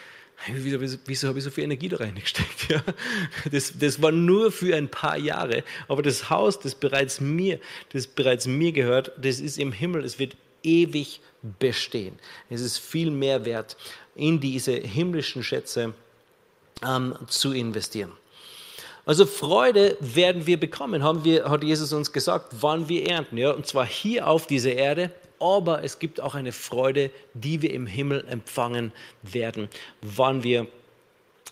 Wieso, 0.48 0.98
wieso, 1.06 1.28
habe 1.28 1.38
ich 1.38 1.44
so 1.44 1.50
viel 1.50 1.64
Energie 1.64 1.88
da 1.88 1.96
reingesteckt? 1.96 2.68
Ja, 2.68 2.82
das, 3.50 3.72
das 3.78 4.02
war 4.02 4.12
nur 4.12 4.52
für 4.52 4.76
ein 4.76 4.88
paar 4.88 5.16
Jahre. 5.16 5.64
Aber 5.88 6.02
das 6.02 6.30
Haus, 6.30 6.58
das 6.58 6.74
bereits 6.74 7.20
mir, 7.20 7.58
das 7.92 8.06
bereits 8.06 8.46
mir 8.46 8.72
gehört, 8.72 9.12
das 9.16 9.40
ist 9.40 9.58
im 9.58 9.72
Himmel. 9.72 10.04
Es 10.04 10.18
wird 10.18 10.36
ewig 10.62 11.20
bestehen. 11.58 12.18
Es 12.50 12.60
ist 12.60 12.78
viel 12.78 13.10
mehr 13.10 13.44
wert, 13.44 13.76
in 14.14 14.40
diese 14.40 14.72
himmlischen 14.72 15.42
Schätze 15.42 15.94
ähm, 16.84 17.14
zu 17.28 17.52
investieren. 17.52 18.12
Also 19.04 19.24
Freude 19.24 19.96
werden 20.00 20.46
wir 20.46 20.58
bekommen, 20.58 21.04
haben 21.04 21.24
wir, 21.24 21.48
hat 21.48 21.62
Jesus 21.62 21.92
uns 21.92 22.12
gesagt, 22.12 22.56
wann 22.60 22.88
wir 22.88 23.08
ernten. 23.08 23.38
Ja? 23.38 23.52
Und 23.52 23.66
zwar 23.66 23.86
hier 23.86 24.26
auf 24.26 24.48
dieser 24.48 24.72
Erde 24.72 25.12
aber 25.40 25.84
es 25.84 25.98
gibt 25.98 26.20
auch 26.20 26.34
eine 26.34 26.52
Freude, 26.52 27.10
die 27.34 27.62
wir 27.62 27.72
im 27.72 27.86
Himmel 27.86 28.24
empfangen 28.28 28.92
werden, 29.22 29.68
wann 30.02 30.42
wir, 30.42 30.66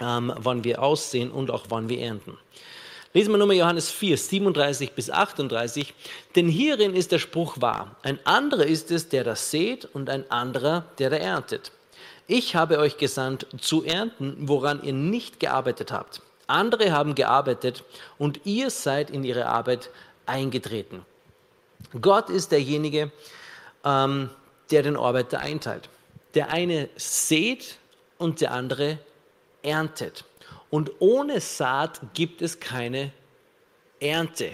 ähm, 0.01 0.33
wann 0.37 0.64
wir 0.64 0.83
aussehen 0.83 1.31
und 1.31 1.51
auch 1.51 1.66
wann 1.68 1.88
wir 1.88 2.01
ernten. 2.01 2.38
Lesen 3.16 3.33
wir 3.33 3.38
nochmal 3.38 3.57
Johannes 3.57 3.92
4, 3.92 4.18
37 4.18 4.92
bis 4.92 5.09
38. 5.09 5.94
Denn 6.35 6.49
hierin 6.49 6.94
ist 6.94 7.12
der 7.12 7.20
Spruch 7.20 7.61
wahr. 7.61 7.94
Ein 8.03 8.18
anderer 8.25 8.66
ist 8.66 8.90
es, 8.90 9.09
der 9.09 9.23
das 9.23 9.53
sät 9.53 9.85
und 9.85 10.11
ein 10.11 10.29
anderer, 10.33 10.85
der 10.99 11.11
da 11.11 11.16
erntet. 11.16 11.70
Ich 12.27 12.57
habe 12.57 12.79
euch 12.79 12.97
gesandt, 12.97 13.47
zu 13.61 13.85
ernten, 13.85 14.35
woran 14.40 14.83
ihr 14.83 14.94
nicht 14.94 15.38
gearbeitet 15.38 15.92
habt. 15.92 16.23
Andere 16.49 16.90
haben 16.90 17.14
gearbeitet 17.14 17.85
und 18.18 18.40
ihr 18.47 18.70
seid 18.70 19.11
in 19.11 19.23
ihre 19.23 19.47
Arbeit 19.47 19.90
eingetreten. 20.27 21.07
Gott 22.01 22.31
ist 22.31 22.51
derjenige, 22.51 23.12
ähm, 23.85 24.31
der 24.70 24.83
den 24.83 24.97
Arbeiter 24.97 25.40
einteilt. 25.40 25.88
Der 26.35 26.51
eine 26.51 26.88
sät 26.97 27.79
und 28.18 28.40
der 28.40 28.53
andere 28.53 28.99
erntet. 29.62 30.25
Und 30.70 30.90
ohne 30.99 31.40
Saat 31.40 32.01
gibt 32.14 32.42
es 32.42 32.59
keine 32.59 33.12
Ernte. 34.01 34.51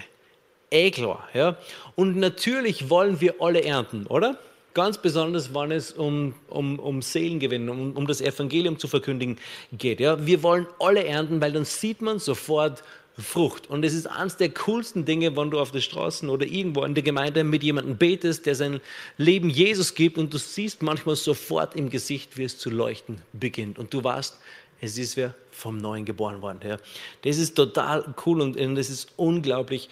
Eh 0.71 0.93
ja? 1.35 1.57
Und 1.97 2.17
natürlich 2.17 2.91
wollen 2.91 3.21
wir 3.21 3.37
alle 3.41 3.65
ernten, 3.65 4.07
oder? 4.07 4.39
Ganz 4.73 4.99
besonders, 4.99 5.53
wenn 5.53 5.73
es 5.73 5.91
um, 5.91 6.35
um, 6.49 6.79
um 6.79 7.03
Seelengewinn, 7.03 7.69
um, 7.69 7.97
um 7.97 8.07
das 8.07 8.21
Evangelium 8.21 8.79
zu 8.79 8.87
verkündigen 8.87 9.39
geht. 9.73 9.99
Ja? 9.99 10.25
Wir 10.25 10.45
wollen 10.45 10.67
alle 10.79 11.05
ernten, 11.05 11.41
weil 11.41 11.53
dann 11.53 11.65
sieht 11.65 12.03
man 12.03 12.21
sofort, 12.21 12.85
Frucht. 13.19 13.69
Und 13.69 13.85
es 13.85 13.93
ist 13.93 14.07
eines 14.07 14.37
der 14.37 14.51
coolsten 14.51 15.05
Dinge, 15.05 15.37
wenn 15.37 15.51
du 15.51 15.59
auf 15.59 15.73
der 15.73 15.81
Straße 15.81 16.27
oder 16.29 16.47
irgendwo 16.47 16.85
in 16.85 16.95
der 16.95 17.03
Gemeinde 17.03 17.45
mit 17.45 17.63
jemandem 17.63 17.97
betest, 17.97 18.47
der 18.47 18.55
sein 18.55 18.81
Leben 19.19 19.51
Jesus 19.51 19.95
gibt 19.95 20.17
und 20.17 20.33
du 20.33 20.39
siehst 20.39 20.83
manchmal 20.83 21.17
sofort 21.17 21.77
im 21.77 21.91
Gesicht, 21.91 22.37
wie 22.39 22.45
es 22.45 22.59
zu 22.59 22.71
leuchten 22.71 23.21
beginnt. 23.33 23.79
Und 23.79 23.93
du 23.93 24.03
weißt, 24.03 24.39
es 24.81 24.97
ist 24.97 25.17
wer 25.17 25.35
vom 25.51 25.77
Neuen 25.77 26.05
geboren 26.05 26.41
worden. 26.41 26.61
Ja. 26.65 26.79
Das 27.23 27.37
ist 27.37 27.55
total 27.55 28.15
cool 28.25 28.41
und, 28.41 28.57
und 28.57 28.75
das 28.77 28.89
ist 28.89 29.11
unglaublich 29.17 29.91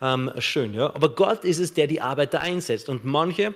ähm, 0.00 0.30
schön. 0.38 0.72
Ja. 0.74 0.94
Aber 0.94 1.10
Gott 1.10 1.44
ist 1.44 1.58
es, 1.58 1.74
der 1.74 1.86
die 1.86 2.00
Arbeiter 2.00 2.40
einsetzt. 2.40 2.88
Und 2.88 3.04
manche, 3.04 3.54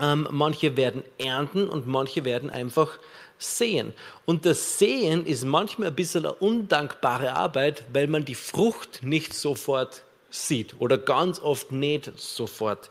ähm, 0.00 0.26
manche 0.30 0.76
werden 0.76 1.04
ernten 1.18 1.68
und 1.68 1.86
manche 1.86 2.24
werden 2.24 2.50
einfach 2.50 2.98
Sehen. 3.40 3.94
Und 4.26 4.44
das 4.46 4.78
Sehen 4.78 5.26
ist 5.26 5.44
manchmal 5.44 5.88
ein 5.88 5.94
bisschen 5.94 6.26
eine 6.26 6.34
undankbare 6.34 7.34
Arbeit, 7.34 7.84
weil 7.92 8.06
man 8.06 8.24
die 8.24 8.34
Frucht 8.34 9.02
nicht 9.02 9.34
sofort 9.34 10.02
sieht 10.30 10.74
oder 10.78 10.98
ganz 10.98 11.40
oft 11.40 11.72
nicht 11.72 12.12
sofort 12.16 12.90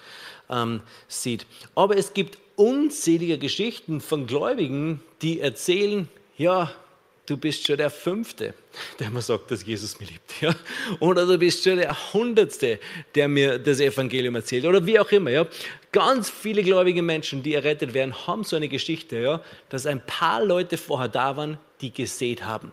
ähm, 0.50 0.82
sieht. 1.08 1.46
Aber 1.76 1.96
es 1.98 2.14
gibt 2.14 2.38
unzählige 2.56 3.38
Geschichten 3.38 4.02
von 4.02 4.28
Gläubigen, 4.28 5.02
die 5.22 5.40
erzählen, 5.40 6.10
ja, 6.38 6.72
du 7.30 7.38
bist 7.38 7.66
schon 7.66 7.78
der 7.78 7.90
Fünfte, 7.90 8.54
der 9.00 9.10
mir 9.10 9.22
sagt, 9.22 9.52
dass 9.52 9.66
Jesus 9.66 10.00
mich 10.00 10.10
liebt. 10.12 10.42
Ja? 10.42 10.56
Oder 11.00 11.26
du 11.26 11.38
bist 11.38 11.64
schon 11.64 11.78
der 11.78 11.96
Hundertste, 12.14 12.80
der 13.14 13.28
mir 13.28 13.60
das 13.60 13.80
Evangelium 13.80 14.36
erzählt. 14.36 14.66
Oder 14.66 14.86
wie 14.86 15.00
auch 15.00 15.12
immer. 15.12 15.30
Ja? 15.30 15.48
Ganz 15.92 16.30
viele 16.30 16.64
gläubige 16.64 17.02
Menschen, 17.02 17.44
die 17.44 17.54
errettet 17.54 17.94
werden, 17.94 18.28
haben 18.28 18.44
so 18.44 18.56
eine 18.56 18.68
Geschichte, 18.68 19.20
ja? 19.20 19.44
dass 19.70 19.86
ein 19.86 20.06
paar 20.06 20.44
Leute 20.44 20.78
vorher 20.78 21.10
da 21.10 21.38
waren, 21.38 21.58
die 21.82 21.94
gesät 21.94 22.44
haben. 22.44 22.72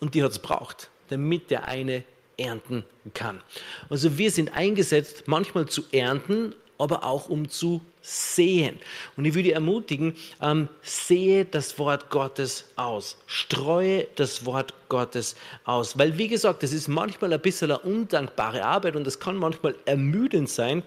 Und 0.00 0.14
die 0.14 0.22
hat 0.22 0.30
es 0.30 0.38
braucht, 0.38 0.90
damit 1.08 1.50
der 1.50 1.66
eine 1.66 2.04
ernten 2.36 2.84
kann. 3.14 3.42
Also 3.90 4.16
wir 4.16 4.30
sind 4.30 4.54
eingesetzt, 4.54 5.24
manchmal 5.26 5.66
zu 5.66 5.82
ernten, 5.90 6.54
aber 6.78 7.04
auch 7.04 7.28
um 7.28 7.48
zu 7.48 7.80
sehen. 8.00 8.78
Und 9.16 9.24
ich 9.24 9.34
würde 9.34 9.52
ermutigen, 9.52 10.16
ähm, 10.40 10.68
sehe 10.82 11.44
das 11.44 11.78
Wort 11.78 12.08
Gottes 12.08 12.64
aus. 12.76 13.18
Streue 13.26 14.06
das 14.14 14.46
Wort 14.46 14.72
Gottes 14.88 15.36
aus. 15.64 15.98
Weil, 15.98 16.16
wie 16.16 16.28
gesagt, 16.28 16.62
das 16.62 16.72
ist 16.72 16.88
manchmal 16.88 17.32
ein 17.32 17.40
bisschen 17.40 17.70
eine 17.70 17.80
undankbare 17.80 18.64
Arbeit 18.64 18.96
und 18.96 19.04
das 19.04 19.18
kann 19.18 19.36
manchmal 19.36 19.74
ermüdend 19.84 20.48
sein, 20.48 20.82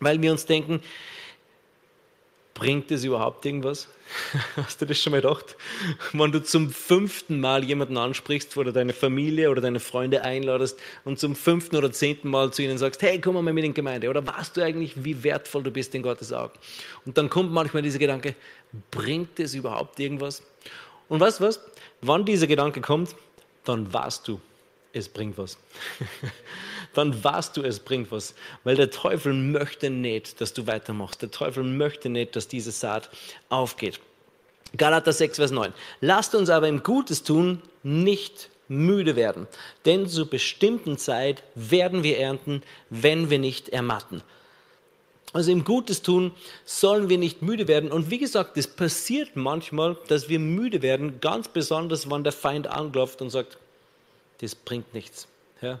weil 0.00 0.20
wir 0.20 0.32
uns 0.32 0.46
denken, 0.46 0.80
bringt 2.58 2.90
es 2.90 3.04
überhaupt 3.04 3.46
irgendwas? 3.46 3.88
Hast 4.56 4.80
du 4.80 4.86
das 4.86 4.98
schon 4.98 5.12
mal 5.12 5.20
gedacht? 5.20 5.56
Wenn 6.12 6.32
du 6.32 6.42
zum 6.42 6.70
fünften 6.70 7.40
Mal 7.40 7.64
jemanden 7.64 7.96
ansprichst 7.96 8.56
oder 8.56 8.72
deine 8.72 8.92
Familie 8.92 9.50
oder 9.50 9.60
deine 9.60 9.80
Freunde 9.80 10.22
einladest 10.22 10.78
und 11.04 11.18
zum 11.18 11.36
fünften 11.36 11.76
oder 11.76 11.92
zehnten 11.92 12.28
Mal 12.30 12.52
zu 12.52 12.62
ihnen 12.62 12.78
sagst, 12.78 13.02
hey, 13.02 13.20
komm 13.20 13.34
mal 13.34 13.42
mit 13.42 13.64
in 13.64 13.72
die 13.72 13.74
Gemeinde. 13.76 14.08
Oder 14.08 14.26
weißt 14.26 14.56
du 14.56 14.62
eigentlich, 14.62 15.04
wie 15.04 15.22
wertvoll 15.22 15.62
du 15.62 15.70
bist 15.70 15.94
in 15.94 16.02
Gottes 16.02 16.32
Augen? 16.32 16.58
Und 17.04 17.16
dann 17.18 17.28
kommt 17.28 17.52
manchmal 17.52 17.82
dieser 17.82 17.98
Gedanke, 17.98 18.34
bringt 18.90 19.38
es 19.38 19.54
überhaupt 19.54 20.00
irgendwas? 20.00 20.42
Und 21.08 21.20
weißt 21.20 21.40
du 21.40 21.44
was? 21.44 21.60
Wann 22.00 22.24
dieser 22.24 22.46
Gedanke 22.46 22.80
kommt, 22.80 23.14
dann 23.64 23.92
weißt 23.92 24.26
du, 24.26 24.40
es 24.92 25.08
bringt 25.08 25.36
was. 25.38 25.58
dann 26.94 27.22
weißt 27.22 27.56
du, 27.56 27.62
es 27.62 27.80
bringt 27.80 28.10
was. 28.10 28.34
Weil 28.64 28.76
der 28.76 28.90
Teufel 28.90 29.32
möchte 29.32 29.90
nicht, 29.90 30.40
dass 30.40 30.52
du 30.52 30.66
weitermachst. 30.66 31.22
Der 31.22 31.30
Teufel 31.30 31.64
möchte 31.64 32.08
nicht, 32.08 32.36
dass 32.36 32.48
diese 32.48 32.72
Saat 32.72 33.10
aufgeht. 33.48 34.00
Galater 34.76 35.12
6, 35.12 35.38
Vers 35.38 35.50
9. 35.50 35.72
Lasst 36.00 36.34
uns 36.34 36.50
aber 36.50 36.68
im 36.68 36.82
Gutes 36.82 37.22
tun 37.22 37.62
nicht 37.82 38.50
müde 38.68 39.16
werden, 39.16 39.46
denn 39.86 40.06
zur 40.06 40.28
bestimmten 40.28 40.98
Zeit 40.98 41.42
werden 41.54 42.02
wir 42.02 42.18
ernten, 42.18 42.62
wenn 42.90 43.30
wir 43.30 43.38
nicht 43.38 43.70
ermatten. 43.70 44.22
Also 45.32 45.52
im 45.52 45.64
Gutes 45.64 46.02
tun 46.02 46.32
sollen 46.64 47.08
wir 47.08 47.18
nicht 47.18 47.42
müde 47.42 47.68
werden. 47.68 47.92
Und 47.92 48.10
wie 48.10 48.18
gesagt, 48.18 48.56
es 48.56 48.66
passiert 48.66 49.36
manchmal, 49.36 49.96
dass 50.08 50.28
wir 50.28 50.38
müde 50.38 50.80
werden, 50.80 51.20
ganz 51.20 51.48
besonders, 51.48 52.10
wenn 52.10 52.24
der 52.24 52.32
Feind 52.32 52.66
anklopft 52.66 53.20
und 53.20 53.30
sagt, 53.30 53.58
das 54.40 54.54
bringt 54.54 54.94
nichts. 54.94 55.28
Ja? 55.60 55.80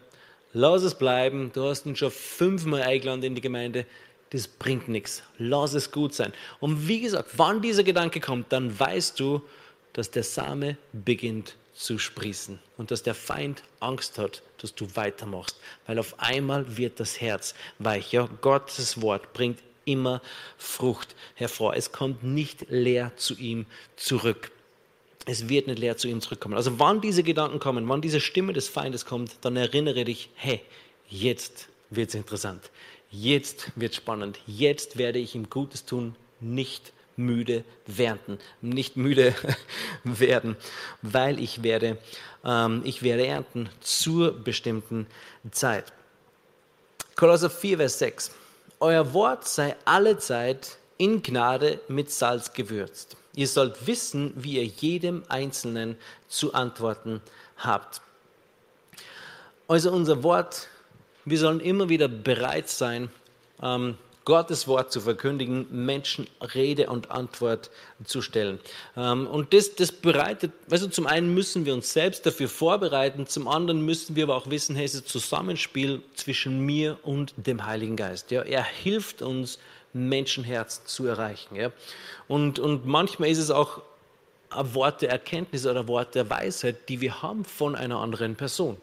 Lass 0.52 0.82
es 0.82 0.94
bleiben. 0.94 1.50
Du 1.52 1.64
hast 1.64 1.86
ihn 1.86 1.96
schon 1.96 2.10
fünfmal 2.10 2.82
eingeladen 2.82 3.22
in 3.22 3.34
die 3.34 3.40
Gemeinde. 3.40 3.86
Das 4.30 4.48
bringt 4.48 4.88
nichts. 4.88 5.22
Lass 5.38 5.74
es 5.74 5.90
gut 5.90 6.14
sein. 6.14 6.32
Und 6.60 6.88
wie 6.88 7.00
gesagt, 7.00 7.30
wann 7.36 7.62
dieser 7.62 7.84
Gedanke 7.84 8.20
kommt, 8.20 8.52
dann 8.52 8.78
weißt 8.78 9.18
du, 9.20 9.42
dass 9.92 10.10
der 10.10 10.22
Same 10.22 10.76
beginnt 10.92 11.56
zu 11.74 11.98
sprießen 11.98 12.58
und 12.76 12.90
dass 12.90 13.02
der 13.02 13.14
Feind 13.14 13.62
Angst 13.80 14.18
hat, 14.18 14.42
dass 14.58 14.74
du 14.74 14.88
weitermachst, 14.96 15.60
weil 15.86 15.98
auf 15.98 16.18
einmal 16.18 16.76
wird 16.76 16.98
das 16.98 17.20
Herz 17.20 17.54
weich. 17.78 18.12
Ja, 18.12 18.28
Gottes 18.40 19.00
Wort 19.00 19.32
bringt 19.32 19.60
immer 19.84 20.20
Frucht 20.56 21.14
hervor. 21.34 21.74
Es 21.74 21.92
kommt 21.92 22.22
nicht 22.24 22.66
leer 22.68 23.12
zu 23.16 23.34
ihm 23.36 23.66
zurück 23.96 24.50
es 25.28 25.50
wird 25.50 25.66
nicht 25.66 25.78
leer 25.78 25.98
zu 25.98 26.08
ihm 26.08 26.22
zurückkommen. 26.22 26.54
Also 26.54 26.78
wann 26.78 27.02
diese 27.02 27.22
Gedanken 27.22 27.58
kommen, 27.58 27.86
wann 27.86 28.00
diese 28.00 28.18
Stimme 28.18 28.54
des 28.54 28.66
Feindes 28.66 29.04
kommt, 29.04 29.36
dann 29.42 29.56
erinnere 29.56 30.06
dich, 30.06 30.30
hey, 30.34 30.62
jetzt 31.06 31.68
wird 31.90 32.08
es 32.08 32.14
interessant, 32.14 32.70
jetzt 33.10 33.70
wird 33.76 33.92
es 33.92 33.98
spannend, 33.98 34.40
jetzt 34.46 34.96
werde 34.96 35.18
ich 35.18 35.34
ihm 35.34 35.50
Gutes 35.50 35.84
tun, 35.84 36.16
nicht 36.40 36.94
müde 37.16 37.64
werden, 37.86 38.38
nicht 38.62 38.96
müde 38.96 39.34
werden, 40.04 40.56
weil 41.02 41.38
ich 41.40 41.62
werde, 41.62 41.98
ähm, 42.42 42.80
ich 42.84 43.02
werde 43.02 43.26
ernten 43.26 43.68
zur 43.80 44.32
bestimmten 44.32 45.06
Zeit. 45.50 45.92
Kolosser 47.16 47.50
4, 47.50 47.76
Vers 47.76 47.98
6. 47.98 48.30
Euer 48.80 49.12
Wort 49.12 49.46
sei 49.46 49.76
alle 49.84 50.16
Zeit 50.16 50.78
in 50.96 51.20
Gnade 51.22 51.80
mit 51.88 52.10
Salz 52.10 52.54
gewürzt 52.54 53.18
Ihr 53.38 53.46
sollt 53.46 53.86
wissen, 53.86 54.32
wie 54.34 54.56
ihr 54.56 54.64
jedem 54.64 55.22
Einzelnen 55.28 55.96
zu 56.26 56.54
antworten 56.54 57.22
habt. 57.56 58.00
Also 59.68 59.92
unser 59.92 60.24
Wort, 60.24 60.66
wir 61.24 61.38
sollen 61.38 61.60
immer 61.60 61.88
wieder 61.88 62.08
bereit 62.08 62.68
sein, 62.68 63.10
ähm, 63.62 63.96
Gottes 64.24 64.66
Wort 64.66 64.90
zu 64.90 65.00
verkündigen, 65.00 65.68
Menschen 65.70 66.26
Rede 66.52 66.90
und 66.90 67.12
Antwort 67.12 67.70
zu 68.02 68.22
stellen. 68.22 68.58
Ähm, 68.96 69.28
und 69.28 69.54
das, 69.54 69.76
das 69.76 69.92
bereitet, 69.92 70.50
also 70.68 70.88
zum 70.88 71.06
einen 71.06 71.32
müssen 71.32 71.64
wir 71.64 71.74
uns 71.74 71.92
selbst 71.92 72.26
dafür 72.26 72.48
vorbereiten, 72.48 73.28
zum 73.28 73.46
anderen 73.46 73.84
müssen 73.84 74.16
wir 74.16 74.24
aber 74.24 74.34
auch 74.34 74.50
wissen, 74.50 74.74
hey, 74.74 74.84
es 74.84 74.94
ist 74.94 75.04
ein 75.04 75.06
Zusammenspiel 75.10 76.02
zwischen 76.16 76.58
mir 76.66 76.98
und 77.04 77.34
dem 77.36 77.64
Heiligen 77.64 77.94
Geist. 77.94 78.32
Ja, 78.32 78.42
er 78.42 78.64
hilft 78.64 79.22
uns, 79.22 79.60
Menschenherz 79.98 80.84
zu 80.84 81.06
erreichen. 81.06 81.56
Ja? 81.56 81.70
Und, 82.26 82.58
und 82.58 82.86
manchmal 82.86 83.28
ist 83.30 83.38
es 83.38 83.50
auch 83.50 83.82
ein 84.50 84.74
Wort 84.74 85.02
der 85.02 85.10
Erkenntnis 85.10 85.66
oder 85.66 85.80
ein 85.80 85.88
Wort 85.88 86.14
der 86.14 86.28
Weisheit, 86.30 86.88
die 86.88 87.00
wir 87.00 87.22
haben 87.22 87.44
von 87.44 87.74
einer 87.74 87.98
anderen 87.98 88.36
Person. 88.36 88.76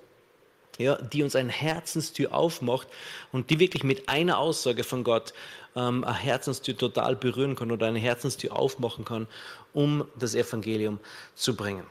Ja, 0.77 0.95
die 0.95 1.23
uns 1.23 1.37
eine 1.37 1.53
Herzenstür 1.53 2.33
aufmacht 2.33 2.89
und 3.31 3.49
die 3.49 3.59
wirklich 3.59 3.85
mit 3.85 4.09
einer 4.09 4.37
Aussage 4.39 4.83
von 4.83 5.05
Gott 5.05 5.33
ähm, 5.73 6.03
eine 6.03 6.17
Herzenstür 6.17 6.77
total 6.77 7.15
berühren 7.15 7.55
kann 7.55 7.71
oder 7.71 7.87
eine 7.87 7.99
Herzenstür 7.99 8.53
aufmachen 8.53 9.05
kann, 9.05 9.27
um 9.73 10.05
das 10.19 10.35
Evangelium 10.35 10.99
zu 11.33 11.55
bringen. 11.55 11.85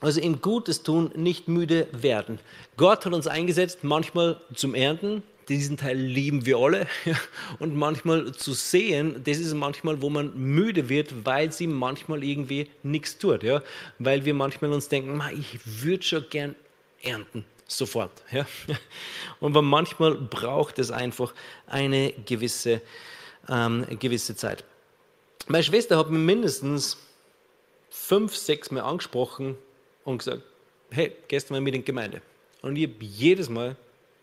Also 0.00 0.20
im 0.20 0.40
Gutes 0.40 0.84
tun, 0.84 1.10
nicht 1.16 1.48
müde 1.48 1.88
werden. 1.90 2.38
Gott 2.76 3.04
hat 3.04 3.12
uns 3.12 3.26
eingesetzt, 3.26 3.80
manchmal 3.82 4.40
zum 4.54 4.76
Ernten, 4.76 5.24
diesen 5.48 5.76
Teil 5.76 5.96
lieben 5.96 6.46
wir 6.46 6.58
alle. 6.58 6.86
Und 7.58 7.74
manchmal 7.74 8.32
zu 8.32 8.52
sehen, 8.52 9.22
das 9.24 9.38
ist 9.38 9.54
manchmal, 9.54 10.02
wo 10.02 10.10
man 10.10 10.36
müde 10.36 10.88
wird, 10.88 11.24
weil 11.24 11.52
sie 11.52 11.66
manchmal 11.66 12.22
irgendwie 12.22 12.70
nichts 12.82 13.18
tut. 13.18 13.42
Ja? 13.42 13.62
Weil 13.98 14.24
wir 14.24 14.34
manchmal 14.34 14.72
uns 14.72 14.88
denken, 14.88 15.20
ich 15.38 15.58
würde 15.64 16.02
schon 16.02 16.24
gern 16.30 16.54
ernten, 17.02 17.44
sofort. 17.66 18.12
Ja? 18.30 18.46
Und 19.40 19.52
manchmal 19.52 20.14
braucht 20.14 20.78
es 20.78 20.90
einfach 20.90 21.34
eine 21.66 22.12
gewisse, 22.26 22.82
ähm, 23.48 23.86
gewisse 23.98 24.36
Zeit. 24.36 24.64
Meine 25.46 25.64
Schwester 25.64 25.96
hat 25.96 26.10
mir 26.10 26.18
mindestens 26.18 26.98
fünf, 27.88 28.36
sechs 28.36 28.70
Mal 28.70 28.82
angesprochen 28.82 29.56
und 30.04 30.18
gesagt, 30.18 30.42
hey, 30.90 31.14
gestern 31.28 31.54
mal 31.54 31.60
mit 31.60 31.74
in 31.74 31.80
die 31.80 31.86
Gemeinde. 31.86 32.22
Und 32.62 32.76
ich 32.76 32.84
habe 32.84 33.04
jedes 33.04 33.48
Mal 33.48 33.76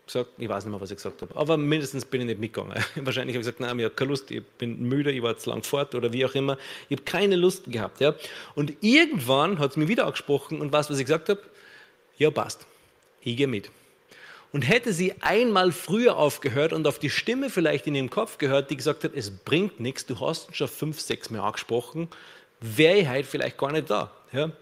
gesagt, 0.06 0.30
ich 0.38 0.48
weiß 0.48 0.64
nicht 0.64 0.72
mehr, 0.72 0.80
was 0.80 0.90
ich 0.90 0.96
gesagt 0.96 1.20
habe, 1.22 1.36
aber 1.36 1.56
mindestens 1.56 2.04
bin 2.04 2.22
ich 2.22 2.26
nicht 2.28 2.40
mitgegangen. 2.40 2.74
Wahrscheinlich 2.96 3.34
habe 3.34 3.42
ich 3.42 3.46
gesagt, 3.46 3.60
nein, 3.60 3.78
ich 3.78 3.84
habe 3.84 3.94
keine 3.94 4.10
Lust, 4.10 4.30
ich 4.30 4.44
bin 4.44 4.88
müde, 4.88 5.10
ich 5.10 5.22
war 5.22 5.36
zu 5.36 5.50
lang 5.50 5.62
fort 5.62 5.94
oder 5.94 6.12
wie 6.12 6.24
auch 6.24 6.34
immer. 6.34 6.56
Ich 6.88 6.96
habe 6.96 7.04
keine 7.04 7.36
Lust 7.36 7.64
gehabt. 7.70 8.00
Ja. 8.00 8.14
Und 8.54 8.72
irgendwann 8.80 9.58
hat 9.58 9.72
es 9.72 9.76
mir 9.76 9.88
wieder 9.88 10.04
angesprochen 10.06 10.60
und 10.60 10.72
was, 10.72 10.90
was 10.90 10.98
ich 10.98 11.04
gesagt 11.04 11.28
habe? 11.28 11.40
Ja, 12.18 12.30
passt. 12.30 12.66
Ich 13.20 13.36
gehe 13.36 13.48
mit. 13.48 13.70
Und 14.52 14.62
hätte 14.62 14.92
sie 14.92 15.14
einmal 15.20 15.72
früher 15.72 16.16
aufgehört 16.16 16.72
und 16.72 16.86
auf 16.86 16.98
die 16.98 17.10
Stimme 17.10 17.50
vielleicht 17.50 17.86
in 17.86 17.94
ihrem 17.94 18.08
Kopf 18.08 18.38
gehört, 18.38 18.70
die 18.70 18.76
gesagt 18.76 19.04
hat, 19.04 19.12
es 19.14 19.30
bringt 19.30 19.80
nichts, 19.80 20.06
du 20.06 20.18
hast 20.20 20.54
schon 20.56 20.68
fünf, 20.68 21.00
sechs 21.00 21.30
Mal 21.30 21.40
angesprochen, 21.40 22.08
wäre 22.60 22.96
ich 22.96 23.08
heute 23.08 23.24
vielleicht 23.24 23.58
gar 23.58 23.72
nicht 23.72 23.90
da. 23.90 24.12
Ja? 24.32 24.52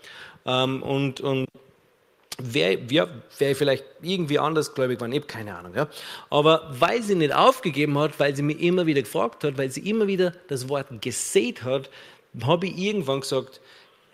Ähm, 0.47 0.82
und, 0.82 1.20
und 1.20 1.47
wäre 2.43 2.78
ja, 2.91 3.09
wär 3.39 3.57
vielleicht 3.57 3.85
irgendwie 4.03 4.39
anders 4.39 4.74
gläubig 4.74 4.99
geworden, 4.99 5.12
ich 5.12 5.20
habe 5.20 5.26
keine 5.26 5.57
Ahnung. 5.57 5.74
Ja. 5.74 5.89
Aber 6.30 6.68
weil 6.78 7.03
sie 7.03 7.14
nicht 7.14 7.35
aufgegeben 7.35 7.99
hat, 7.99 8.18
weil 8.18 8.35
sie 8.35 8.43
mir 8.43 8.59
immer 8.59 8.87
wieder 8.87 9.03
gefragt 9.03 9.45
hat, 9.45 9.57
weil 9.59 9.70
sie 9.70 9.89
immer 9.89 10.07
wieder 10.07 10.32
das 10.49 10.68
Wort 10.68 10.87
gesät 11.01 11.62
hat, 11.62 11.91
habe 12.43 12.66
ich 12.66 12.76
irgendwann 12.76 13.20
gesagt, 13.20 13.61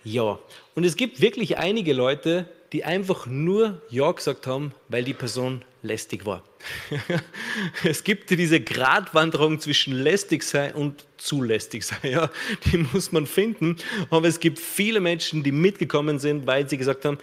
ja. 0.04 0.38
Und 0.74 0.84
es 0.84 0.96
gibt 0.96 1.20
wirklich 1.20 1.58
einige 1.58 1.92
Leute, 1.92 2.46
die 2.72 2.84
einfach 2.84 3.26
nur 3.26 3.82
Ja 3.90 4.12
gesagt 4.12 4.46
haben, 4.46 4.72
weil 4.88 5.04
die 5.04 5.14
Person 5.14 5.64
lästig 5.82 6.26
war. 6.26 6.44
es 7.84 8.04
gibt 8.04 8.30
diese 8.30 8.60
Gratwanderung 8.60 9.60
zwischen 9.60 9.94
lästig 9.94 10.42
sein 10.42 10.74
und 10.74 11.04
zu 11.16 11.42
lästig 11.42 11.84
sein. 11.84 11.98
Ja, 12.10 12.30
die 12.66 12.78
muss 12.78 13.12
man 13.12 13.26
finden. 13.26 13.76
Aber 14.10 14.28
es 14.28 14.40
gibt 14.40 14.58
viele 14.58 15.00
Menschen, 15.00 15.42
die 15.42 15.52
mitgekommen 15.52 16.18
sind, 16.18 16.46
weil 16.46 16.68
sie 16.68 16.76
gesagt 16.76 17.04
haben, 17.04 17.18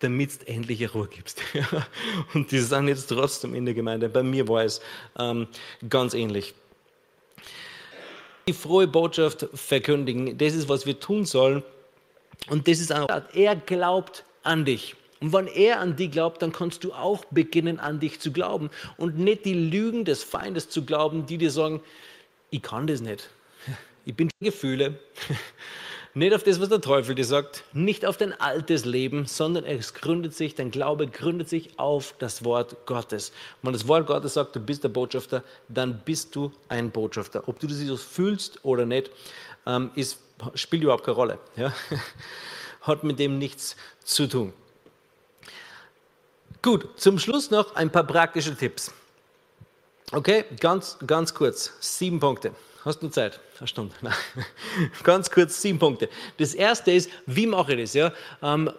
damit 0.00 0.42
du 0.42 0.48
endlich 0.48 0.94
Ruhe 0.94 1.08
gibst. 1.08 1.40
und 2.34 2.50
die 2.50 2.60
sind 2.60 2.88
jetzt 2.88 3.08
trotzdem 3.08 3.54
in 3.54 3.64
der 3.64 3.74
Gemeinde. 3.74 4.08
Bei 4.08 4.22
mir 4.22 4.46
war 4.48 4.64
es 4.64 4.80
ähm, 5.18 5.48
ganz 5.88 6.14
ähnlich. 6.14 6.54
Die 8.46 8.52
frohe 8.52 8.86
Botschaft 8.86 9.46
verkündigen, 9.52 10.38
das 10.38 10.54
ist, 10.54 10.68
was 10.68 10.86
wir 10.86 10.98
tun 10.98 11.26
sollen. 11.26 11.62
Und 12.48 12.68
das 12.68 12.80
ist 12.80 12.92
auch, 12.92 13.08
er 13.34 13.56
glaubt 13.56 14.24
an 14.42 14.64
dich. 14.64 14.94
Und 15.20 15.32
wenn 15.32 15.48
er 15.48 15.80
an 15.80 15.96
dich 15.96 16.10
glaubt, 16.10 16.42
dann 16.42 16.52
kannst 16.52 16.84
du 16.84 16.92
auch 16.92 17.24
beginnen, 17.26 17.80
an 17.80 17.98
dich 18.00 18.20
zu 18.20 18.32
glauben. 18.32 18.70
Und 18.96 19.18
nicht 19.18 19.44
die 19.44 19.54
Lügen 19.54 20.04
des 20.04 20.22
Feindes 20.22 20.68
zu 20.68 20.84
glauben, 20.84 21.26
die 21.26 21.38
dir 21.38 21.50
sagen, 21.50 21.82
ich 22.50 22.62
kann 22.62 22.86
das 22.86 23.00
nicht. 23.00 23.28
Ich 24.04 24.14
bin 24.14 24.30
Gefühle. 24.40 24.98
Nicht 26.14 26.34
auf 26.34 26.42
das, 26.42 26.60
was 26.60 26.68
der 26.68 26.80
Teufel 26.80 27.14
dir 27.14 27.24
sagt, 27.24 27.64
nicht 27.72 28.06
auf 28.06 28.16
dein 28.16 28.38
altes 28.40 28.84
Leben, 28.84 29.26
sondern 29.26 29.64
es 29.64 29.94
gründet 29.94 30.34
sich, 30.34 30.54
dein 30.54 30.70
Glaube 30.70 31.06
gründet 31.06 31.48
sich 31.48 31.78
auf 31.78 32.14
das 32.18 32.44
Wort 32.44 32.86
Gottes. 32.86 33.32
wenn 33.62 33.72
das 33.72 33.86
Wort 33.86 34.06
Gottes 34.06 34.34
sagt, 34.34 34.56
du 34.56 34.60
bist 34.60 34.84
der 34.84 34.88
Botschafter, 34.88 35.44
dann 35.68 36.00
bist 36.04 36.34
du 36.34 36.50
ein 36.68 36.90
Botschafter. 36.90 37.46
Ob 37.46 37.60
du 37.60 37.66
das 37.66 37.78
so 37.78 37.96
fühlst 37.96 38.64
oder 38.64 38.86
nicht, 38.86 39.10
ähm, 39.66 39.90
ist, 39.94 40.18
spielt 40.54 40.82
überhaupt 40.82 41.04
keine 41.04 41.16
Rolle. 41.16 41.38
Ja? 41.56 41.72
Hat 42.80 43.04
mit 43.04 43.18
dem 43.18 43.38
nichts 43.38 43.76
zu 44.02 44.26
tun. 44.26 44.52
Gut, 46.62 46.88
zum 46.96 47.18
Schluss 47.18 47.50
noch 47.50 47.76
ein 47.76 47.90
paar 47.90 48.04
praktische 48.04 48.56
Tipps. 48.56 48.92
Okay, 50.10 50.46
ganz, 50.58 50.96
ganz 51.06 51.34
kurz, 51.34 51.72
sieben 51.80 52.18
Punkte. 52.18 52.52
Hast 52.88 53.02
du 53.02 53.08
Zeit? 53.08 53.38
Eine 53.58 53.68
Stunde. 53.68 53.94
Nein. 54.00 54.14
Ganz 55.02 55.30
kurz 55.30 55.60
sieben 55.60 55.78
Punkte. 55.78 56.08
Das 56.38 56.54
erste 56.54 56.90
ist, 56.90 57.10
wie 57.26 57.46
mache 57.46 57.74
ich 57.74 57.82
das? 57.82 57.92
Ja? 57.92 58.14
Ähm, 58.42 58.70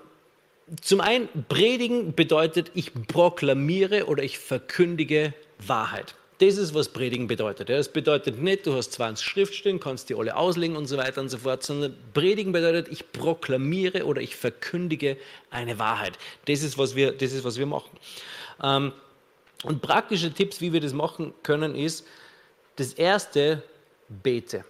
zum 0.81 0.99
einen, 0.99 1.29
predigen 1.47 2.15
bedeutet, 2.15 2.71
ich 2.73 2.91
proklamiere 3.07 4.07
oder 4.07 4.23
ich 4.23 4.39
verkündige 4.39 5.35
Wahrheit. 5.59 6.15
Das 6.39 6.57
ist, 6.57 6.73
was 6.73 6.89
Predigen 6.89 7.27
bedeutet. 7.27 7.69
Das 7.69 7.89
bedeutet 7.89 8.41
nicht, 8.41 8.65
du 8.65 8.73
hast 8.73 8.93
20 8.93 9.23
Schriftstellen, 9.23 9.79
kannst 9.79 10.09
die 10.09 10.15
alle 10.15 10.35
auslegen 10.35 10.75
und 10.75 10.87
so 10.87 10.97
weiter 10.97 11.21
und 11.21 11.29
so 11.29 11.37
fort, 11.37 11.61
sondern 11.61 11.95
Predigen 12.15 12.51
bedeutet, 12.51 12.87
ich 12.87 13.11
proklamiere 13.11 14.07
oder 14.07 14.21
ich 14.21 14.35
verkündige 14.35 15.17
eine 15.51 15.77
Wahrheit. 15.77 16.17
Das 16.45 16.63
ist, 16.63 16.79
was 16.79 16.95
wir, 16.95 17.11
das 17.11 17.31
ist, 17.31 17.43
was 17.43 17.59
wir 17.59 17.67
machen. 17.67 17.95
Ähm, 18.63 18.91
und 19.61 19.83
praktische 19.83 20.33
Tipps, 20.33 20.61
wie 20.61 20.73
wir 20.73 20.81
das 20.81 20.93
machen 20.93 21.35
können, 21.43 21.75
ist, 21.75 22.07
das 22.77 22.93
erste, 22.93 23.61
bete. 24.09 24.65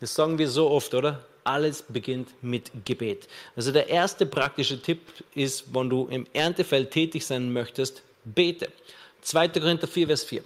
Das 0.00 0.14
sagen 0.14 0.38
wir 0.38 0.48
so 0.48 0.70
oft, 0.70 0.94
oder? 0.94 1.24
Alles 1.44 1.82
beginnt 1.82 2.28
mit 2.42 2.70
Gebet. 2.84 3.28
Also 3.56 3.72
der 3.72 3.88
erste 3.88 4.26
praktische 4.26 4.80
Tipp 4.80 5.00
ist, 5.34 5.74
wenn 5.74 5.88
du 5.88 6.06
im 6.08 6.26
Erntefeld 6.32 6.90
tätig 6.90 7.26
sein 7.26 7.52
möchtest, 7.52 8.02
bete. 8.24 8.68
2. 9.22 9.48
Korinther 9.48 9.88
4, 9.88 10.06
Vers 10.06 10.24
4. 10.24 10.42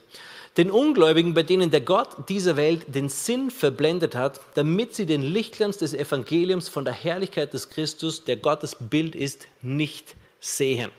Den 0.57 0.71
Ungläubigen, 0.71 1.33
bei 1.33 1.43
denen 1.43 1.71
der 1.71 1.81
Gott 1.81 2.29
dieser 2.29 2.57
Welt 2.57 2.85
den 2.87 3.09
Sinn 3.09 3.51
verblendet 3.51 4.15
hat, 4.15 4.41
damit 4.55 4.95
sie 4.95 5.07
den 5.07 5.23
Lichtglanz 5.23 5.79
des 5.79 5.95
Evangeliums 5.95 6.69
von 6.69 6.85
der 6.85 6.93
Herrlichkeit 6.93 7.55
des 7.55 7.71
Christus, 7.71 8.25
der 8.25 8.37
Gottes 8.37 8.77
Bild 8.79 9.15
ist, 9.15 9.47
nicht 9.63 10.15
sehen. 10.41 10.91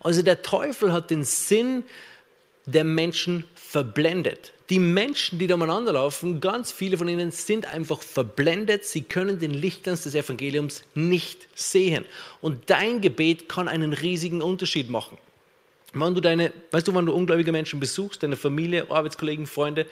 Also 0.00 0.22
der 0.22 0.42
Teufel 0.42 0.92
hat 0.92 1.10
den 1.10 1.24
Sinn 1.24 1.84
der 2.66 2.84
Menschen 2.84 3.44
verblendet. 3.54 4.52
Die 4.70 4.78
Menschen, 4.78 5.38
die 5.38 5.46
da 5.46 5.54
umeinander 5.54 5.92
laufen, 5.92 6.40
ganz 6.40 6.72
viele 6.72 6.96
von 6.96 7.08
ihnen 7.08 7.30
sind 7.30 7.66
einfach 7.66 8.00
verblendet. 8.00 8.84
Sie 8.84 9.02
können 9.02 9.38
den 9.38 9.52
Lichtglanz 9.52 10.04
des 10.04 10.14
Evangeliums 10.14 10.84
nicht 10.94 11.48
sehen. 11.54 12.04
Und 12.40 12.70
dein 12.70 13.00
Gebet 13.00 13.48
kann 13.48 13.68
einen 13.68 13.92
riesigen 13.92 14.40
Unterschied 14.40 14.88
machen. 14.88 15.18
Wenn 15.92 16.14
du 16.14 16.20
deine, 16.20 16.52
weißt 16.70 16.88
du, 16.88 16.94
wenn 16.94 17.04
du 17.04 17.12
ungläubige 17.12 17.52
Menschen 17.52 17.80
besuchst, 17.80 18.22
deine 18.22 18.36
Familie, 18.36 18.90
Arbeitskollegen, 18.90 19.46
Freunde, 19.46 19.86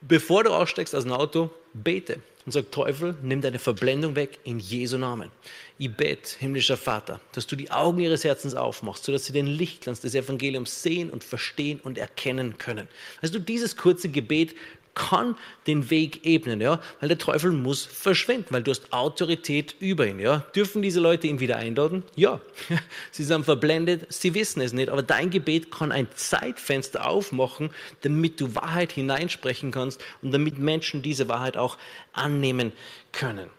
bevor 0.00 0.44
du 0.44 0.50
aussteigst 0.50 0.94
aus 0.94 1.04
dem 1.04 1.12
Auto, 1.12 1.50
bete 1.74 2.20
und 2.48 2.52
sag, 2.52 2.72
Teufel, 2.72 3.14
nimm 3.22 3.42
deine 3.42 3.58
Verblendung 3.58 4.16
weg 4.16 4.38
in 4.42 4.58
Jesu 4.58 4.96
Namen. 4.96 5.30
Ich 5.76 5.94
bete, 5.94 6.38
himmlischer 6.38 6.78
Vater, 6.78 7.20
dass 7.32 7.46
du 7.46 7.56
die 7.56 7.70
Augen 7.70 8.00
ihres 8.00 8.24
Herzens 8.24 8.54
aufmachst, 8.54 9.04
sodass 9.04 9.26
sie 9.26 9.34
den 9.34 9.46
Lichtglanz 9.46 10.00
des 10.00 10.14
Evangeliums 10.14 10.82
sehen 10.82 11.10
und 11.10 11.24
verstehen 11.24 11.78
und 11.78 11.98
erkennen 11.98 12.56
können. 12.56 12.88
Also 13.20 13.34
du 13.34 13.40
dieses 13.44 13.76
kurze 13.76 14.08
Gebet 14.08 14.56
kann 14.94 15.36
den 15.66 15.90
Weg 15.90 16.24
ebnen, 16.26 16.60
ja, 16.60 16.80
weil 17.00 17.08
der 17.08 17.18
Teufel 17.18 17.52
muss 17.52 17.84
verschwinden, 17.84 18.48
weil 18.50 18.62
du 18.62 18.70
hast 18.70 18.92
Autorität 18.92 19.74
über 19.80 20.06
ihn, 20.06 20.18
ja. 20.20 20.38
Dürfen 20.54 20.82
diese 20.82 21.00
Leute 21.00 21.26
ihn 21.26 21.40
wieder 21.40 21.56
einladen? 21.56 22.02
Ja. 22.16 22.40
Sie 23.10 23.24
sind 23.24 23.44
verblendet, 23.44 24.06
sie 24.12 24.34
wissen 24.34 24.60
es 24.60 24.72
nicht, 24.72 24.88
aber 24.88 25.02
dein 25.02 25.30
Gebet 25.30 25.70
kann 25.70 25.92
ein 25.92 26.08
Zeitfenster 26.14 27.08
aufmachen, 27.08 27.70
damit 28.02 28.40
du 28.40 28.54
Wahrheit 28.54 28.92
hineinsprechen 28.92 29.70
kannst 29.70 30.02
und 30.22 30.32
damit 30.32 30.58
Menschen 30.58 31.02
diese 31.02 31.28
Wahrheit 31.28 31.56
auch 31.56 31.78
annehmen 32.12 32.72
können. 33.12 33.50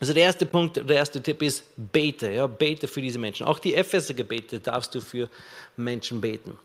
Also 0.00 0.14
der 0.14 0.24
erste 0.24 0.46
Punkt, 0.46 0.76
der 0.76 0.96
erste 0.96 1.22
Tipp 1.22 1.42
ist, 1.42 1.64
bete, 1.76 2.30
ja, 2.32 2.48
bete 2.48 2.88
für 2.88 3.00
diese 3.00 3.20
Menschen. 3.20 3.46
Auch 3.46 3.60
die 3.60 3.74
Epheser-Gebete 3.74 4.58
darfst 4.58 4.94
du 4.94 5.00
für 5.00 5.28
Menschen 5.76 6.20
beten. 6.20 6.58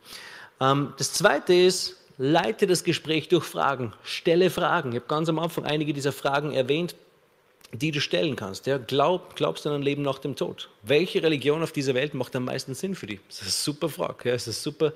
Ähm, 0.59 0.93
das 0.97 1.13
zweite 1.13 1.53
ist, 1.53 1.97
leite 2.17 2.67
das 2.67 2.83
Gespräch 2.83 3.29
durch 3.29 3.45
Fragen, 3.45 3.93
stelle 4.03 4.49
Fragen. 4.49 4.89
Ich 4.89 4.95
habe 4.95 5.07
ganz 5.07 5.29
am 5.29 5.39
Anfang 5.39 5.65
einige 5.65 5.93
dieser 5.93 6.11
Fragen 6.11 6.51
erwähnt, 6.51 6.95
die 7.73 7.91
du 7.91 7.99
stellen 7.99 8.35
kannst. 8.35 8.65
Ja, 8.65 8.77
glaub, 8.77 9.35
glaubst 9.35 9.65
du 9.65 9.69
an 9.69 9.75
ein 9.75 9.81
Leben 9.81 10.01
nach 10.01 10.19
dem 10.19 10.35
Tod? 10.35 10.69
Welche 10.83 11.21
Religion 11.21 11.61
auf 11.61 11.73
dieser 11.73 11.93
Welt 11.93 12.13
macht 12.13 12.35
am 12.35 12.45
meisten 12.45 12.73
Sinn 12.73 12.95
für 12.95 13.07
dich? 13.07 13.19
Das 13.27 13.39
ist 13.39 13.41
eine 13.41 13.51
super 13.51 13.89
Frage. 13.89 14.29
Ja, 14.29 14.35
das 14.35 14.47
ist 14.47 14.59
ein 14.59 14.61
super 14.61 14.93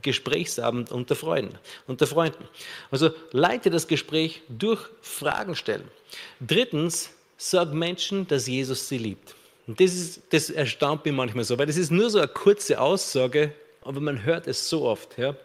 Gesprächsabend 0.00 0.90
unter 0.90 1.16
Freunden. 1.16 1.58
Unter 1.86 2.06
Freunden. 2.06 2.48
Also 2.90 3.10
leite 3.32 3.70
das 3.70 3.86
Gespräch 3.86 4.42
durch 4.48 4.80
Fragen 5.02 5.54
stellen. 5.54 5.86
Drittens, 6.40 7.10
sag 7.36 7.74
Menschen, 7.74 8.26
dass 8.26 8.46
Jesus 8.46 8.88
sie 8.88 8.98
liebt. 8.98 9.34
Und 9.66 9.78
das, 9.80 9.92
ist, 9.92 10.22
das 10.30 10.50
erstaunt 10.50 11.04
mich 11.04 11.14
manchmal 11.14 11.44
so, 11.44 11.58
weil 11.58 11.66
das 11.66 11.76
ist 11.76 11.90
nur 11.90 12.08
so 12.08 12.18
eine 12.18 12.28
kurze 12.28 12.80
Aussage, 12.80 13.52
aber 13.82 14.00
man 14.00 14.24
hört 14.24 14.46
es 14.46 14.68
so 14.68 14.84
oft. 14.84 15.18
Ja 15.18 15.36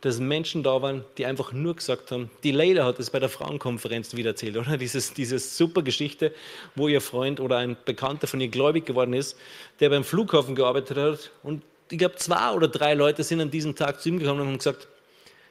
dass 0.00 0.18
Menschen 0.18 0.62
da 0.62 0.80
waren, 0.80 1.04
die 1.18 1.26
einfach 1.26 1.52
nur 1.52 1.76
gesagt 1.76 2.10
haben, 2.10 2.30
die 2.42 2.52
Leila 2.52 2.84
hat 2.84 2.98
es 2.98 3.10
bei 3.10 3.18
der 3.18 3.28
Frauenkonferenz 3.28 4.14
wieder 4.16 4.30
erzählt, 4.30 4.56
oder? 4.56 4.76
Dieses, 4.76 5.12
diese 5.12 5.38
super 5.38 5.82
Geschichte, 5.82 6.32
wo 6.74 6.88
ihr 6.88 7.00
Freund 7.00 7.40
oder 7.40 7.58
ein 7.58 7.76
Bekannter 7.84 8.26
von 8.26 8.40
ihr 8.40 8.48
gläubig 8.48 8.86
geworden 8.86 9.12
ist, 9.12 9.36
der 9.80 9.90
beim 9.90 10.04
Flughafen 10.04 10.54
gearbeitet 10.54 10.96
hat 10.96 11.30
und 11.42 11.62
ich 11.90 11.98
glaube, 11.98 12.16
zwei 12.16 12.52
oder 12.52 12.68
drei 12.68 12.94
Leute 12.94 13.24
sind 13.24 13.40
an 13.40 13.50
diesem 13.50 13.74
Tag 13.74 14.00
zu 14.00 14.08
ihm 14.08 14.18
gekommen 14.18 14.40
und 14.40 14.46
haben 14.46 14.58
gesagt, 14.58 14.86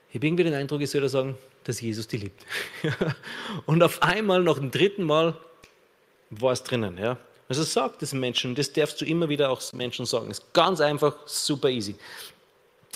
ich 0.09 0.15
habe 0.15 0.25
irgendwie 0.25 0.45
den 0.45 0.53
Eindruck, 0.53 0.81
ich 0.81 0.89
soll 0.89 1.01
da 1.01 1.09
sagen, 1.09 1.37
dass 1.65 1.81
Jesus 1.81 2.07
die 2.07 2.17
liebt. 2.17 2.45
und 3.65 3.83
auf 3.83 4.01
einmal, 4.01 4.41
noch 4.41 4.59
ein 4.59 4.71
dritten 4.71 5.03
Mal, 5.03 5.35
war 6.29 6.53
es 6.53 6.63
drinnen. 6.63 6.97
Ja? 6.97 7.17
Also 7.47 7.63
sag 7.63 7.99
das 7.99 8.13
Menschen, 8.13 8.55
das 8.55 8.71
darfst 8.71 9.01
du 9.01 9.05
immer 9.05 9.27
wieder 9.27 9.49
auch 9.49 9.61
Menschen 9.73 10.05
sagen. 10.05 10.31
Ist 10.31 10.53
ganz 10.53 10.79
einfach, 10.81 11.15
super 11.25 11.69
easy. 11.69 11.95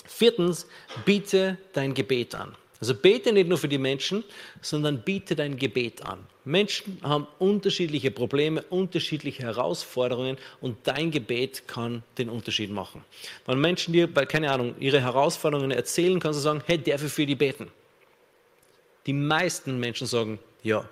Viertens, 0.04 0.66
biete 1.04 1.58
dein 1.72 1.94
Gebet 1.94 2.34
an. 2.34 2.54
Also 2.80 2.94
bete 2.94 3.32
nicht 3.32 3.48
nur 3.48 3.56
für 3.56 3.68
die 3.68 3.78
Menschen, 3.78 4.24
sondern 4.60 5.00
biete 5.02 5.34
dein 5.34 5.56
Gebet 5.56 6.04
an. 6.04 6.18
Menschen 6.44 6.98
haben 7.02 7.26
unterschiedliche 7.38 8.10
Probleme, 8.10 8.62
unterschiedliche 8.68 9.44
Herausforderungen 9.44 10.36
und 10.60 10.76
dein 10.84 11.10
Gebet 11.10 11.66
kann 11.66 12.02
den 12.18 12.28
Unterschied 12.28 12.70
machen. 12.70 13.02
Wenn 13.46 13.60
Menschen 13.60 13.94
dir, 13.94 14.08
keine 14.08 14.50
Ahnung, 14.50 14.74
ihre 14.80 15.00
Herausforderungen 15.00 15.70
erzählen, 15.70 16.20
kannst 16.20 16.40
du 16.40 16.42
sagen, 16.42 16.62
hey, 16.66 16.76
darf 16.76 17.02
ich 17.02 17.12
für 17.12 17.24
die 17.24 17.36
beten? 17.36 17.68
Die 19.06 19.14
meisten 19.14 19.80
Menschen 19.80 20.06
sagen 20.06 20.38
ja. 20.62 20.86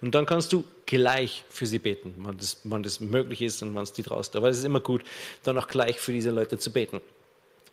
Und 0.00 0.14
dann 0.14 0.26
kannst 0.26 0.52
du 0.52 0.62
gleich 0.84 1.42
für 1.48 1.66
sie 1.66 1.78
beten, 1.78 2.14
wenn 2.18 2.36
das, 2.36 2.60
wenn 2.64 2.82
das 2.82 3.00
möglich 3.00 3.42
ist 3.42 3.62
und 3.62 3.74
wenn 3.74 3.82
es 3.82 3.92
die 3.92 4.02
traust. 4.02 4.36
Aber 4.36 4.48
es 4.48 4.58
ist 4.58 4.64
immer 4.64 4.80
gut, 4.80 5.02
dann 5.42 5.58
auch 5.58 5.66
gleich 5.66 5.98
für 5.98 6.12
diese 6.12 6.30
Leute 6.30 6.58
zu 6.58 6.70
beten. 6.70 7.00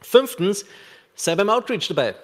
Fünftens, 0.04 0.66
sei 1.16 1.36
beim 1.36 1.50
Outreach 1.50 1.88
dabei. 1.88 2.16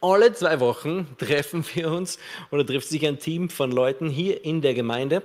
Alle 0.00 0.32
zwei 0.32 0.60
Wochen 0.60 1.06
treffen 1.18 1.64
wir 1.74 1.90
uns 1.90 2.18
oder 2.50 2.66
trifft 2.66 2.88
sich 2.88 3.06
ein 3.06 3.18
Team 3.18 3.48
von 3.48 3.70
Leuten 3.70 4.08
hier 4.08 4.44
in 4.44 4.60
der 4.60 4.74
Gemeinde 4.74 5.22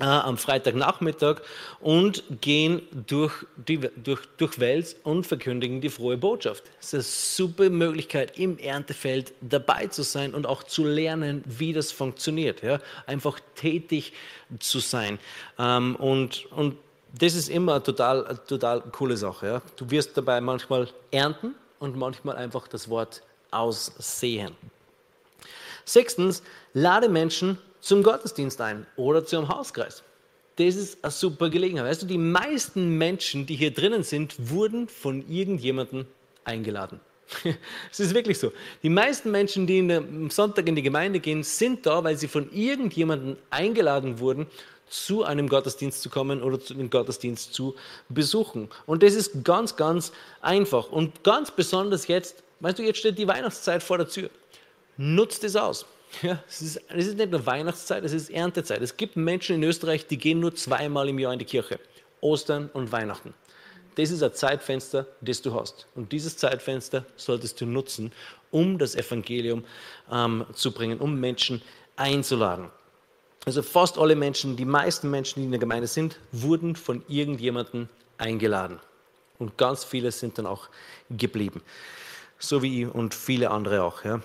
äh, 0.00 0.04
am 0.04 0.38
Freitagnachmittag 0.38 1.42
und 1.80 2.24
gehen 2.40 2.82
durch, 3.06 3.32
die, 3.56 3.78
durch, 3.96 4.20
durch 4.38 4.58
Wels 4.58 4.96
und 5.04 5.26
verkündigen 5.26 5.80
die 5.80 5.90
frohe 5.90 6.16
Botschaft. 6.16 6.64
Es 6.80 6.86
ist 6.86 6.94
eine 6.94 7.02
super 7.02 7.70
Möglichkeit, 7.70 8.38
im 8.38 8.58
Erntefeld 8.58 9.34
dabei 9.42 9.88
zu 9.88 10.02
sein 10.02 10.34
und 10.34 10.46
auch 10.46 10.62
zu 10.62 10.84
lernen, 10.84 11.44
wie 11.46 11.72
das 11.72 11.92
funktioniert. 11.92 12.62
Ja? 12.62 12.78
Einfach 13.06 13.38
tätig 13.54 14.14
zu 14.58 14.78
sein. 14.80 15.18
Ähm, 15.58 15.96
und, 15.96 16.46
und 16.52 16.76
das 17.12 17.34
ist 17.34 17.48
immer 17.48 17.74
eine 17.74 17.82
total, 17.82 18.26
eine 18.26 18.44
total 18.44 18.80
coole 18.92 19.16
Sache. 19.16 19.46
Ja? 19.46 19.62
Du 19.76 19.90
wirst 19.90 20.16
dabei 20.16 20.40
manchmal 20.40 20.88
ernten 21.10 21.54
und 21.78 21.96
manchmal 21.96 22.36
einfach 22.36 22.68
das 22.68 22.88
Wort 22.88 23.22
aussehen. 23.50 24.54
Sechstens, 25.84 26.42
lade 26.74 27.08
Menschen 27.08 27.58
zum 27.80 28.02
Gottesdienst 28.02 28.60
ein 28.60 28.86
oder 28.96 29.24
zum 29.24 29.48
Hauskreis. 29.48 30.02
Das 30.56 30.76
ist 30.76 31.02
eine 31.02 31.10
super 31.10 31.50
Gelegenheit. 31.50 31.86
Weißt 31.86 32.02
du, 32.02 32.06
die 32.06 32.18
meisten 32.18 32.96
Menschen, 32.98 33.46
die 33.46 33.56
hier 33.56 33.72
drinnen 33.72 34.02
sind, 34.02 34.34
wurden 34.50 34.88
von 34.88 35.26
irgendjemandem 35.28 36.06
eingeladen. 36.44 37.00
Es 37.90 38.00
ist 38.00 38.14
wirklich 38.14 38.38
so. 38.38 38.52
Die 38.82 38.90
meisten 38.90 39.30
Menschen, 39.30 39.66
die 39.66 39.80
am 39.92 40.30
Sonntag 40.30 40.68
in 40.68 40.76
die 40.76 40.82
Gemeinde 40.82 41.20
gehen, 41.20 41.42
sind 41.42 41.86
da, 41.86 42.04
weil 42.04 42.16
sie 42.16 42.28
von 42.28 42.52
irgendjemandem 42.52 43.36
eingeladen 43.50 44.18
wurden 44.18 44.46
zu 44.92 45.24
einem 45.24 45.48
Gottesdienst 45.48 46.02
zu 46.02 46.10
kommen 46.10 46.42
oder 46.42 46.58
den 46.58 46.90
Gottesdienst 46.90 47.54
zu 47.54 47.74
besuchen. 48.10 48.68
Und 48.84 49.02
das 49.02 49.14
ist 49.14 49.42
ganz, 49.42 49.76
ganz 49.76 50.12
einfach. 50.42 50.90
Und 50.90 51.24
ganz 51.24 51.50
besonders 51.50 52.08
jetzt, 52.08 52.42
weißt 52.60 52.78
du, 52.78 52.82
jetzt 52.82 52.98
steht 52.98 53.16
die 53.16 53.26
Weihnachtszeit 53.26 53.82
vor 53.82 53.96
der 53.96 54.08
Tür. 54.08 54.28
Nutzt 54.96 55.44
es 55.44 55.56
aus. 55.56 55.86
Ja, 56.20 56.44
es, 56.46 56.60
ist, 56.60 56.80
es 56.88 57.06
ist 57.06 57.16
nicht 57.16 57.30
nur 57.30 57.46
Weihnachtszeit, 57.46 58.04
es 58.04 58.12
ist 58.12 58.28
Erntezeit. 58.28 58.82
Es 58.82 58.98
gibt 58.98 59.16
Menschen 59.16 59.56
in 59.56 59.62
Österreich, 59.62 60.06
die 60.06 60.18
gehen 60.18 60.40
nur 60.40 60.54
zweimal 60.54 61.08
im 61.08 61.18
Jahr 61.18 61.32
in 61.32 61.38
die 61.38 61.46
Kirche. 61.46 61.80
Ostern 62.20 62.68
und 62.74 62.92
Weihnachten. 62.92 63.32
Das 63.94 64.10
ist 64.10 64.22
ein 64.22 64.34
Zeitfenster, 64.34 65.06
das 65.22 65.40
du 65.40 65.54
hast. 65.54 65.86
Und 65.94 66.12
dieses 66.12 66.36
Zeitfenster 66.36 67.06
solltest 67.16 67.58
du 67.62 67.64
nutzen, 67.64 68.12
um 68.50 68.76
das 68.76 68.94
Evangelium 68.94 69.64
ähm, 70.10 70.44
zu 70.52 70.72
bringen, 70.72 71.00
um 71.00 71.18
Menschen 71.18 71.62
einzuladen. 71.96 72.70
Also 73.44 73.62
fast 73.62 73.98
alle 73.98 74.14
Menschen, 74.14 74.56
die 74.56 74.64
meisten 74.64 75.10
Menschen, 75.10 75.40
die 75.40 75.46
in 75.46 75.50
der 75.50 75.60
Gemeinde 75.60 75.88
sind, 75.88 76.18
wurden 76.30 76.76
von 76.76 77.04
irgendjemandem 77.08 77.88
eingeladen. 78.18 78.78
Und 79.38 79.58
ganz 79.58 79.84
viele 79.84 80.12
sind 80.12 80.38
dann 80.38 80.46
auch 80.46 80.68
geblieben. 81.10 81.62
So 82.38 82.62
wie 82.62 82.82
ich 82.82 82.94
und 82.94 83.14
viele 83.14 83.50
andere 83.50 83.82
auch. 83.82 84.04
Ja. 84.04 84.20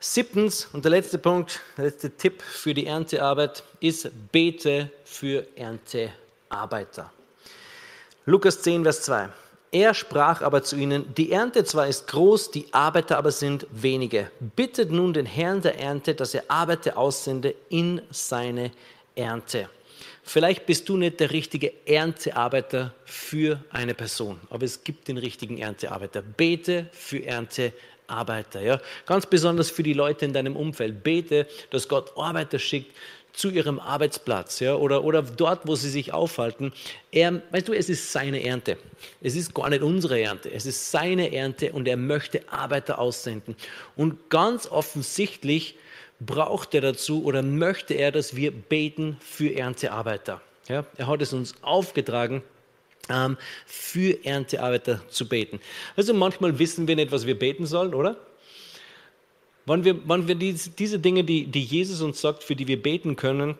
Siebtens 0.00 0.68
und 0.72 0.84
der 0.84 0.90
letzte 0.90 1.18
Punkt, 1.18 1.60
der 1.76 1.86
letzte 1.86 2.10
Tipp 2.10 2.42
für 2.42 2.74
die 2.74 2.86
Erntearbeit 2.86 3.62
ist, 3.80 4.10
bete 4.32 4.90
für 5.04 5.46
Erntearbeiter. 5.56 7.12
Lukas 8.24 8.60
10, 8.62 8.82
Vers 8.82 9.02
2. 9.02 9.28
Er 9.76 9.92
sprach 9.92 10.40
aber 10.40 10.62
zu 10.62 10.74
ihnen, 10.74 11.14
die 11.16 11.32
Ernte 11.32 11.62
zwar 11.62 11.86
ist 11.86 12.06
groß, 12.06 12.50
die 12.50 12.64
Arbeiter 12.72 13.18
aber 13.18 13.30
sind 13.30 13.66
wenige. 13.70 14.30
Bittet 14.40 14.90
nun 14.90 15.12
den 15.12 15.26
Herrn 15.26 15.60
der 15.60 15.78
Ernte, 15.78 16.14
dass 16.14 16.32
er 16.32 16.44
Arbeiter 16.48 16.96
aussende 16.96 17.54
in 17.68 18.00
seine 18.08 18.70
Ernte. 19.14 19.68
Vielleicht 20.22 20.64
bist 20.64 20.88
du 20.88 20.96
nicht 20.96 21.20
der 21.20 21.30
richtige 21.30 21.74
Erntearbeiter 21.86 22.94
für 23.04 23.62
eine 23.68 23.92
Person, 23.92 24.40
aber 24.48 24.64
es 24.64 24.82
gibt 24.82 25.08
den 25.08 25.18
richtigen 25.18 25.58
Erntearbeiter. 25.58 26.22
Bete 26.22 26.88
für 26.92 27.22
Erntearbeiter. 27.26 28.62
Ja? 28.62 28.80
Ganz 29.04 29.26
besonders 29.26 29.70
für 29.70 29.82
die 29.82 29.92
Leute 29.92 30.24
in 30.24 30.32
deinem 30.32 30.56
Umfeld. 30.56 31.04
Bete, 31.04 31.46
dass 31.68 31.86
Gott 31.86 32.16
Arbeiter 32.16 32.58
schickt, 32.58 32.96
zu 33.36 33.50
ihrem 33.50 33.78
Arbeitsplatz 33.78 34.60
ja, 34.60 34.74
oder, 34.74 35.04
oder 35.04 35.22
dort, 35.22 35.68
wo 35.68 35.76
sie 35.76 35.90
sich 35.90 36.12
aufhalten. 36.12 36.72
Er, 37.12 37.42
weißt 37.50 37.68
du, 37.68 37.72
es 37.72 37.88
ist 37.88 38.10
seine 38.10 38.42
Ernte. 38.42 38.78
Es 39.20 39.36
ist 39.36 39.54
gar 39.54 39.68
nicht 39.68 39.82
unsere 39.82 40.20
Ernte. 40.20 40.50
Es 40.50 40.64
ist 40.66 40.90
seine 40.90 41.32
Ernte 41.32 41.72
und 41.72 41.86
er 41.86 41.98
möchte 41.98 42.40
Arbeiter 42.50 42.98
aussenden. 42.98 43.54
Und 43.94 44.30
ganz 44.30 44.66
offensichtlich 44.66 45.76
braucht 46.18 46.74
er 46.74 46.80
dazu 46.80 47.24
oder 47.24 47.42
möchte 47.42 47.94
er, 47.94 48.10
dass 48.10 48.36
wir 48.36 48.50
beten 48.50 49.18
für 49.20 49.54
Erntearbeiter. 49.54 50.40
Ja, 50.68 50.84
er 50.96 51.06
hat 51.06 51.20
es 51.20 51.32
uns 51.32 51.54
aufgetragen, 51.60 52.42
ähm, 53.08 53.36
für 53.66 54.24
Erntearbeiter 54.24 55.00
zu 55.08 55.28
beten. 55.28 55.60
Also 55.94 56.14
manchmal 56.14 56.58
wissen 56.58 56.88
wir 56.88 56.96
nicht, 56.96 57.12
was 57.12 57.26
wir 57.26 57.38
beten 57.38 57.66
sollen, 57.66 57.94
oder? 57.94 58.16
Wenn 59.66 59.84
wir, 59.84 60.08
wenn 60.08 60.28
wir 60.28 60.36
diese, 60.36 60.70
diese 60.70 60.98
Dinge, 61.00 61.24
die, 61.24 61.46
die 61.46 61.62
Jesus 61.62 62.00
uns 62.00 62.20
sagt, 62.20 62.44
für 62.44 62.54
die 62.54 62.68
wir 62.68 62.80
beten 62.80 63.16
können, 63.16 63.58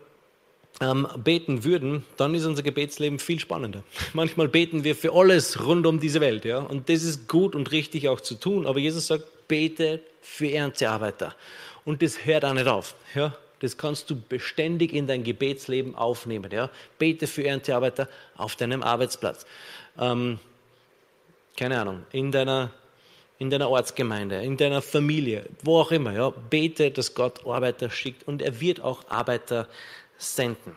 ähm, 0.79 1.07
beten 1.23 1.63
würden, 1.63 2.05
dann 2.17 2.33
ist 2.33 2.45
unser 2.45 2.63
Gebetsleben 2.63 3.19
viel 3.19 3.39
spannender. 3.39 3.83
Manchmal 4.13 4.47
beten 4.47 4.83
wir 4.83 4.95
für 4.95 5.13
alles 5.13 5.65
rund 5.65 5.85
um 5.85 5.99
diese 5.99 6.21
Welt, 6.21 6.45
ja, 6.45 6.59
und 6.59 6.89
das 6.89 7.03
ist 7.03 7.27
gut 7.27 7.55
und 7.55 7.71
richtig 7.71 8.07
auch 8.07 8.21
zu 8.21 8.35
tun. 8.35 8.65
Aber 8.65 8.79
Jesus 8.79 9.07
sagt, 9.07 9.47
bete 9.47 10.01
für 10.21 10.51
Erntearbeiter, 10.51 11.35
und 11.83 12.01
das 12.01 12.25
hört 12.25 12.45
auch 12.45 12.53
nicht 12.53 12.67
auf, 12.67 12.95
ja. 13.15 13.35
Das 13.59 13.75
kannst 13.75 14.11
du 14.11 14.15
beständig 14.15 14.93
in 14.93 15.07
dein 15.07 15.23
Gebetsleben 15.23 15.95
aufnehmen, 15.95 16.51
ja. 16.51 16.69
Bete 16.99 17.27
für 17.27 17.43
Erntearbeiter 17.43 18.07
auf 18.35 18.55
deinem 18.55 18.83
Arbeitsplatz, 18.83 19.45
ähm, 19.99 20.39
keine 21.57 21.81
Ahnung, 21.81 22.03
in 22.11 22.31
deiner 22.31 22.71
in 23.39 23.49
deiner 23.49 23.69
Ortsgemeinde, 23.69 24.41
in 24.43 24.57
deiner 24.57 24.81
Familie, 24.81 25.45
wo 25.63 25.79
auch 25.79 25.91
immer. 25.91 26.13
Ja, 26.13 26.29
bete, 26.29 26.91
dass 26.91 27.13
Gott 27.13 27.45
Arbeiter 27.45 27.89
schickt 27.89 28.27
und 28.27 28.41
er 28.41 28.59
wird 28.59 28.81
auch 28.81 29.03
Arbeiter 29.09 29.67
senden. 30.17 30.75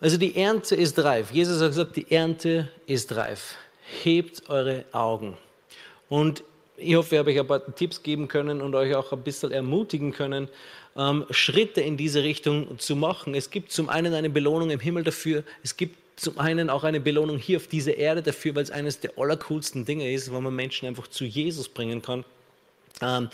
Also 0.00 0.18
die 0.18 0.36
Ernte 0.36 0.76
ist 0.76 0.98
reif. 0.98 1.30
Jesus 1.30 1.60
hat 1.60 1.68
gesagt, 1.68 1.96
die 1.96 2.10
Ernte 2.10 2.68
ist 2.86 3.14
reif. 3.16 3.56
Hebt 4.02 4.48
eure 4.48 4.84
Augen. 4.92 5.36
Und 6.08 6.44
ich 6.76 6.94
hoffe, 6.94 7.14
ich 7.14 7.18
habe 7.18 7.30
euch 7.30 7.40
ein 7.40 7.46
paar 7.46 7.74
Tipps 7.74 8.02
geben 8.02 8.28
können 8.28 8.60
und 8.60 8.74
euch 8.74 8.94
auch 8.94 9.12
ein 9.12 9.22
bisschen 9.22 9.52
ermutigen 9.52 10.12
können, 10.12 10.48
ähm, 10.96 11.24
Schritte 11.30 11.80
in 11.80 11.96
diese 11.96 12.22
Richtung 12.22 12.78
zu 12.78 12.96
machen. 12.96 13.34
Es 13.34 13.50
gibt 13.50 13.72
zum 13.72 13.88
einen 13.88 14.14
eine 14.14 14.30
Belohnung 14.30 14.70
im 14.70 14.80
Himmel 14.80 15.04
dafür. 15.04 15.44
Es 15.62 15.76
gibt 15.76 15.96
zum 16.16 16.38
einen 16.38 16.70
auch 16.70 16.84
eine 16.84 17.00
Belohnung 17.00 17.38
hier 17.38 17.58
auf 17.58 17.66
dieser 17.66 17.96
Erde 17.96 18.22
dafür, 18.22 18.54
weil 18.54 18.62
es 18.62 18.70
eines 18.70 19.00
der 19.00 19.18
allercoolsten 19.18 19.84
Dinge 19.84 20.10
ist, 20.12 20.32
wo 20.32 20.40
man 20.40 20.54
Menschen 20.54 20.88
einfach 20.88 21.08
zu 21.08 21.24
Jesus 21.24 21.68
bringen 21.68 22.02
kann. 22.02 22.24
Ähm, 23.02 23.28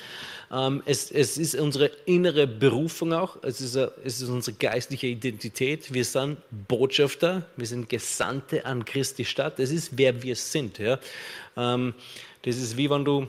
ähm, 0.50 0.82
es, 0.86 1.12
es, 1.12 1.38
ist 1.38 1.54
unsere 1.54 1.86
innere 2.04 2.48
Berufung 2.48 3.12
auch, 3.12 3.36
es 3.42 3.60
ist, 3.60 3.76
es 3.76 4.20
ist, 4.20 4.28
unsere 4.28 4.56
geistliche 4.56 5.06
Identität. 5.06 5.94
Wir 5.94 6.04
sind 6.04 6.38
Botschafter, 6.50 7.46
wir 7.56 7.66
sind 7.66 7.88
Gesandte 7.88 8.66
an 8.66 8.84
Christi 8.84 9.24
Stadt. 9.24 9.60
Das 9.60 9.70
ist, 9.70 9.96
wer 9.96 10.20
wir 10.22 10.34
sind. 10.34 10.78
Ja? 10.78 10.98
Ähm, 11.56 11.94
das 12.42 12.56
ist 12.56 12.76
wie 12.76 12.90
wenn 12.90 13.04
du, 13.04 13.28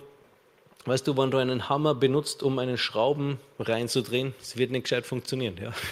weißt 0.85 1.07
du, 1.07 1.15
wenn 1.15 1.29
du 1.29 1.37
einen 1.37 1.69
Hammer 1.69 1.93
benutzt, 1.93 2.41
um 2.41 2.57
einen 2.57 2.79
Schrauben 2.79 3.39
reinzudrehen, 3.59 4.33
es 4.41 4.57
wird 4.57 4.71
nicht 4.71 4.83
gescheit 4.83 5.05
funktionieren. 5.05 5.55
Ja? 5.61 5.71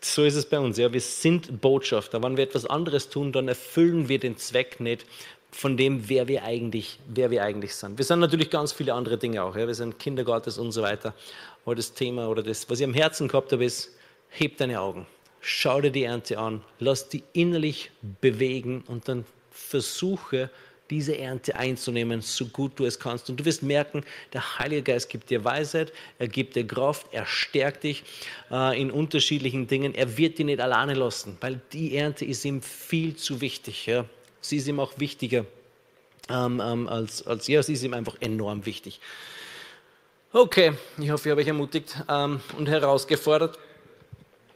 So 0.00 0.24
ist 0.24 0.34
es 0.34 0.46
bei 0.48 0.58
uns. 0.58 0.78
Ja. 0.78 0.92
Wir 0.92 1.00
sind 1.00 1.60
Botschafter. 1.60 2.22
Wenn 2.22 2.36
wir 2.36 2.44
etwas 2.44 2.66
anderes 2.66 3.08
tun, 3.08 3.32
dann 3.32 3.48
erfüllen 3.48 4.08
wir 4.08 4.18
den 4.18 4.36
Zweck 4.36 4.80
nicht 4.80 5.06
von 5.50 5.76
dem, 5.76 6.08
wer 6.08 6.28
wir 6.28 6.44
eigentlich, 6.44 6.98
wer 7.08 7.30
wir 7.30 7.42
eigentlich 7.42 7.74
sind. 7.74 7.96
Wir 7.96 8.04
sind 8.04 8.20
natürlich 8.20 8.50
ganz 8.50 8.72
viele 8.72 8.94
andere 8.94 9.18
Dinge 9.18 9.42
auch. 9.42 9.56
Ja. 9.56 9.66
Wir 9.66 9.74
sind 9.74 9.98
Kinder 9.98 10.24
Gottes 10.24 10.58
und 10.58 10.72
so 10.72 10.82
weiter. 10.82 11.14
Aber 11.64 11.74
das 11.74 11.92
Thema 11.92 12.28
oder 12.28 12.42
das, 12.42 12.68
was 12.70 12.80
ich 12.80 12.84
am 12.84 12.94
Herzen 12.94 13.28
gehabt 13.28 13.52
habe, 13.52 13.64
ist, 13.64 13.94
heb 14.28 14.56
deine 14.58 14.80
Augen. 14.80 15.06
Schau 15.40 15.80
dir 15.80 15.90
die 15.90 16.04
Ernte 16.04 16.38
an. 16.38 16.62
Lass 16.78 17.08
die 17.08 17.22
innerlich 17.32 17.90
bewegen 18.20 18.84
und 18.86 19.08
dann 19.08 19.24
versuche, 19.50 20.50
diese 20.90 21.18
Ernte 21.18 21.56
einzunehmen, 21.56 22.20
so 22.20 22.46
gut 22.46 22.72
du 22.76 22.84
es 22.84 22.98
kannst. 22.98 23.28
Und 23.28 23.38
du 23.40 23.44
wirst 23.44 23.62
merken, 23.62 24.04
der 24.32 24.58
Heilige 24.58 24.82
Geist 24.82 25.10
gibt 25.10 25.30
dir 25.30 25.44
Weisheit, 25.44 25.92
er 26.18 26.28
gibt 26.28 26.56
dir 26.56 26.66
Kraft, 26.66 27.06
er 27.12 27.26
stärkt 27.26 27.84
dich 27.84 28.04
äh, 28.50 28.80
in 28.80 28.90
unterschiedlichen 28.90 29.66
Dingen. 29.66 29.94
Er 29.94 30.16
wird 30.16 30.38
dich 30.38 30.46
nicht 30.46 30.60
alleine 30.60 30.94
lassen, 30.94 31.36
weil 31.40 31.60
die 31.72 31.96
Ernte 31.96 32.24
ist 32.24 32.44
ihm 32.44 32.62
viel 32.62 33.16
zu 33.16 33.40
wichtig. 33.40 33.86
Ja? 33.86 34.04
Sie 34.40 34.56
ist 34.56 34.68
ihm 34.68 34.80
auch 34.80 34.92
wichtiger 34.98 35.44
ähm, 36.28 36.60
ähm, 36.64 36.88
als, 36.88 37.26
als 37.26 37.46
ja, 37.48 37.62
sie 37.62 37.72
ist 37.72 37.82
ihm 37.82 37.94
einfach 37.94 38.16
enorm 38.20 38.66
wichtig. 38.66 39.00
Okay, 40.32 40.74
ich 40.98 41.10
hoffe, 41.10 41.28
ich 41.28 41.30
habe 41.30 41.40
euch 41.40 41.48
ermutigt 41.48 41.96
ähm, 42.08 42.40
und 42.58 42.68
herausgefordert, 42.68 43.58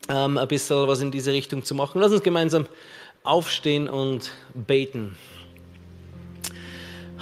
ähm, 0.09 0.37
ein 0.37 0.49
bisschen 0.49 0.87
was 0.87 1.01
in 1.01 1.11
diese 1.11 1.33
Richtung 1.33 1.65
zu 1.65 1.75
machen. 1.75 2.01
Lass 2.01 2.13
uns 2.13 2.23
gemeinsam 2.23 2.67
aufstehen 3.23 3.89
und 3.89 4.33
beten. 4.53 5.17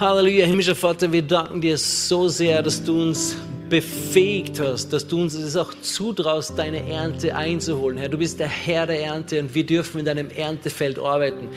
Halleluja, 0.00 0.46
himmlischer 0.46 0.74
Vater, 0.74 1.12
wir 1.12 1.20
danken 1.20 1.60
dir 1.60 1.76
so 1.76 2.26
sehr, 2.26 2.62
dass 2.62 2.82
du 2.82 3.02
uns 3.02 3.36
befähigt 3.68 4.58
hast, 4.58 4.94
dass 4.94 5.06
du 5.06 5.20
uns 5.20 5.34
es 5.34 5.58
auch 5.58 5.74
zutraust, 5.82 6.58
deine 6.58 6.88
Ernte 6.88 7.36
einzuholen. 7.36 7.98
Herr, 7.98 8.08
du 8.08 8.16
bist 8.16 8.40
der 8.40 8.48
Herr 8.48 8.86
der 8.86 9.04
Ernte 9.04 9.38
und 9.40 9.54
wir 9.54 9.66
dürfen 9.66 9.98
in 9.98 10.06
deinem 10.06 10.30
Erntefeld 10.30 10.98
arbeiten. 10.98 11.48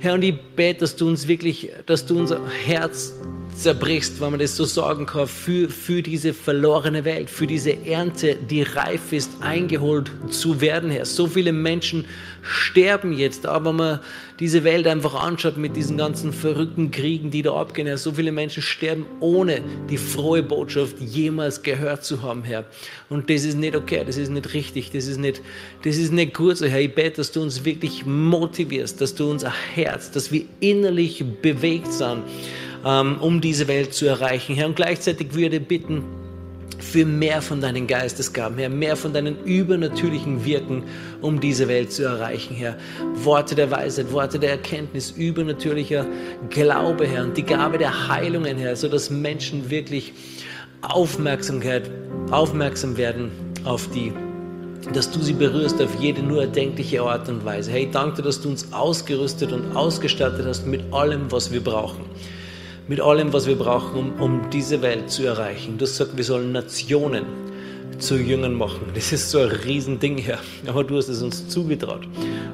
Herr, 0.00 0.14
und 0.14 0.22
ich 0.22 0.34
bete, 0.56 0.80
dass 0.80 0.96
du 0.96 1.06
uns 1.06 1.28
wirklich, 1.28 1.70
dass 1.84 2.06
du 2.06 2.18
unser 2.18 2.40
Herz 2.64 3.12
zerbrichst, 3.54 4.20
wenn 4.20 4.30
man 4.30 4.40
das 4.40 4.56
so 4.56 4.64
sagen 4.64 5.06
kann, 5.06 5.26
für, 5.26 5.68
für 5.68 6.02
diese 6.02 6.32
verlorene 6.34 7.04
Welt, 7.04 7.30
für 7.30 7.46
diese 7.46 7.84
Ernte, 7.86 8.36
die 8.36 8.62
reif 8.62 9.12
ist, 9.12 9.30
eingeholt 9.40 10.10
zu 10.30 10.60
werden, 10.60 10.90
Herr. 10.90 11.04
So 11.04 11.26
viele 11.26 11.52
Menschen 11.52 12.06
sterben 12.42 13.12
jetzt, 13.12 13.46
aber 13.46 13.70
wenn 13.70 13.76
man 13.76 14.00
diese 14.40 14.64
Welt 14.64 14.86
einfach 14.86 15.14
anschaut 15.14 15.56
mit 15.56 15.76
diesen 15.76 15.96
ganzen 15.96 16.32
verrückten 16.32 16.90
Kriegen, 16.90 17.30
die 17.30 17.42
da 17.42 17.54
abgehen, 17.54 17.86
Herr, 17.86 17.98
so 17.98 18.12
viele 18.12 18.32
Menschen 18.32 18.62
sterben, 18.62 19.06
ohne 19.20 19.60
die 19.88 19.98
frohe 19.98 20.42
Botschaft 20.42 20.98
jemals 21.00 21.62
gehört 21.62 22.04
zu 22.04 22.22
haben, 22.22 22.42
Herr. 22.42 22.64
Und 23.08 23.30
das 23.30 23.44
ist 23.44 23.56
nicht 23.56 23.76
okay, 23.76 24.02
das 24.04 24.16
ist 24.16 24.30
nicht 24.30 24.54
richtig, 24.54 24.90
das 24.90 25.06
ist 25.06 25.18
nicht, 25.18 25.40
das 25.84 25.96
ist 25.96 26.12
nicht 26.12 26.34
gut 26.34 26.60
Herr. 26.60 26.80
Ich 26.80 26.94
bete, 26.94 27.16
dass 27.16 27.32
du 27.32 27.42
uns 27.42 27.64
wirklich 27.64 28.04
motivierst, 28.06 29.00
dass 29.00 29.14
du 29.14 29.30
unser 29.30 29.52
Herz, 29.74 30.10
dass 30.10 30.32
wir 30.32 30.44
innerlich 30.60 31.24
bewegt 31.42 31.92
sind, 31.92 32.22
um 32.84 33.40
diese 33.40 33.68
Welt 33.68 33.94
zu 33.94 34.06
erreichen, 34.06 34.54
Herr. 34.54 34.66
Und 34.66 34.76
gleichzeitig 34.76 35.34
würde 35.34 35.56
ich 35.56 35.66
bitten, 35.66 36.04
für 36.82 37.06
mehr 37.06 37.40
von 37.40 37.60
deinen 37.60 37.86
Geistesgaben, 37.86 38.58
Herr, 38.58 38.68
mehr 38.68 38.96
von 38.96 39.12
deinen 39.12 39.42
übernatürlichen 39.44 40.44
Wirken, 40.44 40.82
um 41.20 41.40
diese 41.40 41.68
Welt 41.68 41.92
zu 41.92 42.02
erreichen, 42.02 42.54
Herr. 42.54 42.76
Worte 43.14 43.54
der 43.54 43.70
Weisheit, 43.70 44.12
Worte 44.12 44.38
der 44.38 44.50
Erkenntnis, 44.50 45.12
übernatürlicher 45.12 46.04
Glaube, 46.50 47.06
Herr, 47.06 47.22
und 47.22 47.36
die 47.36 47.44
Gabe 47.44 47.78
der 47.78 48.08
Heilungen, 48.08 48.58
Herr, 48.58 48.74
sodass 48.76 49.10
Menschen 49.10 49.70
wirklich 49.70 50.12
Aufmerksamkeit, 50.82 51.88
aufmerksam 52.30 52.96
werden 52.96 53.30
auf 53.64 53.88
die 53.90 54.12
dass 54.92 55.08
du 55.12 55.20
sie 55.20 55.32
berührst 55.32 55.80
auf 55.80 55.90
jede 56.00 56.24
nur 56.24 56.40
erdenkliche 56.40 57.02
Art 57.02 57.28
und 57.28 57.44
Weise. 57.44 57.70
Hey, 57.70 57.88
danke, 57.90 58.20
dass 58.20 58.40
du 58.40 58.48
uns 58.48 58.72
ausgerüstet 58.72 59.52
und 59.52 59.76
ausgestattet 59.76 60.44
hast 60.44 60.66
mit 60.66 60.92
allem, 60.92 61.30
was 61.30 61.52
wir 61.52 61.62
brauchen 61.62 62.04
mit 62.92 63.00
allem, 63.00 63.32
was 63.32 63.46
wir 63.46 63.56
brauchen, 63.56 63.98
um, 63.98 64.20
um 64.20 64.50
diese 64.50 64.82
Welt 64.82 65.10
zu 65.10 65.24
erreichen. 65.24 65.78
Du 65.78 65.86
sagst, 65.86 66.14
wir 66.14 66.24
sollen 66.24 66.52
Nationen 66.52 67.24
zu 67.98 68.16
Jüngern 68.16 68.52
machen. 68.52 68.82
Das 68.94 69.14
ist 69.14 69.30
so 69.30 69.38
ein 69.38 69.48
Riesending, 69.48 70.18
Herr. 70.18 70.40
Aber 70.66 70.84
du 70.84 70.98
hast 70.98 71.08
es 71.08 71.22
uns 71.22 71.48
zugetraut. 71.48 72.02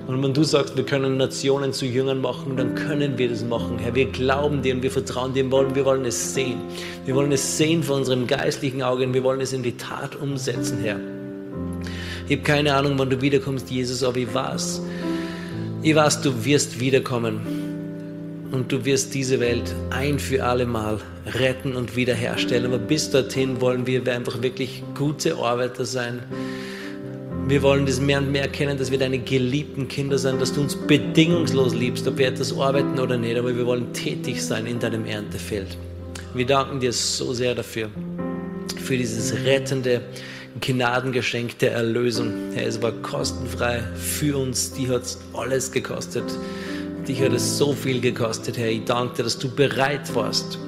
Und 0.06 0.22
wenn 0.22 0.32
du 0.32 0.44
sagst, 0.44 0.76
wir 0.76 0.84
können 0.84 1.16
Nationen 1.16 1.72
zu 1.72 1.86
Jüngern 1.86 2.20
machen, 2.20 2.56
dann 2.56 2.76
können 2.76 3.18
wir 3.18 3.28
das 3.28 3.42
machen, 3.42 3.80
Herr. 3.80 3.96
Wir 3.96 4.06
glauben 4.06 4.62
dir 4.62 4.76
und 4.76 4.84
wir 4.84 4.92
vertrauen 4.92 5.34
dir. 5.34 5.50
Wollen, 5.50 5.74
wir 5.74 5.84
wollen 5.84 6.04
es 6.04 6.34
sehen. 6.34 6.60
Wir 7.04 7.16
wollen 7.16 7.32
es 7.32 7.58
sehen 7.58 7.82
vor 7.82 7.96
unserem 7.96 8.28
geistlichen 8.28 8.80
Auge 8.80 9.06
und 9.06 9.14
wir 9.14 9.24
wollen 9.24 9.40
es 9.40 9.52
in 9.52 9.64
die 9.64 9.76
Tat 9.76 10.14
umsetzen, 10.14 10.78
Herr. 10.84 11.00
Ich 12.28 12.36
habe 12.36 12.44
keine 12.44 12.74
Ahnung, 12.74 12.94
wann 12.96 13.10
du 13.10 13.20
wiederkommst, 13.20 13.72
Jesus, 13.72 14.04
aber 14.04 14.18
ich 14.18 14.32
weiß, 14.32 14.82
ich 15.82 15.96
weiß, 15.96 16.20
du 16.22 16.44
wirst 16.44 16.78
wiederkommen. 16.78 17.57
Und 18.50 18.72
du 18.72 18.84
wirst 18.84 19.14
diese 19.14 19.40
Welt 19.40 19.74
ein 19.90 20.18
für 20.18 20.44
alle 20.44 20.66
Mal 20.66 21.00
retten 21.26 21.76
und 21.76 21.96
wiederherstellen. 21.96 22.66
Aber 22.66 22.78
bis 22.78 23.10
dorthin 23.10 23.60
wollen 23.60 23.86
wir 23.86 24.02
einfach 24.12 24.42
wirklich 24.42 24.82
gute 24.94 25.36
Arbeiter 25.36 25.84
sein. 25.84 26.22
Wir 27.46 27.62
wollen 27.62 27.86
das 27.86 28.00
mehr 28.00 28.18
und 28.18 28.30
mehr 28.30 28.42
erkennen, 28.42 28.76
dass 28.76 28.90
wir 28.90 28.98
deine 28.98 29.18
geliebten 29.18 29.88
Kinder 29.88 30.18
sind, 30.18 30.40
dass 30.40 30.52
du 30.52 30.60
uns 30.60 30.76
bedingungslos 30.76 31.74
liebst, 31.74 32.06
ob 32.06 32.18
wir 32.18 32.28
etwas 32.28 32.56
arbeiten 32.58 32.98
oder 32.98 33.16
nicht, 33.16 33.38
aber 33.38 33.56
wir 33.56 33.64
wollen 33.64 33.92
tätig 33.94 34.42
sein 34.44 34.66
in 34.66 34.78
deinem 34.78 35.06
Erntefeld. 35.06 35.78
Wir 36.34 36.44
danken 36.44 36.80
dir 36.80 36.92
so 36.92 37.32
sehr 37.32 37.54
dafür, 37.54 37.88
für 38.82 38.98
dieses 38.98 39.34
rettende 39.46 40.02
Gnadengeschenk 40.60 41.58
der 41.58 41.72
Erlösung. 41.72 42.32
Es 42.54 42.82
war 42.82 42.92
kostenfrei 42.92 43.82
für 43.96 44.36
uns, 44.36 44.72
die 44.72 44.88
hat 44.88 45.16
alles 45.32 45.72
gekostet. 45.72 46.24
Dich 47.08 47.22
hat 47.22 47.32
es 47.32 47.56
so 47.56 47.72
viel 47.72 48.02
gekostet, 48.02 48.58
Herr. 48.58 48.68
Ich 48.68 48.84
danke 48.84 49.16
dir, 49.16 49.22
dass 49.22 49.38
du 49.38 49.48
bereit 49.48 50.14
warst, 50.14 50.58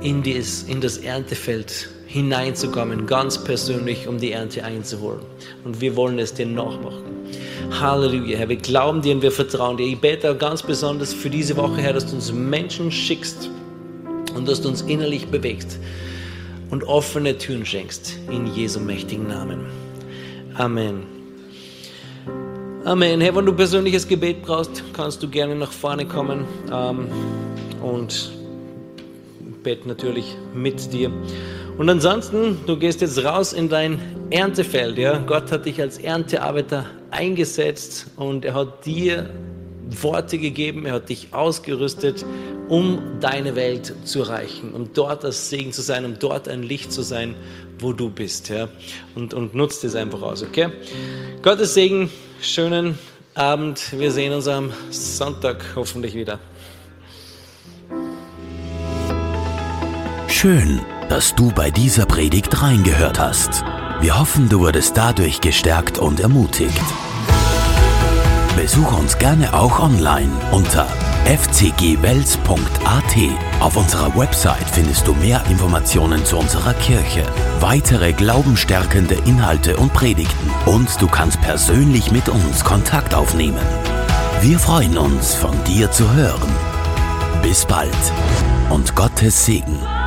in, 0.00 0.20
dies, 0.20 0.64
in 0.64 0.80
das 0.80 0.98
Erntefeld 0.98 1.88
hineinzukommen, 2.06 3.06
ganz 3.06 3.42
persönlich, 3.42 4.08
um 4.08 4.18
die 4.18 4.32
Ernte 4.32 4.64
einzuholen. 4.64 5.20
Und 5.62 5.80
wir 5.80 5.94
wollen 5.94 6.18
es 6.18 6.34
dir 6.34 6.46
nachmachen. 6.46 7.04
Halleluja, 7.70 8.36
Herr. 8.36 8.48
Wir 8.48 8.56
glauben 8.56 9.00
dir 9.00 9.14
und 9.14 9.22
wir 9.22 9.30
vertrauen 9.30 9.76
dir. 9.76 9.86
Ich 9.86 10.00
bete 10.00 10.32
auch 10.32 10.38
ganz 10.38 10.60
besonders 10.60 11.14
für 11.14 11.30
diese 11.30 11.56
Woche, 11.56 11.80
Herr, 11.80 11.92
dass 11.92 12.06
du 12.06 12.16
uns 12.16 12.32
Menschen 12.32 12.90
schickst 12.90 13.48
und 14.34 14.48
dass 14.48 14.60
du 14.60 14.68
uns 14.68 14.82
innerlich 14.82 15.28
bewegst 15.28 15.78
und 16.70 16.82
offene 16.82 17.38
Türen 17.38 17.64
schenkst. 17.64 18.18
In 18.28 18.52
Jesu 18.52 18.80
mächtigen 18.80 19.28
Namen. 19.28 19.66
Amen. 20.54 21.23
Amen. 22.84 23.22
Hey, 23.22 23.34
wenn 23.34 23.46
du 23.46 23.54
persönliches 23.54 24.06
Gebet 24.06 24.42
brauchst, 24.42 24.84
kannst 24.92 25.22
du 25.22 25.28
gerne 25.30 25.54
nach 25.54 25.72
vorne 25.72 26.04
kommen 26.04 26.44
ähm, 26.70 27.06
und 27.82 28.30
bete 29.62 29.88
natürlich 29.88 30.36
mit 30.52 30.92
dir. 30.92 31.10
Und 31.78 31.88
ansonsten, 31.88 32.58
du 32.66 32.78
gehst 32.78 33.00
jetzt 33.00 33.24
raus 33.24 33.54
in 33.54 33.70
dein 33.70 33.98
Erntefeld. 34.28 34.98
Ja? 34.98 35.16
Gott 35.16 35.50
hat 35.50 35.64
dich 35.64 35.80
als 35.80 35.96
Erntearbeiter 35.96 36.84
eingesetzt 37.10 38.08
und 38.16 38.44
er 38.44 38.52
hat 38.52 38.84
dir 38.84 39.30
Worte 40.02 40.36
gegeben, 40.36 40.84
er 40.84 40.92
hat 40.92 41.08
dich 41.08 41.28
ausgerüstet, 41.32 42.26
um 42.68 43.00
deine 43.18 43.56
Welt 43.56 43.94
zu 44.04 44.20
erreichen, 44.20 44.74
um 44.74 44.92
dort 44.92 45.24
das 45.24 45.48
Segen 45.48 45.72
zu 45.72 45.80
sein, 45.80 46.04
um 46.04 46.18
dort 46.18 46.48
ein 46.48 46.62
Licht 46.62 46.92
zu 46.92 47.00
sein, 47.00 47.34
wo 47.78 47.94
du 47.94 48.10
bist. 48.10 48.50
Ja? 48.50 48.68
Und, 49.14 49.32
und 49.32 49.54
nutzt 49.54 49.84
es 49.84 49.94
einfach 49.94 50.20
aus, 50.20 50.42
okay? 50.42 50.68
Gottes 51.40 51.72
Segen 51.72 52.10
schönen 52.44 52.98
Abend. 53.34 53.98
Wir 53.98 54.12
sehen 54.12 54.32
uns 54.32 54.46
am 54.46 54.72
Sonntag 54.90 55.64
hoffentlich 55.74 56.14
wieder. 56.14 56.38
Schön, 60.28 60.80
dass 61.08 61.34
du 61.34 61.50
bei 61.52 61.70
dieser 61.70 62.06
Predigt 62.06 62.62
reingehört 62.62 63.18
hast. 63.18 63.64
Wir 64.00 64.18
hoffen, 64.18 64.48
du 64.48 64.60
wurdest 64.60 64.96
dadurch 64.96 65.40
gestärkt 65.40 65.98
und 65.98 66.20
ermutigt. 66.20 66.82
Besuch 68.56 68.98
uns 68.98 69.18
gerne 69.18 69.54
auch 69.54 69.80
online 69.80 70.30
unter 70.52 70.86
fcgwels.at. 71.24 73.16
Auf 73.60 73.76
unserer 73.76 74.14
Website 74.16 74.68
findest 74.70 75.06
du 75.06 75.14
mehr 75.14 75.42
Informationen 75.50 76.24
zu 76.24 76.38
unserer 76.38 76.74
Kirche, 76.74 77.24
weitere 77.60 78.12
glaubenstärkende 78.12 79.14
Inhalte 79.26 79.76
und 79.76 79.92
Predigten 79.92 80.50
und 80.66 81.00
du 81.00 81.08
kannst 81.08 81.40
persönlich 81.40 82.10
mit 82.12 82.28
uns 82.28 82.62
Kontakt 82.62 83.14
aufnehmen. 83.14 83.64
Wir 84.40 84.58
freuen 84.58 84.98
uns, 84.98 85.34
von 85.34 85.56
dir 85.64 85.90
zu 85.90 86.12
hören. 86.12 86.52
Bis 87.42 87.64
bald 87.64 87.90
und 88.70 88.94
Gottes 88.94 89.46
Segen. 89.46 90.03